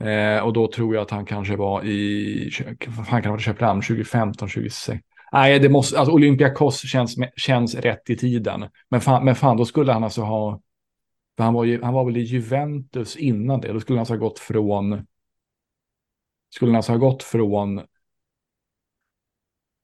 Eh, 0.00 0.38
och 0.38 0.52
då 0.52 0.66
tror 0.66 0.94
jag 0.94 1.02
att 1.02 1.10
han 1.10 1.26
kanske 1.26 1.56
var 1.56 1.84
i, 1.84 2.50
vad 2.86 3.06
fan 3.06 3.22
kan 3.22 3.22
det 3.22 3.28
ha 3.28 3.38
Köpenhamn, 3.38 3.82
2015, 3.82 4.48
2016. 4.48 4.98
Nej, 5.32 5.58
det 5.58 5.68
måste, 5.68 5.98
alltså 5.98 6.14
Olympiakos 6.14 6.80
känns, 6.80 7.16
känns 7.36 7.74
rätt 7.74 8.10
i 8.10 8.16
tiden. 8.16 8.64
Men 8.88 9.00
fan, 9.00 9.24
men 9.24 9.34
fan, 9.34 9.56
då 9.56 9.64
skulle 9.64 9.92
han 9.92 10.04
alltså 10.04 10.22
ha, 10.22 10.60
för 11.36 11.44
han 11.44 11.54
var, 11.54 11.64
ju, 11.64 11.82
han 11.82 11.94
var 11.94 12.04
väl 12.04 12.16
i 12.16 12.20
Juventus 12.20 13.16
innan 13.16 13.60
det, 13.60 13.72
då 13.72 13.80
skulle 13.80 13.96
han 13.96 14.00
alltså 14.00 14.14
ha 14.14 14.18
gått 14.18 14.38
från 14.38 15.06
skulle 16.54 16.70
han 16.70 16.76
alltså 16.76 16.92
ha 16.92 16.98
gått 16.98 17.22
från 17.22 17.86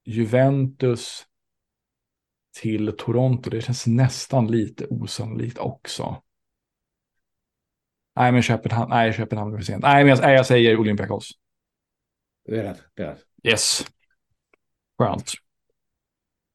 Juventus 0.04 1.26
till 2.60 2.96
Toronto. 2.98 3.50
Det 3.50 3.60
känns 3.60 3.86
nästan 3.86 4.46
lite 4.46 4.86
osannolikt 4.86 5.58
också. 5.58 6.22
Nej, 8.16 8.32
men 8.32 8.42
Köpenhamn, 8.42 8.90
nej, 8.90 9.12
Köpenhamn 9.12 9.56
för 9.56 9.64
sent. 9.64 9.82
Nej, 9.82 10.04
men 10.04 10.10
jag, 10.10 10.20
nej, 10.20 10.34
jag 10.34 10.46
säger 10.46 10.76
Olympiakos. 10.76 11.30
Det 12.44 12.58
är 12.58 12.62
rätt. 12.62 12.82
Det 12.94 13.02
är 13.02 13.06
rätt. 13.06 13.24
Yes. 13.42 13.86
Skönt. 14.98 15.32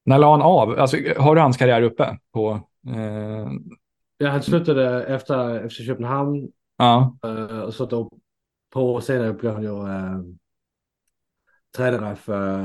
När 0.03 0.18
la 0.18 0.32
han 0.32 0.41
av? 0.41 0.80
Alltså, 0.80 0.97
har 1.18 1.36
du 1.36 1.41
hans 1.41 1.57
karriär 1.57 1.82
uppe 1.82 2.18
på? 2.32 2.70
Eh... 2.88 3.47
Ja, 4.18 4.30
han 4.30 4.43
slutade 4.43 5.05
efter 5.05 5.70
FC 5.70 5.78
Köpenhamn. 5.78 6.51
Ja. 6.78 7.18
Uh, 7.26 7.59
och 7.59 7.74
så 7.74 7.86
då 7.86 8.09
två 8.76 8.94
år 8.94 9.02
senare 9.02 9.34
blev 9.34 9.54
han 9.54 9.64
ju 9.64 9.88
äh, 9.88 10.20
tränare 11.78 12.16
för 12.16 12.60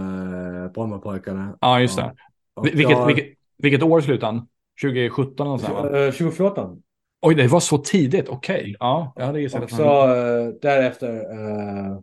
äh, 0.65 0.73
Brommapojkarna. 0.73 1.59
Ja, 1.61 1.81
just 1.81 1.97
det. 1.97 2.15
Och, 2.55 2.67
vilket, 2.67 2.91
jag, 2.91 3.07
vilket, 3.07 3.39
vilket 3.59 3.83
år 3.83 4.01
slutade 4.01 4.33
han? 4.33 4.49
2017 4.83 5.47
eller 5.47 5.59
så? 5.59 5.97
Äh, 5.97 6.11
2014. 6.11 6.83
Oj, 7.23 7.35
det 7.35 7.49
var 7.49 7.61
så 7.61 7.79
tidigt. 7.79 8.29
Okej. 8.29 8.61
Okay. 8.61 8.77
Ja, 8.81 9.13
jag 9.17 9.27
hade 9.27 9.41
gissat 9.41 9.63
att 9.63 9.71
han... 9.71 9.79
så 9.79 10.15
äh, 10.15 10.49
därefter, 10.63 11.15
äh, 11.15 11.99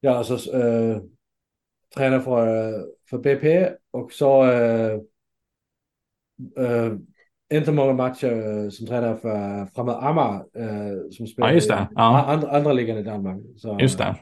ja, 0.00 0.10
alltså 0.10 0.56
äh, 0.56 1.00
tränare 1.94 2.20
för, 2.20 2.72
för 3.10 3.18
BP 3.18 3.70
och 3.90 4.12
så 4.12 4.44
äh, 4.44 4.92
äh, 6.56 6.92
inte 7.56 7.72
många 7.72 7.92
matcher 7.92 8.70
som 8.70 8.86
tränare 8.86 9.16
för 9.16 9.66
Framad 9.66 10.04
Amager 10.04 10.44
eh, 10.54 11.10
som 11.10 11.26
spelar 11.26 11.48
ja, 11.48 11.54
just 11.54 11.68
det. 11.68 11.88
Ja. 11.94 12.24
andra, 12.24 12.50
andra 12.50 12.72
ligan 12.72 12.98
i 12.98 13.02
Danmark. 13.02 13.42
Så, 13.56 13.78
just 13.80 13.98
det. 13.98 14.16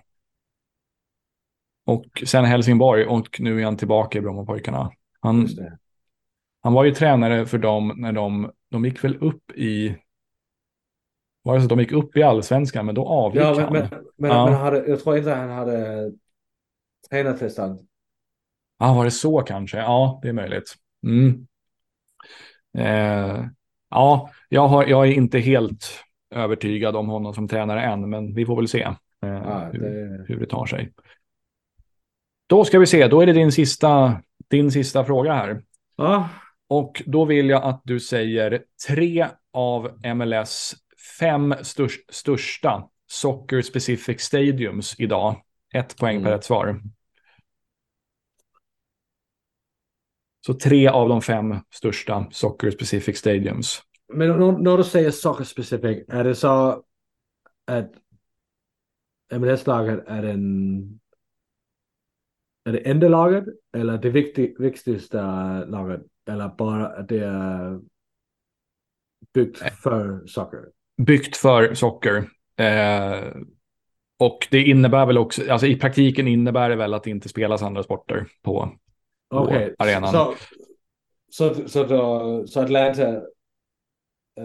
Och 1.87 2.23
sen 2.27 2.45
Helsingborg 2.45 3.07
och 3.07 3.41
nu 3.41 3.61
är 3.61 3.65
han 3.65 3.77
tillbaka 3.77 4.19
i 4.19 4.21
Brommapojkarna. 4.21 4.91
Han, 5.21 5.49
han 6.63 6.73
var 6.73 6.85
ju 6.85 6.95
tränare 6.95 7.47
för 7.47 7.59
dem 7.59 7.93
när 7.97 8.13
de, 8.13 8.51
de 8.71 8.85
gick 8.85 9.05
väl 9.05 9.17
upp 9.17 9.51
i 9.55 9.97
var 11.43 11.55
det 11.55 11.61
så 11.61 11.65
att 11.65 11.69
de 11.69 11.81
gick 11.81 11.93
upp 11.93 12.17
i 12.17 12.23
allsvenskan 12.23 12.87
men 12.87 12.95
då 12.95 13.09
avgick 13.09 13.43
ja, 13.43 13.55
men, 13.55 13.65
han. 13.65 13.73
Men, 13.73 13.89
men, 14.17 14.31
ja. 14.31 14.45
men 14.47 14.55
hade, 14.55 14.87
jag 14.87 15.01
tror 15.01 15.19
inte 15.19 15.31
han 15.31 15.51
hade 15.51 16.13
tränartillstånd. 17.11 17.81
Ja, 18.79 18.95
var 18.95 19.05
det 19.05 19.11
så 19.11 19.41
kanske? 19.41 19.79
Ja, 19.79 20.21
det 20.23 20.29
är 20.29 20.33
möjligt. 20.33 20.75
Mm. 21.07 21.47
Eh, 22.79 23.45
ja, 23.91 24.31
jag, 24.49 24.69
har, 24.69 24.87
jag 24.87 25.09
är 25.09 25.13
inte 25.13 25.39
helt 25.39 26.05
övertygad 26.35 26.97
om 26.97 27.09
honom 27.09 27.35
som 27.35 27.49
tränare 27.49 27.83
än, 27.83 28.11
men 28.11 28.35
vi 28.35 28.47
får 28.47 28.57
väl 28.57 28.69
se 28.69 28.83
eh, 28.83 28.97
ja, 29.23 29.69
det... 29.73 29.79
Hur, 29.79 30.25
hur, 30.29 30.41
det 30.41 30.47
tar 30.47 30.67
sig. 30.67 30.93
Då 32.47 32.65
ska 32.65 32.79
vi 32.79 32.87
se, 32.87 33.09
då 33.09 33.21
är 33.21 33.27
det 33.27 33.33
din 33.33 33.53
sista, 33.53 34.23
din 34.51 34.73
sista 34.73 35.05
fråga 35.05 35.33
här. 35.33 35.63
Ja. 35.97 36.29
Och 36.69 37.03
då 37.07 37.25
vill 37.25 37.49
jag 37.49 37.63
att 37.63 37.81
du 37.85 38.01
säger 38.01 38.63
tre 38.89 39.27
av 39.53 39.91
MLS 40.17 40.75
fem 41.21 41.55
största 42.11 42.89
Soccer 43.07 43.63
Specific 43.63 44.21
Stadiums 44.21 44.95
idag. 44.99 45.37
Ett 45.75 45.97
poäng 45.97 46.17
Mm. 46.17 46.25
per 46.25 46.33
rätt 46.33 46.45
svar. 46.45 46.81
Så 50.47 50.55
tre 50.55 50.89
av 50.89 51.09
de 51.09 51.23
fem 51.23 51.57
största 51.71 52.27
Soccer 52.31 52.71
Specific 52.71 53.19
Stadiums. 53.19 53.83
Men 54.13 54.29
när, 54.63 54.77
du 54.77 54.85
säger 54.85 55.11
soccer 55.11 55.45
specific, 55.45 56.05
är 56.09 56.25
det 56.25 56.35
så 56.35 56.85
att 57.67 57.93
MLS-laget 59.33 60.05
är 60.07 60.23
den 60.23 61.01
är 62.65 62.73
det 62.73 62.79
enda 62.79 63.09
laget 63.09 63.45
eller 63.77 63.99
det 63.99 64.11
viktig, 64.11 64.61
viktigaste 64.61 65.19
laget 65.67 66.01
eller 66.29 66.49
bara 66.49 66.87
att 66.87 67.09
det 67.09 67.25
är 67.25 67.81
byggt 69.35 69.59
för 69.59 70.27
socker? 70.27 70.61
Byggt 71.03 71.37
för 71.37 71.75
socker. 71.75 72.29
Eh, 72.57 73.37
och 74.19 74.49
det 74.51 74.63
innebär 74.63 75.07
väl 75.07 75.19
också, 75.19 75.53
alltså 75.53 75.67
i 75.67 75.77
praktiken 75.77 76.29
innebär 76.29 76.71
det 76.71 76.77
väl 76.77 76.95
att 76.95 77.05
det 77.05 77.11
inte 77.11 77.29
spelas 77.29 77.63
andra 77.63 77.83
sporter 77.83 78.27
på, 78.43 78.73
Okej, 79.31 79.75
arenan. 79.79 80.13
så, 80.13 80.35
så, 81.31 81.69
så, 81.69 81.85
då, 81.85 82.47
så 82.47 82.61
Atlanta... 82.61 83.09
eh, 83.09 83.23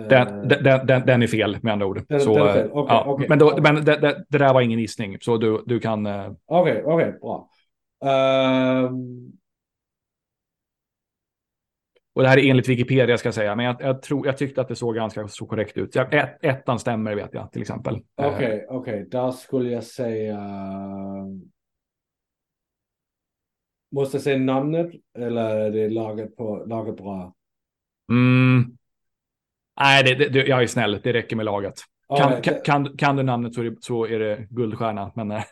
Den, 0.10 0.48
den, 0.48 0.86
den, 0.88 1.06
den 1.06 1.24
är 1.24 1.28
fel 1.28 1.58
med 1.62 1.74
andra 1.74 1.86
ord. 1.88 2.02
Den- 2.10 2.20
så, 2.20 2.34
den 2.36 2.48
är 2.48 2.54
fel. 2.54 2.66
eh, 2.68 2.72
Okej, 2.78 2.96
ja, 2.96 3.04
okej. 3.08 3.30
Men, 3.30 3.40
då, 3.40 3.58
men 3.62 3.76
det, 3.76 3.96
det, 3.98 4.26
det 4.30 4.38
där 4.38 4.54
var 4.54 4.62
ingen 4.62 4.80
gissning, 4.80 5.18
så 5.22 5.38
du, 5.38 5.64
du 5.66 5.80
kan... 5.80 6.06
eh, 6.06 6.32
Okej, 6.46 6.84
okej, 6.86 7.12
bra. 7.22 7.50
Ehm, 8.06 9.32
Och 12.14 12.22
det 12.22 12.28
här 12.30 12.38
är 12.38 12.50
enligt 12.50 12.70
Wikipedia 12.70 13.18
ska 13.18 13.28
jag 13.28 13.34
säga, 13.34 13.56
men 13.56 13.66
jag, 13.66 13.76
jag, 13.80 14.02
tror, 14.02 14.28
jag 14.28 14.38
tyckte 14.38 14.62
att 14.62 14.68
det 14.68 14.76
såg 14.76 14.96
ganska 14.96 15.28
så 15.28 15.46
korrekt 15.46 15.78
ut. 15.78 15.96
Jag, 15.96 16.14
ett, 16.14 16.44
ettan 16.46 16.80
stämmer 16.80 17.16
vet 17.16 17.34
jag 17.34 17.52
till 17.52 17.62
exempel. 17.62 18.00
Okej, 18.16 18.66
okej, 18.70 19.08
där 19.12 19.32
skulle 19.32 19.70
jag 19.72 19.84
säga... 19.84 20.40
Måste 23.96 24.18
jag 24.18 24.24
säga 24.24 24.38
namnet 24.38 24.92
eller 25.18 25.56
är 25.56 25.72
det 25.72 25.90
laget, 25.90 26.36
på, 26.36 26.66
laget 26.68 26.98
bra? 26.98 27.34
Mm. 28.10 28.78
Nej, 29.80 30.04
det, 30.04 30.30
det, 30.30 30.48
jag 30.48 30.64
är 30.64 30.68
snäll. 30.68 31.00
Det 31.04 31.14
räcker 31.14 31.36
med 31.36 31.46
laget. 31.46 31.74
Kan, 32.18 32.34
Okej, 32.34 32.42
kan, 32.44 32.84
kan, 32.86 32.98
kan 32.98 33.16
du 33.16 33.24
namnet 33.24 33.54
så 33.54 33.62
är, 33.62 33.70
det, 33.70 33.84
så 33.84 34.06
är 34.06 34.20
det 34.20 34.48
guldstjärna. 34.50 35.12
Men 35.16 35.32
eh, 35.32 35.44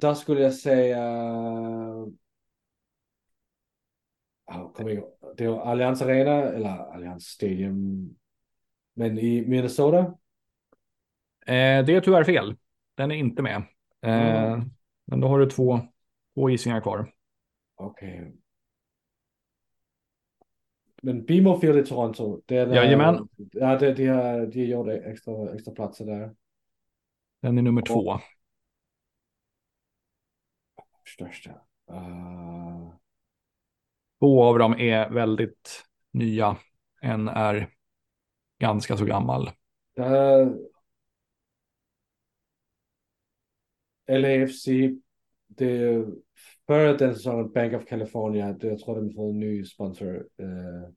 där 0.00 0.14
skulle 0.14 0.40
jag 0.40 0.54
säga... 0.54 1.02
Oh, 4.46 4.72
kom 4.74 4.88
igen. 4.88 5.04
Det 5.36 5.44
är 5.44 5.70
Allianz 5.70 6.02
Arena 6.02 6.32
eller 6.32 6.94
Allianz 6.94 7.24
Stadium. 7.24 8.08
Men 8.94 9.18
i 9.18 9.44
Minnesota? 9.46 9.98
eh, 11.46 11.84
det 11.84 11.94
är 11.94 12.00
tyvärr 12.00 12.24
fel. 12.24 12.56
Den 12.94 13.10
är 13.10 13.14
inte 13.14 13.42
med. 13.42 13.62
Eh, 14.02 14.54
Mm. 14.54 14.70
Men 15.04 15.20
då 15.20 15.28
har 15.28 15.38
du 15.38 15.46
två, 15.46 15.80
två 16.34 16.50
gissningar 16.50 16.80
kvar. 16.80 17.12
Okej. 17.78 18.36
Men 21.02 21.24
BMO 21.24 21.60
Field 21.60 21.78
i 21.78 21.84
Toronto. 21.84 22.40
Det 22.46 22.56
är 22.56 22.66
där, 22.66 22.74
Jajamän. 22.74 23.28
Ja, 23.36 23.78
det, 23.78 23.94
de 23.94 24.06
har, 24.06 24.46
de 24.46 24.60
har 24.60 24.66
gjort 24.66 24.88
extra, 24.88 25.54
extra 25.54 25.74
platser 25.74 26.04
där. 26.04 26.34
Den 27.40 27.58
är 27.58 27.62
nummer 27.62 27.82
två. 27.82 28.18
Största. 31.06 31.50
Uh, 31.90 32.94
Två 34.20 34.44
av 34.44 34.58
dem 34.58 34.74
är 34.78 35.10
väldigt 35.10 35.84
nya. 36.10 36.56
En 37.00 37.28
är 37.28 37.70
ganska 38.58 38.96
så 38.96 39.04
gammal. 39.04 39.50
där, 39.96 40.58
LAFC. 44.06 44.68
Det 45.48 46.04
före 46.66 46.96
den 46.96 47.14
säsongen 47.14 47.52
Bank 47.52 47.74
of 47.74 47.84
California. 47.84 48.52
Det, 48.52 48.66
jag 48.66 48.78
tror 48.78 48.96
de 48.96 49.14
får 49.14 49.30
en 49.30 49.38
ny 49.38 49.64
sponsor 49.64 50.16
uh, 50.16 50.88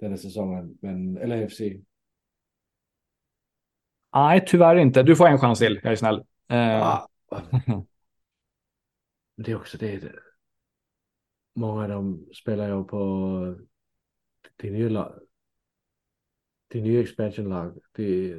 denna 0.00 0.16
säsongen. 0.16 0.78
Men 0.80 1.14
LAFC. 1.14 1.60
Nej, 4.14 4.44
tyvärr 4.46 4.76
inte. 4.76 5.02
Du 5.02 5.16
får 5.16 5.28
en 5.28 5.38
chans 5.38 5.58
till. 5.58 5.80
Jag 5.82 5.92
är 5.92 5.96
snäll. 5.96 6.24
Eh, 6.48 6.82
Ah. 6.82 7.08
Det 9.36 9.52
är 9.52 9.56
också 9.56 9.78
det. 9.78 10.12
Många 11.54 11.82
av 11.82 11.88
dem 11.88 12.26
spelar 12.34 12.68
ju 12.68 12.84
på 12.84 13.56
det 14.56 14.70
nya. 14.70 15.12
Det 16.68 16.80
nya 16.80 17.00
expansion-lag. 17.00 17.78
De, 17.92 18.34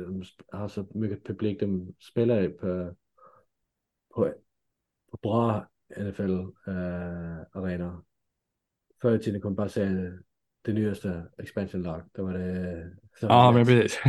har 0.47 0.67
så 0.67 0.87
mycket 0.93 1.25
publik. 1.25 1.59
De 1.59 1.95
spelar 1.99 2.49
på, 2.49 2.95
på, 4.13 4.33
på 5.13 5.19
bra 5.21 5.67
NFL-arenor. 5.97 8.03
Förr 9.01 9.15
i 9.15 9.19
tiden 9.19 9.41
kunde 9.41 9.49
man 9.49 9.55
bara 9.55 9.69
se 9.69 9.85
det 10.61 10.73
nyaste 10.73 11.31
expansion-lag. 11.37 12.03
Det 12.11 12.21
var 12.21 12.33
det. 12.33 12.91
så 13.19 13.25
ja, 13.25 13.51
lätt. 13.51 13.55
men 13.55 13.65
precis. 13.65 13.99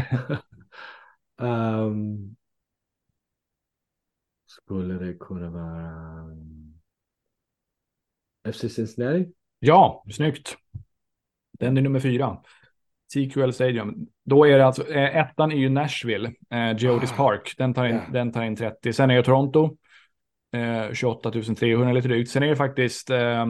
Ehm, 1.40 2.16
skulle 4.46 4.94
det 4.94 5.14
kunna 5.14 5.50
vara 5.50 6.22
um, 6.22 6.80
FC 8.52 8.74
Cincinnati? 8.74 9.32
Ja, 9.58 10.04
snyggt. 10.10 10.56
Den 11.52 11.76
är 11.76 11.82
nummer 11.82 12.00
fyra. 12.00 12.42
TQL 13.14 13.52
Stadium. 13.52 14.06
Då 14.24 14.46
är 14.46 14.58
det 14.58 14.66
alltså, 14.66 14.88
eh, 14.88 15.16
ettan 15.16 15.52
är 15.52 15.56
ju 15.56 15.68
Nashville, 15.68 16.32
eh, 16.50 16.76
Geodis 16.78 17.12
Ah, 17.12 17.16
Park. 17.16 17.54
Den 17.58 17.74
tar, 17.74 17.86
in, 17.86 17.94
ja. 17.94 18.02
den 18.12 18.32
tar 18.32 18.42
in 18.42 18.56
30. 18.56 18.92
Sen 18.92 19.10
är 19.10 19.16
det 19.16 19.22
Toronto, 19.22 19.76
eh, 20.54 20.92
28 20.92 21.30
300 21.30 21.92
lite 21.92 22.08
drygt. 22.08 22.30
Sen 22.30 22.42
är 22.42 22.48
det 22.48 22.56
faktiskt 22.56 23.10
eh, 23.10 23.46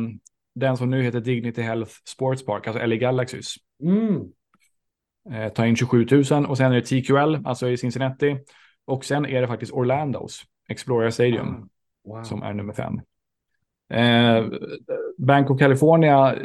den 0.55 0.77
som 0.77 0.91
nu 0.91 1.03
heter 1.03 1.21
Dignity 1.21 1.63
Health 1.63 1.93
Sports 2.09 2.47
Park, 2.47 2.67
alltså 2.67 2.87
LA 2.87 2.97
Galaxys. 2.97 3.55
Mm. 3.83 4.23
Eh, 5.31 5.53
tar 5.53 5.65
in 5.65 5.77
27 5.77 6.07
000 6.31 6.47
och 6.47 6.57
sen 6.57 6.73
är 6.73 6.77
det 6.77 6.83
TQL, 6.83 7.47
alltså 7.47 7.69
i 7.69 7.77
Cincinnati. 7.77 8.37
Och 8.85 9.05
sen 9.05 9.27
är 9.27 9.41
det 9.41 9.49
faktiskt 9.49 9.73
Orlandos, 9.73 10.43
Explorer 10.69 11.11
Stadium. 11.11 11.49
Ah, 11.49 11.69
wow. 12.09 12.23
som 12.23 12.43
är 12.43 12.53
nummer 12.53 12.73
fem. 12.73 13.01
Eh, 13.91 14.45
Bank 15.19 15.51
of 15.51 15.59
California, 15.59 16.35
eh, 16.35 16.41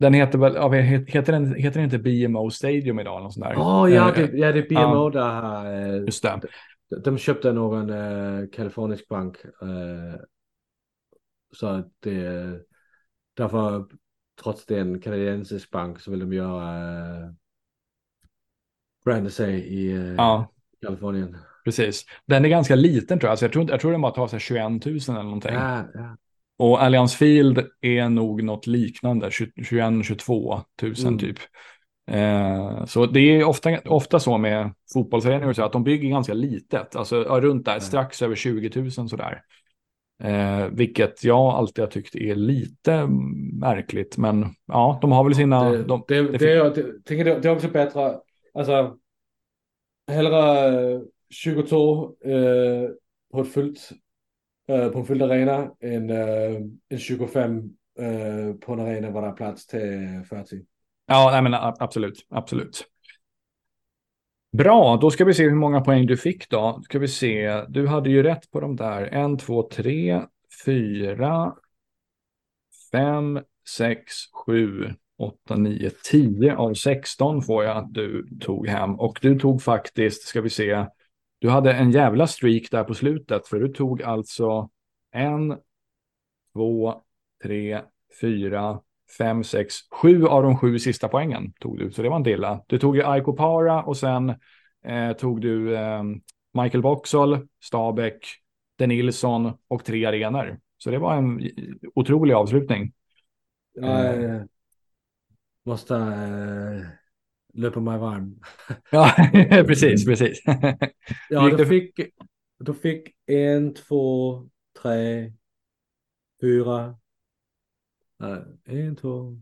den 0.00 0.14
heter 0.14 0.38
väl, 0.38 0.72
heter 1.06 1.32
den, 1.32 1.54
heter 1.54 1.80
den 1.80 1.84
inte 1.84 1.98
BMO 1.98 2.50
Stadium 2.50 2.98
idag? 2.98 3.32
Sånt 3.32 3.46
där? 3.46 3.54
Åh 3.58 3.92
ja, 3.92 4.08
Eh, 4.08 4.14
det, 4.14 4.38
ja, 4.38 4.52
det 4.52 4.58
är 4.58 4.68
BMO 4.68 5.10
ja. 5.14 5.20
där 5.20 5.94
eh, 5.94 6.04
Just 6.04 6.22
det. 6.22 6.40
De, 7.04 7.18
köpte 7.18 7.52
någon 7.52 7.90
eh, 7.90 8.48
kalifornisk 8.52 9.08
bank. 9.08 9.36
eh, 9.44 10.20
så 11.52 11.66
att 11.66 11.92
det, 12.00 12.60
därför, 13.36 13.86
trots 14.42 14.66
det 14.66 14.78
en 14.80 15.00
kanadensisk 15.00 15.70
bank 15.70 16.00
så 16.00 16.10
vill 16.10 16.20
de 16.20 16.32
göra 16.32 17.24
uh, 17.24 17.30
branda 19.04 19.30
sig 19.30 19.54
i 19.60 19.90
eh, 19.92 20.14
Ja, 20.14 20.52
Kalifornien. 20.82 21.36
precis. 21.64 22.04
Den 22.26 22.44
är 22.44 22.48
ganska 22.48 22.74
liten 22.74 23.18
tror 23.20 23.30
jag. 23.30 23.38
Så 23.38 23.44
jag, 23.44 23.52
tror, 23.52 23.62
inte- 23.62 23.72
jag 23.72 23.80
tror 23.80 23.92
den 23.92 24.00
bara 24.00 24.12
tar 24.12 24.28
sig 24.28 24.40
21 24.40 24.62
000 24.64 24.78
eller 25.08 25.22
någonting. 25.22 25.54
Ja, 25.54 25.84
ja. 25.94 26.16
Och 26.56 26.82
Allianz 26.82 27.14
Field 27.14 27.66
är 27.80 28.08
nog 28.08 28.42
något 28.42 28.66
liknande, 28.66 29.28
21-22 29.30 30.62
000 30.82 30.94
Mm. 31.06 31.18
typ. 31.18 31.38
Eh, 32.08 32.84
så 32.84 33.06
det 33.06 33.20
är 33.20 33.44
ofta, 33.44 33.78
ofta 33.86 34.20
så 34.20 34.38
med 34.38 34.72
fotbollsföreningar 34.92 35.52
så 35.52 35.62
att 35.62 35.72
de 35.72 35.84
bygger 35.84 36.08
ganska 36.08 36.34
litet, 36.34 36.96
alltså 36.96 37.22
runt 37.22 37.64
där, 37.64 37.74
Ja. 37.74 37.80
strax 37.80 38.22
över 38.22 38.34
20 38.34 38.80
000 38.80 38.90
sådär. 38.90 39.42
Eh, 40.22 40.66
vilket 40.72 41.24
jag 41.24 41.38
alltid 41.38 41.84
har 41.84 41.90
tyckt 41.90 42.14
är 42.14 42.34
lite 42.34 43.06
märkligt, 43.60 44.16
men 44.16 44.46
ja, 44.66 44.98
de 45.00 45.12
har 45.12 45.24
väl 45.24 45.34
sina... 45.34 45.70
det, 45.70 45.82
de, 45.84 46.04
det, 46.08 46.22
det 46.22 46.38
det, 46.38 46.52
är, 46.52 46.64
det, 46.74 47.04
tänker 47.04 47.24
det, 47.24 47.40
det 47.40 47.48
är 47.48 47.52
också 47.52 47.68
bättre, 47.68 48.18
alltså 48.54 48.96
hellre 50.10 50.92
eh, 50.92 51.00
22 51.30 52.04
eh, 52.24 52.90
på 53.32 53.40
ett 53.40 53.52
fullt 53.52 53.90
eh, 54.68 54.88
på 54.88 54.98
en 54.98 55.06
fylld 55.06 55.22
arena 55.22 55.70
än, 55.80 56.10
eh, 56.10 56.54
än 56.90 56.98
25 56.98 57.70
eh, 57.98 58.54
på 58.60 58.72
en 58.72 58.80
arena 58.80 59.10
var 59.10 59.22
det 59.22 59.28
är 59.28 59.32
plats 59.32 59.66
till 59.66 60.22
40. 60.28 60.64
Ja, 61.10 61.30
nej, 61.32 61.42
men 61.42 61.54
absolut, 61.54 62.26
absolut. 62.28 62.84
Bra, 64.52 64.96
då 64.96 65.10
ska 65.10 65.24
vi 65.24 65.34
se 65.34 65.42
hur 65.42 65.54
många 65.54 65.80
poäng 65.80 66.06
du 66.06 66.16
fick 66.16 66.50
då. 66.50 66.80
Ska 66.84 66.98
vi 66.98 67.08
se, 67.08 67.64
du 67.68 67.86
hade 67.86 68.10
ju 68.10 68.22
rätt 68.22 68.50
på 68.50 68.60
de 68.60 68.76
där. 68.76 69.02
En, 69.02 69.38
två, 69.38 69.62
tre, 69.62 70.22
fyra, 70.64 71.54
fem, 72.92 73.40
sex, 73.68 74.12
sju, 74.32 74.94
åtta, 75.18 75.56
nio, 75.56 75.90
tio 76.04 76.56
av 76.56 76.74
16 76.74 77.42
får 77.42 77.64
jag 77.64 77.76
att 77.76 77.94
du 77.94 78.28
tog 78.40 78.68
hem. 78.68 79.00
Och 79.00 79.18
du 79.22 79.38
tog 79.38 79.62
faktiskt, 79.62 80.22
ska 80.22 80.40
vi 80.40 80.50
se, 80.50 80.86
du 81.38 81.48
hade 81.48 81.72
en 81.72 81.90
jävla 81.90 82.26
streak 82.26 82.70
där 82.70 82.84
på 82.84 82.94
slutet. 82.94 83.46
För 83.46 83.60
du 83.60 83.68
tog 83.68 84.02
alltså 84.02 84.70
en, 85.12 85.58
två, 86.52 87.02
tre, 87.42 87.80
fyra, 88.20 88.80
fem, 89.18 89.44
sex, 89.44 89.74
sju 89.90 90.26
av 90.26 90.42
de 90.42 90.56
sju 90.58 90.78
sista 90.78 91.08
poängen 91.08 91.52
tog 91.60 91.78
du. 91.78 91.90
Så 91.90 92.02
det 92.02 92.08
var 92.08 92.16
inte 92.16 92.30
illa. 92.30 92.64
Du 92.66 92.78
tog 92.78 92.96
ju 92.96 93.02
Aiko 93.02 93.32
Para 93.32 93.82
och 93.82 93.96
sen 93.96 94.34
eh, 94.84 95.12
tog 95.12 95.40
du 95.40 95.76
eh, 95.76 96.02
Michael 96.62 96.82
Boxall, 96.82 97.48
Stabäck, 97.64 98.26
Den 98.78 98.88
Nilsson 98.88 99.52
och 99.68 99.84
tre 99.84 100.04
arenor. 100.04 100.58
Så 100.78 100.90
det 100.90 100.98
var 100.98 101.16
en 101.16 101.50
otrolig 101.94 102.34
avslutning. 102.34 102.92
Jag 103.74 104.24
eh, 104.24 104.42
måste 105.64 105.96
äh, 105.96 106.86
löpa 107.54 107.80
mig 107.80 107.98
varm. 107.98 108.40
ja, 108.90 109.14
precis, 109.66 110.04
precis. 110.04 110.42
ja, 111.28 111.56
du 111.56 111.66
fick, 111.66 112.00
du 112.58 112.74
fick 112.74 113.08
en, 113.26 113.74
två, 113.74 114.42
tre, 114.82 115.32
fyra. 116.40 116.94
Nej, 118.18 118.42
en, 118.64 118.96
två, 118.96 119.36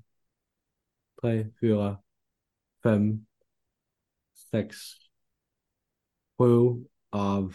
tre, 1.20 1.46
fyra, 1.60 1.98
fem, 2.82 3.26
sex, 4.50 4.76
sju 6.38 6.84
av, 7.10 7.54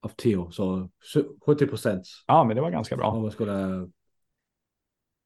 av 0.00 0.08
tio. 0.16 0.50
Så 0.50 0.88
70 1.46 1.66
procent. 1.66 2.06
Ja, 2.26 2.44
men 2.44 2.56
det 2.56 2.62
var 2.62 2.70
ganska 2.70 2.96
bra. 2.96 3.10
Om 3.10 3.22
man 3.22 3.30
skulle... 3.30 3.88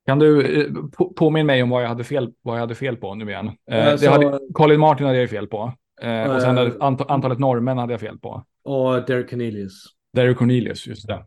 Kan 0.06 0.18
du 0.18 0.60
eh, 0.60 0.72
på, 0.96 1.12
påminna 1.16 1.46
mig 1.46 1.62
om 1.62 1.70
vad 1.70 1.82
jag 1.82 1.88
hade 1.88 2.04
fel, 2.04 2.32
vad 2.42 2.56
jag 2.56 2.60
hade 2.60 2.74
fel 2.74 2.96
på 2.96 3.14
nu 3.14 3.30
igen? 3.30 3.46
Eh, 3.46 3.54
det 4.00 4.06
hade, 4.06 4.40
Colin 4.54 4.80
Martin 4.80 5.06
hade 5.06 5.18
jag 5.18 5.30
fel 5.30 5.46
på. 5.46 5.72
Eh, 6.00 6.34
och 6.34 6.40
sen 6.40 6.58
Eh, 6.58 6.64
hade, 6.64 6.84
ant, 6.84 7.00
antalet 7.00 7.38
norrmän 7.38 7.78
hade 7.78 7.92
jag 7.92 8.00
fel 8.00 8.18
på. 8.18 8.44
Och 8.62 9.06
Derek 9.06 9.30
Cornelius. 9.30 9.84
Derek 10.12 10.36
Cornelius, 10.36 10.86
just 10.86 11.06
det. 11.06 11.24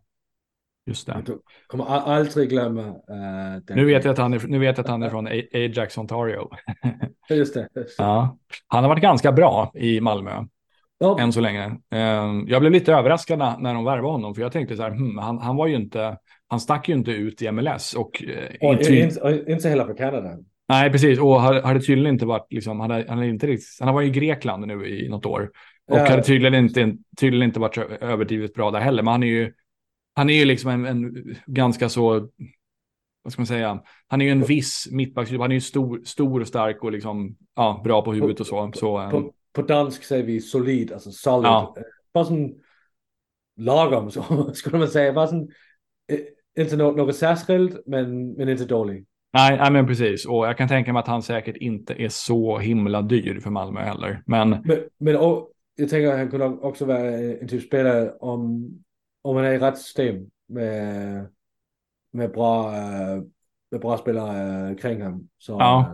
Just 0.87 1.07
det. 1.07 1.21
Du 1.25 1.39
kommer 1.67 1.85
aldrig 1.85 2.49
glömma 2.49 2.81
uh, 2.81 3.75
Nu 3.75 3.85
vet 3.85 4.05
jag 4.05 4.11
att 4.11 4.17
han 4.17 4.33
är, 4.33 4.47
nu 4.47 4.59
vet 4.59 4.77
jag 4.77 4.83
att 4.83 4.89
han 4.89 5.03
är 5.03 5.09
från 5.09 5.27
Ajax, 5.27 5.97
Ontario. 5.97 6.49
Just 7.29 7.53
det. 7.53 7.67
Just 7.75 7.97
det. 7.97 8.03
Ja. 8.03 8.37
Han 8.67 8.83
har 8.83 8.89
varit 8.89 9.01
ganska 9.01 9.31
bra 9.31 9.71
i 9.75 10.01
Malmö 10.01 10.43
Ja, 10.97 11.19
än 11.19 11.33
så 11.33 11.41
länge. 11.41 11.65
Eh, 11.91 12.25
Jag 12.47 12.61
blev 12.61 12.71
lite 12.71 12.93
överraskad 12.93 13.39
när 13.39 13.57
när 13.57 13.73
de 13.73 13.85
värvade 13.85 14.11
honom, 14.13 14.35
för 14.35 14.41
jag 14.41 14.51
tänkte 14.51 14.75
så 14.75 14.83
här, 14.83 14.89
hmm, 14.91 15.17
han, 15.17 15.37
han 15.37 15.55
var 15.55 15.67
ju 15.67 15.75
inte, 15.75 16.17
han 16.47 16.59
stack 16.59 16.89
ju 16.89 16.95
inte 16.95 17.11
ut 17.11 17.41
i 17.41 17.51
MLS 17.51 17.93
och, 17.93 18.23
eh, 18.23 18.67
och 18.67 18.73
inte, 18.73 18.95
inte, 18.95 19.21
och 19.21 19.49
inte 19.49 19.69
heller 19.69 19.85
för 19.85 19.97
Kanada. 19.97 20.37
nej 20.69 20.91
precis, 20.91 21.19
och 21.19 21.41
hade, 21.41 21.79
tydligen 21.79 22.13
inte 22.13 22.25
varit, 22.25 22.47
liksom, 22.49 22.79
han, 22.79 22.91
hade, 22.91 23.05
han, 23.09 23.17
hade 23.17 23.29
inte 23.29 23.47
riktigt, 23.47 23.67
han 23.85 23.93
varit 23.93 24.07
i 24.15 24.19
Grekland 24.19 24.67
nu 24.67 24.87
i 24.87 25.09
något 25.09 25.25
år 25.25 25.51
och 25.91 25.97
Ja. 25.97 26.09
hade 26.09 26.23
tydligen 26.23 26.55
inte, 26.55 26.93
tydligen 27.19 27.43
inte 27.49 27.59
varit 27.59 27.77
överdrivet 28.01 28.53
bra 28.53 28.71
där 28.71 28.79
heller, 28.79 29.03
men 29.03 29.11
han 29.11 29.23
är 29.23 29.27
ju, 29.27 29.51
han 30.15 30.29
är 30.29 30.33
ju 30.33 30.45
liksom 30.45 30.71
en, 30.71 30.85
en 30.85 31.35
ganska 31.45 31.89
så, 31.89 32.29
vad 33.23 33.33
ska 33.33 33.41
man 33.41 33.47
säga, 33.47 33.83
han 34.07 34.21
är 34.21 34.25
ju 34.25 34.31
en 34.31 34.43
viss 34.43 34.87
mittbackstyp, 34.91 35.41
han 35.41 35.51
är 35.51 35.55
ju 35.55 35.61
stor, 35.61 36.01
stor 36.05 36.41
och 36.41 36.47
stark 36.47 36.83
och 36.83 36.91
liksom, 36.91 37.35
ja, 37.55 37.81
bra 37.83 38.01
på 38.01 38.13
huvudet 38.13 38.39
och 38.39 38.47
så. 38.47 38.71
så 38.75 39.01
eh, 39.01 39.09
På, 39.09 39.33
på 39.53 39.61
dansk 39.61 40.03
säger 40.03 40.23
vi 40.23 40.41
solid, 40.41 40.91
alltså 40.91 41.11
solid. 41.11 41.45
Ja. 41.45 41.73
Eh, 41.77 41.83
Bara 42.13 42.25
sån 42.25 42.53
lagom 43.57 44.11
så 44.11 44.51
skulle 44.53 44.77
man 44.77 44.87
säga. 44.87 45.13
Bara 45.13 45.27
sån, 45.27 45.49
eh, 46.11 46.19
inte 46.63 46.77
något, 46.77 46.97
något 46.97 47.15
särskilt 47.15 47.87
men, 47.87 48.33
men 48.33 48.49
inte 48.49 48.65
dålig. 48.65 49.05
Nej, 49.33 49.57
nej, 49.57 49.71
men 49.71 49.87
precis. 49.87 50.25
Och 50.25 50.47
jag 50.47 50.57
kan 50.57 50.67
tänka 50.67 50.93
mig 50.93 50.99
att 50.99 51.07
han 51.07 51.23
säkert 51.23 51.57
inte 51.57 51.93
är 51.93 52.09
så 52.09 52.57
himla 52.57 53.01
dyr 53.01 53.39
för 53.39 53.49
Malmö 53.49 53.81
heller. 53.81 54.23
Men 54.25 54.49
Men, 54.49 54.83
men 54.97 55.15
och, 55.15 55.51
jag 55.75 55.89
tänker 55.89 56.07
att 56.07 56.17
han 56.17 56.29
kunde 56.29 56.45
också 56.45 56.85
vara 56.85 57.11
en 57.11 57.47
typ 57.47 57.63
spelare 57.63 58.11
om, 58.19 58.69
om 59.26 59.35
han 59.35 59.45
är 59.45 59.52
i 59.53 59.60
rätt 59.60 59.77
system 59.77 60.15
med, 60.47 61.27
med, 62.11 62.31
bra, 62.31 62.76
eh, 62.76 63.22
med 63.72 63.81
bra 63.81 63.97
spelare 63.97 64.69
eh, 64.69 64.76
kring 64.77 65.02
honom. 65.02 65.30
Så, 65.38 65.52
Ja. 65.52 65.80
eh, 65.80 65.93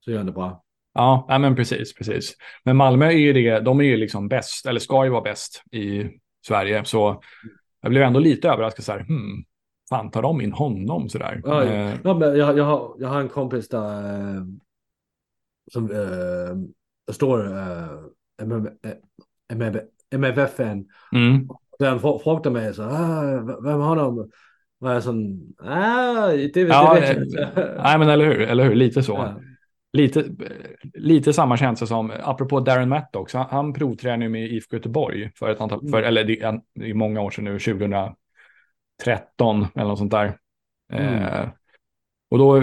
så 0.00 0.10
gör 0.10 0.18
han 0.18 0.26
det 0.26 0.32
bra. 0.32 0.62
ja, 0.94 1.26
nej, 1.28 1.38
men 1.38 1.56
precis, 1.56 1.94
precis. 1.94 2.34
Men 2.64 2.76
Malmö 2.76 3.06
är 3.06 3.10
ju 3.10 3.32
det, 3.32 3.60
de 3.60 3.80
är 3.80 3.84
ju 3.84 3.96
liksom 3.96 4.28
bäst, 4.28 4.66
eller 4.66 4.80
ska 4.80 5.04
ju 5.04 5.10
vara 5.10 5.22
bäst 5.22 5.62
i 5.72 6.10
Sverige. 6.46 6.84
Så 6.84 7.22
jag 7.80 7.90
blev 7.90 8.02
ändå 8.02 8.20
lite 8.20 8.48
överraskad 8.48 8.84
så 8.84 8.92
här, 8.92 9.00
hmm, 9.00 9.44
fan 9.88 10.10
tar 10.10 10.22
de 10.22 10.40
in 10.40 10.52
honom 10.52 11.08
så 11.08 11.18
där? 11.18 11.40
Ja, 11.44 11.64
Eh, 11.64 11.94
ja, 12.04 12.14
men 12.14 12.36
jag, 12.38 12.58
jag, 12.58 12.64
har, 12.64 12.96
jag 12.98 13.08
har 13.08 13.20
en 13.20 13.28
kompis 13.28 13.68
där 13.68 14.36
eh, 14.36 14.42
som 15.72 15.90
äh, 15.90 17.12
står 17.14 17.56
äh, 17.56 17.88
MFF-fan. 20.10 20.88
mm. 21.12 21.48
Frå- 21.80 22.18
frågade 22.22 22.50
mig 22.50 22.74
så, 22.74 22.82
ah, 22.82 23.40
vem 23.64 23.80
har 23.80 23.96
de? 23.96 24.30
Var 24.78 24.92
jag 24.92 25.02
sån, 25.02 25.40
ah, 25.58 26.26
det, 26.26 26.36
Ja, 26.36 26.50
det 26.54 26.64
vet 26.64 26.72
jag 26.74 27.02
eh, 27.02 27.22
inte. 27.22 27.80
Nej, 27.82 27.98
men 27.98 28.08
eller 28.08 28.24
hur, 28.24 28.40
eller 28.40 28.64
hur, 28.64 28.74
lite 28.74 29.02
så. 29.02 29.12
Ja. 29.12 29.40
Lite, 29.92 30.24
lite 30.94 31.32
samma 31.32 31.56
känsla 31.56 31.86
som, 31.86 32.12
apropå 32.22 32.60
Darren 32.60 32.88
Mattox, 32.88 33.34
han, 33.34 33.46
han 33.50 33.72
provtränade 33.72 34.24
ju 34.24 34.28
med 34.28 34.52
IFK 34.52 34.76
Göteborg 34.76 35.30
för 35.34 35.50
ett 35.50 35.60
antal, 35.60 35.80
för, 35.80 35.98
Mm. 35.98 36.04
eller 36.04 36.24
det 36.24 36.40
är, 36.40 36.60
det 36.74 36.90
är 36.90 36.94
många 36.94 37.20
år 37.20 37.30
sedan 37.30 37.44
nu, 37.44 37.58
2013 37.58 38.16
eller 39.74 39.84
något 39.88 39.98
sånt 39.98 40.10
där. 40.10 40.38
Mm. 40.92 41.14
Eh, 41.14 41.48
och 42.30 42.38
då 42.38 42.62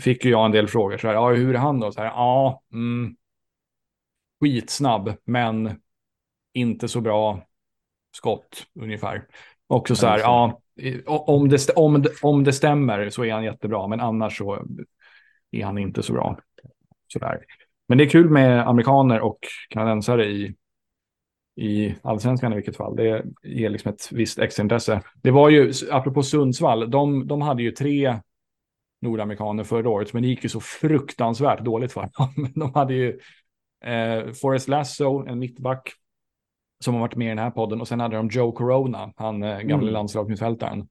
fick 0.00 0.24
ju 0.24 0.30
jag 0.30 0.44
en 0.46 0.52
del 0.52 0.68
frågor, 0.68 0.98
så 0.98 1.06
här, 1.06 1.14
ja, 1.14 1.30
hur 1.32 1.54
är 1.54 1.58
han 1.58 1.80
då? 1.80 1.92
Så 1.92 2.00
här, 2.00 2.06
ja, 2.08 2.62
mm, 2.72 3.16
skitsnabb, 4.40 5.12
men 5.24 5.80
inte 6.54 6.88
så 6.88 7.00
bra 7.00 7.46
skott 8.12 8.66
ungefär. 8.80 9.26
Också 9.66 9.94
så 9.96 10.06
här, 10.06 10.18
ja, 10.18 10.60
i- 10.76 11.02
om 11.06 11.48
det, 11.48 11.70
om, 11.76 12.04
om 12.22 12.44
det 12.44 12.52
stämmer 12.52 13.10
så 13.10 13.24
är 13.24 13.32
han 13.32 13.44
jättebra, 13.44 13.88
men 13.88 14.00
annars 14.00 14.38
så 14.38 14.66
är 15.50 15.64
han 15.64 15.78
inte 15.78 16.02
så 16.02 16.12
bra. 16.12 16.38
Sådär. 17.12 17.40
Men 17.88 17.98
det 17.98 18.04
är 18.04 18.08
kul 18.08 18.30
med 18.30 18.68
amerikaner 18.68 19.20
och 19.20 19.38
kanadensare 19.68 20.26
i, 20.26 20.54
i 21.56 21.94
allsvenskan 22.02 22.52
i 22.52 22.56
vilket 22.56 22.76
fall. 22.76 22.96
Det 22.96 23.24
ger 23.42 23.70
liksom 23.70 23.92
ett 23.92 24.08
visst 24.12 24.38
extraintresse. 24.38 25.02
Det 25.14 25.30
var 25.30 25.50
ju, 25.50 25.72
apropå 25.90 26.22
Sundsvall, 26.22 26.90
de, 26.90 27.26
de 27.26 27.42
hade 27.42 27.62
ju 27.62 27.70
tre 27.70 28.20
nordamerikaner 29.00 29.64
förra 29.64 29.88
året, 29.90 30.12
men 30.12 30.22
det 30.22 30.28
gick 30.28 30.42
ju 30.42 30.48
så 30.48 30.60
fruktansvärt 30.60 31.64
dåligt 31.64 31.92
för 31.92 32.00
dem. 32.00 32.52
De 32.54 32.74
hade 32.74 32.94
ju 32.94 33.18
eh, 33.84 34.32
Forrest 34.32 34.68
Lasso, 34.68 35.26
en 35.26 35.38
mittback, 35.38 35.92
som 36.82 36.94
har 36.94 37.00
varit 37.00 37.16
med 37.16 37.26
i 37.26 37.28
den 37.28 37.38
här 37.38 37.50
podden, 37.50 37.80
och 37.80 37.88
sen 37.88 38.00
hade 38.00 38.16
de 38.16 38.28
Joe 38.28 38.52
Corona, 38.52 39.12
han 39.16 39.42
eh, 39.42 39.58
gamle 39.58 39.74
Mm. 39.74 39.92
landslagsmittfältaren. 39.92 40.88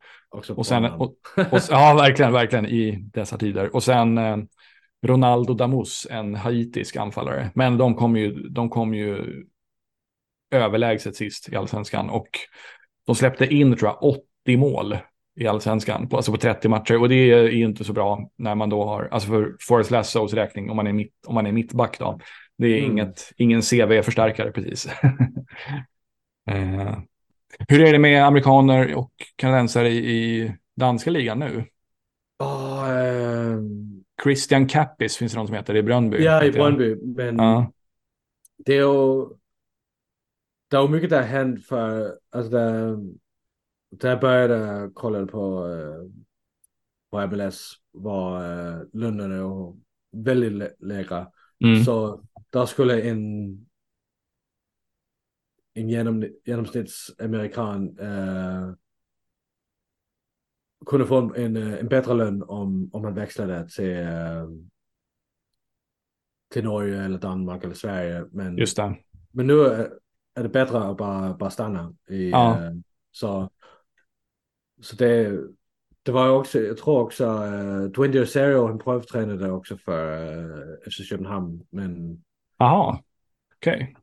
Och 0.55 0.65
sen, 0.65 0.85
och, 0.85 1.15
och, 1.51 1.59
ja, 1.69 1.93
verkligen, 1.93 2.33
verkligen 2.33 2.65
i 2.65 2.99
dessa 3.13 3.37
tider. 3.37 3.75
Och 3.75 3.83
sen 3.83 4.17
eh, 4.17 4.37
Ronaldo 5.05 5.53
Damus, 5.53 6.07
en 6.09 6.35
haitisk 6.35 6.95
anfallare. 6.95 7.51
Men 7.55 7.77
de 7.77 7.95
kom 7.95 8.15
ju, 8.15 8.49
de 8.49 8.69
kom 8.69 8.93
ju 8.93 9.25
överlägset 10.51 11.15
sist 11.15 11.49
i 11.49 11.55
allsvenskan 11.55 12.09
och 12.09 12.27
de 13.05 13.15
släppte 13.15 13.53
in, 13.53 13.77
tror 13.77 13.89
jag, 13.89 14.03
80 14.03 14.57
mål 14.57 14.97
i 15.35 15.47
allsvenskan, 15.47 16.09
på, 16.09 16.15
alltså 16.17 16.31
på 16.31 16.37
30 16.37 16.69
matcher. 16.69 17.01
Och 17.01 17.09
det 17.09 17.15
är 17.15 17.43
ju 17.49 17.65
inte 17.65 17.83
så 17.83 17.93
bra 17.93 18.29
när 18.37 18.55
man 18.55 18.69
då 18.69 18.83
har, 18.85 19.09
alltså 19.11 19.29
för 19.29 19.55
Forrest 19.59 19.91
Lassos 19.91 20.33
räkning, 20.33 20.69
om 20.69 20.75
man 20.75 20.87
är, 20.87 20.93
mitt, 20.93 21.13
om 21.27 21.35
man 21.35 21.47
är 21.47 21.51
mittback 21.51 21.99
då. 21.99 22.19
Det 22.61 22.67
är 22.67 22.79
Mm. 22.79 22.91
inget, 22.91 23.31
ingen 23.37 23.61
CV-förstärkare 23.61 24.51
precis. 24.51 24.85
eh, 26.49 26.97
hur 27.69 27.81
är 27.81 27.91
det 27.93 27.99
med 27.99 28.25
amerikaner 28.25 28.95
och 28.95 29.11
kanadensare 29.35 29.89
i, 29.89 29.97
i 29.97 30.55
danska 30.75 31.09
ligan 31.09 31.39
nu? 31.39 31.65
Ehm, 32.87 34.03
Christian 34.23 34.67
Kappis 34.67 35.17
finns 35.17 35.31
det 35.31 35.37
någon 35.37 35.47
som 35.47 35.55
heter 35.55 35.75
i 35.75 35.83
Brönnby. 35.83 36.23
ja, 36.23 36.43
i. 36.43 36.51
Brøndby. 36.51 36.95
Men 36.95 37.35
Ja, 37.37 37.71
det 38.57 38.73
är 38.73 38.77
ju... 38.81 39.25
Det 40.67 40.77
är 40.77 40.81
ju 40.81 40.87
mycket 40.89 41.09
där 41.09 41.21
hänt 41.23 41.65
för... 41.65 42.17
Alltså 42.29 42.51
där, 42.51 42.97
där 43.91 44.17
började 44.17 44.89
kolla 44.93 45.25
på, 45.25 45.67
på 47.11 47.27
MLS 47.27 47.73
var 47.91 48.41
lönerna 48.97 49.73
väldigt 50.11 50.51
lä- 50.51 50.75
lägre. 50.79 51.27
mm. 51.63 51.83
Så 51.83 52.23
där 52.51 52.65
skulle 52.65 53.01
en 53.01 53.57
en 55.73 55.89
genom, 55.89 56.25
genomsnittsamerikan 56.45 57.99
eh, 57.99 58.73
kunna 60.85 61.05
få 61.05 61.17
en, 61.17 61.35
en, 61.35 61.57
eh, 61.57 61.79
en 61.79 61.87
bättre 61.87 62.13
lön 62.13 62.43
om, 62.43 62.89
om 62.93 63.01
man 63.01 63.13
växlade 63.13 63.69
till, 63.69 63.97
eh, 63.97 64.49
till 66.53 66.63
Norge 66.63 67.03
eller 67.03 67.17
Danmark 67.17 67.63
eller 67.63 67.75
Sverige. 67.75 68.25
Men, 68.31 68.57
just 68.57 68.77
det. 68.77 68.95
men 69.31 69.47
nu 69.47 69.59
är, 69.61 69.93
är 70.33 70.43
det 70.43 70.49
bättre 70.49 70.79
att 70.79 70.97
bara, 70.97 71.33
bara 71.33 71.49
stanna. 71.49 71.95
I, 72.09 72.29
Ja. 72.29 72.63
eh, 72.65 72.71
så 73.11 73.49
så 74.81 74.95
det, 74.95 75.41
det 76.03 76.11
var 76.11 76.29
också, 76.29 76.59
jag 76.59 76.77
tror 76.77 76.99
också, 76.99 77.25
uh, 77.25 77.83
Dwayne 77.83 78.13
Deosario, 78.13 78.67
han 78.67 78.79
prövtränade 78.79 79.51
också 79.51 79.77
för 79.77 80.33
uh, 80.35 80.91
FC 80.91 81.09
Köpenhamn. 81.09 81.67
Men 81.69 82.23
Jaha, 82.61 82.99
okej. 83.55 83.95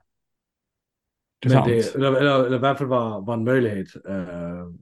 Men 1.45 1.53
Intressant. 1.53 1.67
det, 1.67 1.95
eller, 1.95 2.13
eller, 2.13 2.47
eller 2.47 2.59
i 2.83 2.85
var, 2.85 3.21
var 3.21 3.35
en 3.35 3.45
möjlighet. 3.45 3.89
Uh, 4.09 4.73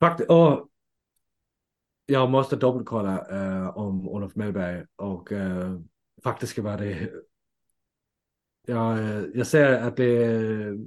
faktisk, 0.00 0.30
och 0.30 0.68
jag 2.06 2.30
måste 2.30 2.56
dubbelkolla 2.56 3.26
uh, 3.32 3.78
om 3.78 4.08
Olof 4.08 4.34
Mellberg 4.34 4.84
och 4.96 5.32
uh, 5.32 5.80
faktiskt 6.24 6.58
var 6.58 6.78
det 6.78 7.10
jag, 8.66 8.98
jag 9.34 9.46
ser 9.46 9.72
att 9.72 9.96
det 9.96 10.78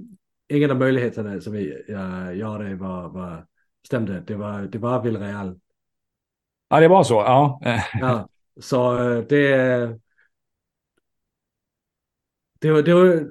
ingen 0.48 0.70
av 0.70 0.76
möjligheterna 0.76 1.40
som 1.40 1.52
vi 1.52 1.84
uh, 1.90 2.32
gjorde 2.32 2.74
var, 2.74 3.08
var 3.08 3.46
stämde. 3.86 4.20
Det 4.20 4.34
var, 4.34 4.60
det 4.60 4.78
var 4.78 5.02
Villarreal. 5.02 5.60
Ja, 6.68 6.80
det 6.80 6.88
var 6.88 7.04
så. 7.04 7.14
Ja. 7.14 7.60
ja 8.00 8.28
så 8.60 8.96
det... 9.28 10.05
Det 12.66 12.72
var, 12.72 12.82
det 12.82 12.94
var, 12.94 13.30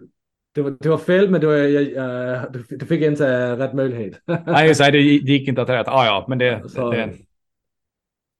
det 0.55 0.61
var, 0.61 0.77
det 0.79 0.89
var 0.89 0.97
fel, 0.97 1.29
men 1.29 1.41
det 1.41 1.47
var, 1.47 1.53
jag, 1.53 2.43
uh, 2.43 2.51
du, 2.69 2.85
fick 2.85 3.01
inte 3.01 3.55
rätt 3.55 3.73
möjlighet. 3.73 4.21
Nej, 4.45 4.67
just 4.67 4.79
det, 4.79 4.91
det 4.91 5.01
gick 5.01 5.47
inte 5.47 5.61
att 5.61 5.69
rätt. 5.69 5.87
Ah, 5.87 6.05
ja, 6.05 6.25
men 6.27 6.37
det... 6.37 6.69
Så, 6.69 6.91
det, 6.91 7.13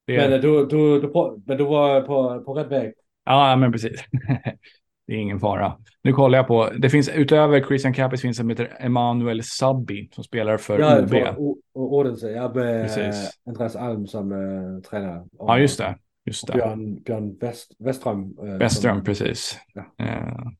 det... 0.07 0.29
Men, 0.29 0.41
du, 0.41 0.65
du, 0.65 1.01
du, 1.01 1.11
men 1.45 1.57
du 1.57 1.63
var 1.63 2.01
på, 2.01 2.43
på 2.43 2.53
rätt 2.53 2.71
väg. 2.71 2.93
Ja, 3.25 3.55
men 3.55 3.71
precis. 3.71 4.03
det 5.07 5.13
är 5.13 5.17
ingen 5.17 5.39
fara. 5.39 5.77
Nu 6.01 6.13
kollar 6.13 6.37
jag 6.37 6.47
på, 6.47 6.69
det 6.77 6.89
finns 6.89 7.09
utöver 7.09 7.61
Christian 7.61 7.93
Capis 7.93 8.21
finns 8.21 8.39
en 8.39 8.43
som 8.43 8.49
heter 8.49 8.77
Emanuel 8.79 9.43
Sabbi 9.43 10.09
som 10.11 10.23
spelar 10.23 10.57
för 10.57 10.79
ja, 10.79 11.01
OB. 11.01 11.13
Ja, 11.13 11.35
Odense. 11.73 12.31
Jag 12.31 12.55
med 12.55 12.87
Precis. 12.87 13.31
Andreas 13.47 13.75
Alm 13.75 14.07
som 14.07 14.31
uh, 14.31 14.81
tränare. 14.81 15.25
ja, 15.39 15.59
just 15.59 15.77
det. 15.77 15.97
Just 16.25 16.47
det. 16.47 16.53
Björn, 16.53 17.03
Björn 17.03 17.37
West, 17.41 17.75
Westström. 17.79 18.37
Uh, 18.43 18.57
Westström, 18.57 18.95
som, 18.95 19.03
precis. 19.03 19.57
Ja. 19.73 19.81
Uh, 20.05 20.51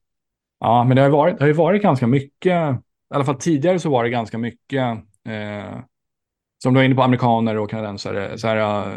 ja, 0.60 0.84
men 0.84 0.96
det 0.96 1.02
har, 1.02 1.10
varit, 1.10 1.38
det 1.38 1.44
har 1.44 1.48
ju 1.48 1.54
varit 1.54 1.82
ganska 1.82 2.06
mycket, 2.06 2.76
i 3.10 3.14
alla 3.14 3.24
fall 3.24 3.36
tidigare 3.36 3.78
så 3.78 3.90
var 3.90 4.04
det 4.04 4.10
ganska 4.10 4.38
mycket, 4.38 4.98
som 6.62 6.74
du 6.74 6.80
var 6.80 6.84
inne 6.84 6.94
på, 6.94 7.02
amerikaner 7.02 7.58
och 7.58 7.70
kanadensare. 7.70 8.38
Så 8.38 8.48
här, 8.48 8.96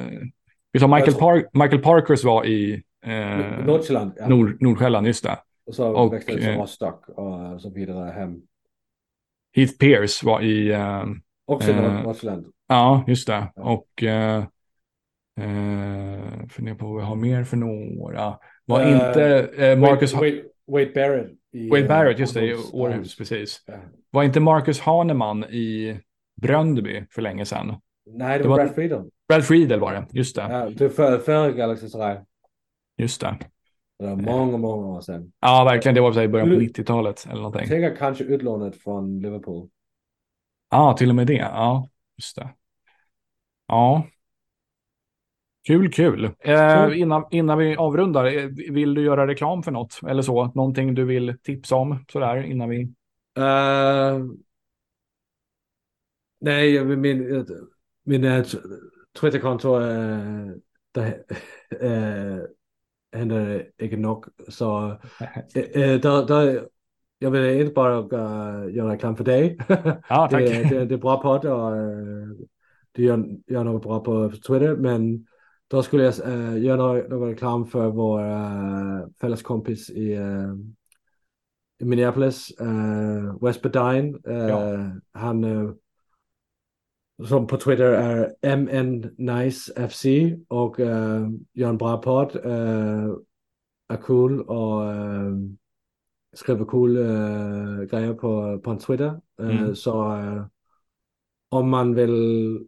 vi 0.72 0.80
tar 0.80 0.88
Michael, 0.88 1.14
Par 1.14 1.46
Michael 1.54 1.82
Parkers 1.82 2.24
var 2.24 2.46
i 2.46 2.84
Eh, 3.02 3.66
Nordsjälland. 3.66 4.12
Ja. 4.18 4.28
Nord, 4.28 4.62
Nordsjälland, 4.62 5.08
just 5.08 5.24
det. 5.24 5.38
Och 5.66 5.76
så 5.76 5.94
och, 5.94 6.14
växte 6.14 6.32
det 6.32 6.38
till 6.38 6.50
eh, 6.50 6.58
Rostock 6.58 7.10
och 7.10 7.62
så 7.62 7.70
vidare 7.70 8.12
hem. 8.12 8.42
Heath 9.56 9.74
Pierce 9.78 10.26
var 10.26 10.42
i... 10.42 10.72
Eh, 10.72 11.04
Också 11.46 11.72
eh, 11.72 12.04
Nordsjälland. 12.04 12.46
Ja, 12.68 13.04
just 13.08 13.28
det. 13.28 13.52
Ja. 13.56 13.64
Och... 13.64 14.04
Eh, 14.04 14.38
eh, 15.40 16.48
funderar 16.50 16.76
på 16.76 16.88
vad 16.88 16.98
vi 16.98 17.04
har 17.04 17.16
mer 17.16 17.44
för 17.44 17.58
några. 17.58 18.38
Var 18.66 18.86
uh, 18.86 18.92
inte 18.92 19.50
eh, 19.58 19.80
Marcus... 19.80 20.14
Wade, 20.14 20.44
Wade 20.68 20.92
Barrett. 20.96 21.32
I, 21.52 21.70
Wade 21.70 21.88
Barrett, 21.88 22.20
just 22.20 22.34
det, 22.34 22.46
i 22.46 22.56
Århus, 22.74 23.18
precis. 23.18 23.66
Var 24.10 24.24
inte 24.24 24.40
Marcus 24.40 24.80
Haneman 24.80 25.44
i 25.44 26.00
Bröndby 26.42 27.06
för 27.10 27.22
länge 27.22 27.46
sedan? 27.46 27.76
Nej, 28.06 28.38
det, 28.38 28.44
det 28.44 28.50
var 28.50 28.58
Brad 28.58 28.76
Friedel. 28.76 29.10
Brad 29.28 29.46
Friedel 29.46 29.80
var 29.80 29.94
det, 29.94 30.08
just 30.12 30.36
det. 30.36 30.42
Ja, 30.42 30.70
det 30.70 30.90
före 30.90 31.20
för 31.20 31.52
Galaxy 31.52 31.88
Sverige. 31.88 32.26
Just 32.98 33.22
det. 33.22 33.38
Det 34.00 34.06
var 34.06 34.16
många, 34.16 34.58
många 34.58 34.88
år 34.88 35.02
sedan. 35.02 35.32
Ja, 35.40 35.64
verkligen. 35.64 35.96
Det 35.96 36.02
var 36.02 36.22
i 36.22 36.28
början 36.28 36.50
på 36.50 36.56
90-talet 36.56 37.26
eller 37.26 37.42
någonting. 37.42 37.66
Tänk 37.68 37.98
kanske 37.98 38.24
utlånet 38.24 38.76
från 38.76 39.20
Liverpool. 39.20 39.70
Ja, 40.70 40.94
till 40.94 41.10
och 41.10 41.16
med 41.16 41.28
det. 41.28 41.34
Ja, 41.34 41.88
just 42.18 42.36
det. 42.36 42.50
Ja. 43.68 44.04
Kul, 45.70 45.92
kul. 45.92 46.32
Eh, 46.40 47.00
innan, 47.00 47.26
innan 47.32 47.58
vi 47.58 47.76
avrundar, 47.76 48.26
eh, 48.26 48.46
vill 48.72 48.94
du 48.94 49.02
göra 49.02 49.28
reklam 49.28 49.64
för 49.64 49.72
något 49.72 50.00
eller 50.08 50.22
så? 50.22 50.52
Någonting 50.56 50.96
du 50.96 51.06
vill 51.06 51.38
tipsa 51.44 51.76
om 51.76 52.06
sådär 52.12 52.44
innan 52.44 52.70
vi... 52.70 52.82
Uh, 53.40 54.26
nej, 56.42 56.86
min, 56.86 57.46
min 58.06 58.24
uh, 58.24 58.46
Twitterkonto 59.20 59.80
uh, 59.80 60.52
där, 60.92 61.24
uh, 61.84 62.44
händer 63.18 63.70
inte 63.78 63.98
nog. 63.98 64.26
Så 64.48 64.88
äh, 65.56 65.74
där, 65.74 66.28
där, 66.28 66.68
jag 67.20 67.32
vill 67.32 67.62
inte 67.62 67.74
bara 67.74 68.00
uh, 68.00 68.76
göra 68.76 68.94
reklam 68.94 69.16
för 69.16 69.24
dig. 69.24 69.58
Ja, 70.10 70.28
tack. 70.32 70.32
det, 70.32 70.70
det, 70.70 70.86
det 70.86 70.96
är 70.96 71.00
bra 71.00 71.22
podd 71.22 71.46
och 71.46 71.72
uh, 71.72 72.46
du 72.92 73.04
gör, 73.04 73.26
gör 73.48 73.64
något 73.64 73.84
bra 73.84 74.00
på 74.00 74.32
Twitter. 74.32 74.76
Men 74.76 75.26
då 75.70 75.84
skulle 75.84 76.04
jag 76.04 76.28
uh, 76.28 76.64
göra 76.64 77.08
någon 77.08 77.30
reklam 77.30 77.66
för 77.66 77.88
vår 77.88 78.24
uh, 78.24 79.08
fälleskompis 79.22 79.90
i, 79.90 80.18
uh, 80.18 80.56
i 81.80 81.86
Minneapolis, 81.86 82.62
uh, 82.62 83.44
West 83.46 83.62
Bedine. 83.62 84.18
Uh, 84.28 84.50
ja. 84.50 84.92
Han 85.14 85.46
som 87.28 87.48
på 87.48 87.58
Twitter 87.58 87.86
är 87.92 88.56
MNNiceFC 88.56 90.06
och 90.48 90.80
uh, 90.80 91.30
gör 91.54 91.70
en 91.70 91.78
bra 91.78 91.98
podd. 91.98 92.36
Uh, 92.46 93.16
är 93.88 93.98
cool 94.02 94.42
och 94.42 94.84
skriver 96.34 96.66
cool 96.66 96.94
grejer 97.88 98.14
på, 98.14 98.60
på 98.60 98.76
Twitter. 98.76 99.22
Uh, 99.42 99.60
mm. 99.60 99.76
Så 99.76 100.16
om 101.50 101.70
man 101.70 101.96
vill 101.96 102.68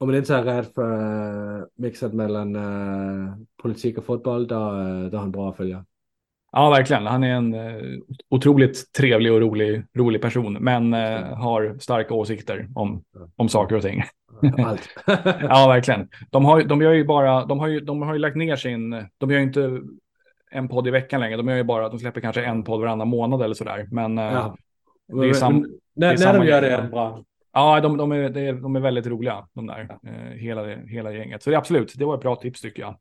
om 0.00 0.08
man 0.08 0.16
inte 0.16 0.34
är 0.34 0.44
rädd 0.44 0.66
för 0.74 1.58
uh, 1.58 1.64
mixet 1.76 2.12
mellan 2.12 2.56
uh, 2.56 3.34
politik 3.62 3.98
och 3.98 4.04
fotboll, 4.04 4.46
då, 4.46 4.56
då 5.10 5.16
är 5.16 5.20
han 5.20 5.32
bra 5.32 5.50
att 5.50 5.56
följa. 5.56 5.84
Ja, 6.52 6.70
verkligen. 6.70 7.06
Han 7.06 7.24
är 7.24 7.34
en 7.34 7.54
eh, 7.54 7.98
otroligt 8.28 8.92
trevlig 8.92 9.32
och 9.32 9.40
rolig, 9.40 9.82
rolig 9.96 10.22
person, 10.22 10.52
men 10.52 10.94
eh, 10.94 11.36
har 11.36 11.76
starka 11.78 12.14
åsikter 12.14 12.68
om, 12.74 13.02
om 13.36 13.48
saker 13.48 13.76
och 13.76 13.82
ting. 13.82 14.02
Allt. 14.64 14.88
ja, 15.42 15.68
verkligen. 15.68 16.08
De 16.30 16.44
har, 16.44 16.62
de 16.62 16.82
gör 16.82 16.92
ju 16.92 17.04
bara, 17.04 17.46
de 17.46 17.58
har 17.58 17.68
ju, 17.68 17.80
de 17.80 18.02
har 18.02 18.12
ju 18.12 18.18
lagt 18.18 18.36
ner 18.36 18.56
sin, 18.56 19.06
de 19.18 19.30
gör 19.30 19.38
ju 19.38 19.44
inte 19.44 19.80
en 20.50 20.68
podd 20.68 20.88
i 20.88 20.90
veckan 20.90 21.20
längre, 21.20 21.36
de 21.36 21.48
gör 21.48 21.56
ju 21.56 21.64
bara, 21.64 21.88
de 21.88 21.98
släpper 21.98 22.20
kanske 22.20 22.44
en 22.44 22.64
podd 22.64 22.80
varannan 22.80 23.08
månad 23.08 23.42
eller 23.42 23.54
sådär. 23.54 23.88
Men 23.90 24.18
eh, 24.18 24.24
ja. 24.24 24.56
det 25.06 25.28
är, 25.28 25.34
sam, 25.34 25.52
men, 25.54 25.70
det 25.94 26.06
är 26.06 26.18
när, 26.18 26.32
när 26.32 26.38
de 26.38 26.46
gör 26.46 26.62
det 26.62 26.88
bra. 26.90 27.24
Ja, 27.52 27.80
de, 27.80 27.96
de, 27.96 28.12
är, 28.12 28.52
de 28.52 28.76
är 28.76 28.80
väldigt 28.80 29.06
roliga, 29.06 29.48
de 29.52 29.66
där, 29.66 29.98
ja. 30.02 30.10
eh, 30.10 30.36
hela, 30.36 30.66
hela 30.66 31.12
gänget. 31.12 31.42
Så 31.42 31.50
det 31.50 31.56
absolut, 31.56 31.94
det 31.96 32.04
var 32.04 32.14
ett 32.14 32.20
bra 32.20 32.36
tips 32.36 32.60
tycker 32.60 32.82
jag. 32.82 32.96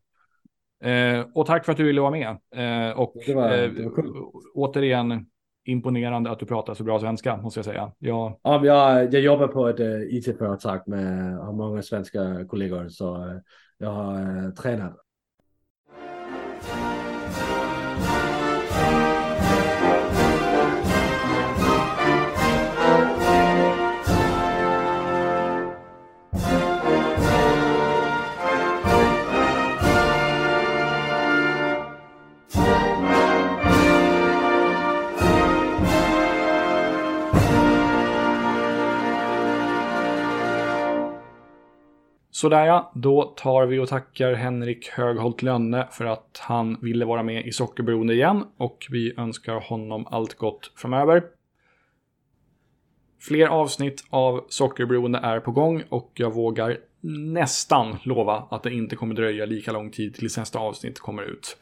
Eh, 0.84 1.26
och 1.34 1.45
tack 1.45 1.65
för 1.65 1.71
att 1.71 1.77
du 1.77 1.84
ville 1.84 2.01
vara 2.01 2.11
med. 2.11 2.27
Eh, 2.55 2.99
och 2.99 3.13
det 3.26 3.34
var, 3.34 3.49
det 3.49 3.84
var 3.84 3.91
cool. 3.91 4.31
återigen 4.53 5.26
imponerande 5.65 6.31
att 6.31 6.39
du 6.39 6.45
pratar 6.45 6.73
så 6.73 6.84
bra 6.84 6.99
svenska, 6.99 7.38
måste 7.38 7.57
jag 7.57 7.65
säga. 7.65 7.91
Jag, 7.97 8.39
ja, 8.43 8.65
jag, 8.65 9.13
jag 9.13 9.21
jobbar 9.21 9.47
på 9.47 9.67
ett 9.67 9.80
eh, 9.80 10.01
it-företag 10.01 10.88
med 10.88 11.38
har 11.38 11.53
många 11.53 11.81
svenska 11.81 12.45
kollegor, 12.47 12.89
så 12.89 13.39
jag 13.77 13.89
har 13.89 14.51
tränat 14.51 14.97
Sådär 42.40 42.66
ja, 42.66 42.91
då 42.95 43.24
tar 43.24 43.66
vi 43.66 43.80
och 43.80 43.90
tackar 43.90 44.34
Henrik 44.34 44.90
Högholt 44.90 45.41
Lönne 45.41 45.88
för 45.91 46.06
att 46.06 46.40
han 46.41 46.78
ville 46.82 47.06
vara 47.06 47.24
med 47.24 47.45
i 47.45 47.52
Sockerberoende 47.52 48.14
igen 48.14 48.45
och 48.57 48.88
vi 48.90 49.14
önskar 49.18 49.53
honom 49.53 50.07
allt 50.11 50.34
gott 50.34 50.72
framöver. 50.76 51.24
Fler 53.22 53.48
avsnitt 53.48 54.03
av 54.10 54.45
Sockerberoende 54.49 55.20
är 55.20 55.40
på 55.40 55.52
gång 55.52 55.84
och 55.90 56.11
jag 56.14 56.34
vågar 56.34 56.78
nästan 57.34 57.98
lova 58.03 58.48
att 58.52 58.64
det 58.64 58.74
inte 58.74 58.95
kommer 58.95 59.16
dröja 59.16 59.45
lika 59.45 59.72
lång 59.72 59.91
tid 59.91 60.16
tills 60.16 60.38
nästa 60.38 60.60
avsnitt 60.60 60.99
kommer 60.99 61.24
ut. 61.24 61.57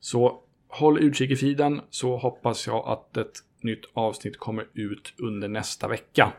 Så 0.00 0.42
håll 0.68 0.98
utkik 0.98 1.30
i 1.30 1.36
feeden 1.36 1.80
så 1.90 2.16
hoppas 2.16 2.66
jag 2.66 2.88
att 2.88 3.16
ett 3.16 3.38
nytt 3.60 3.84
avsnitt 3.94 4.38
kommer 4.38 4.66
ut 4.74 5.14
under 5.18 5.48
nästa 5.48 5.88
vecka. 5.88 6.32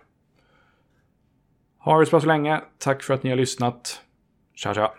Ha 1.80 2.00
det 2.00 2.06
så 2.06 2.10
bra 2.10 2.22
så 2.22 2.28
länge. 2.28 2.62
Tack 2.78 3.04
för 3.04 3.14
att 3.14 3.24
ni 3.24 3.30
har 3.30 3.38
lyssnat. 3.38 4.02
Tja 4.56 4.74
tja. 4.74 4.94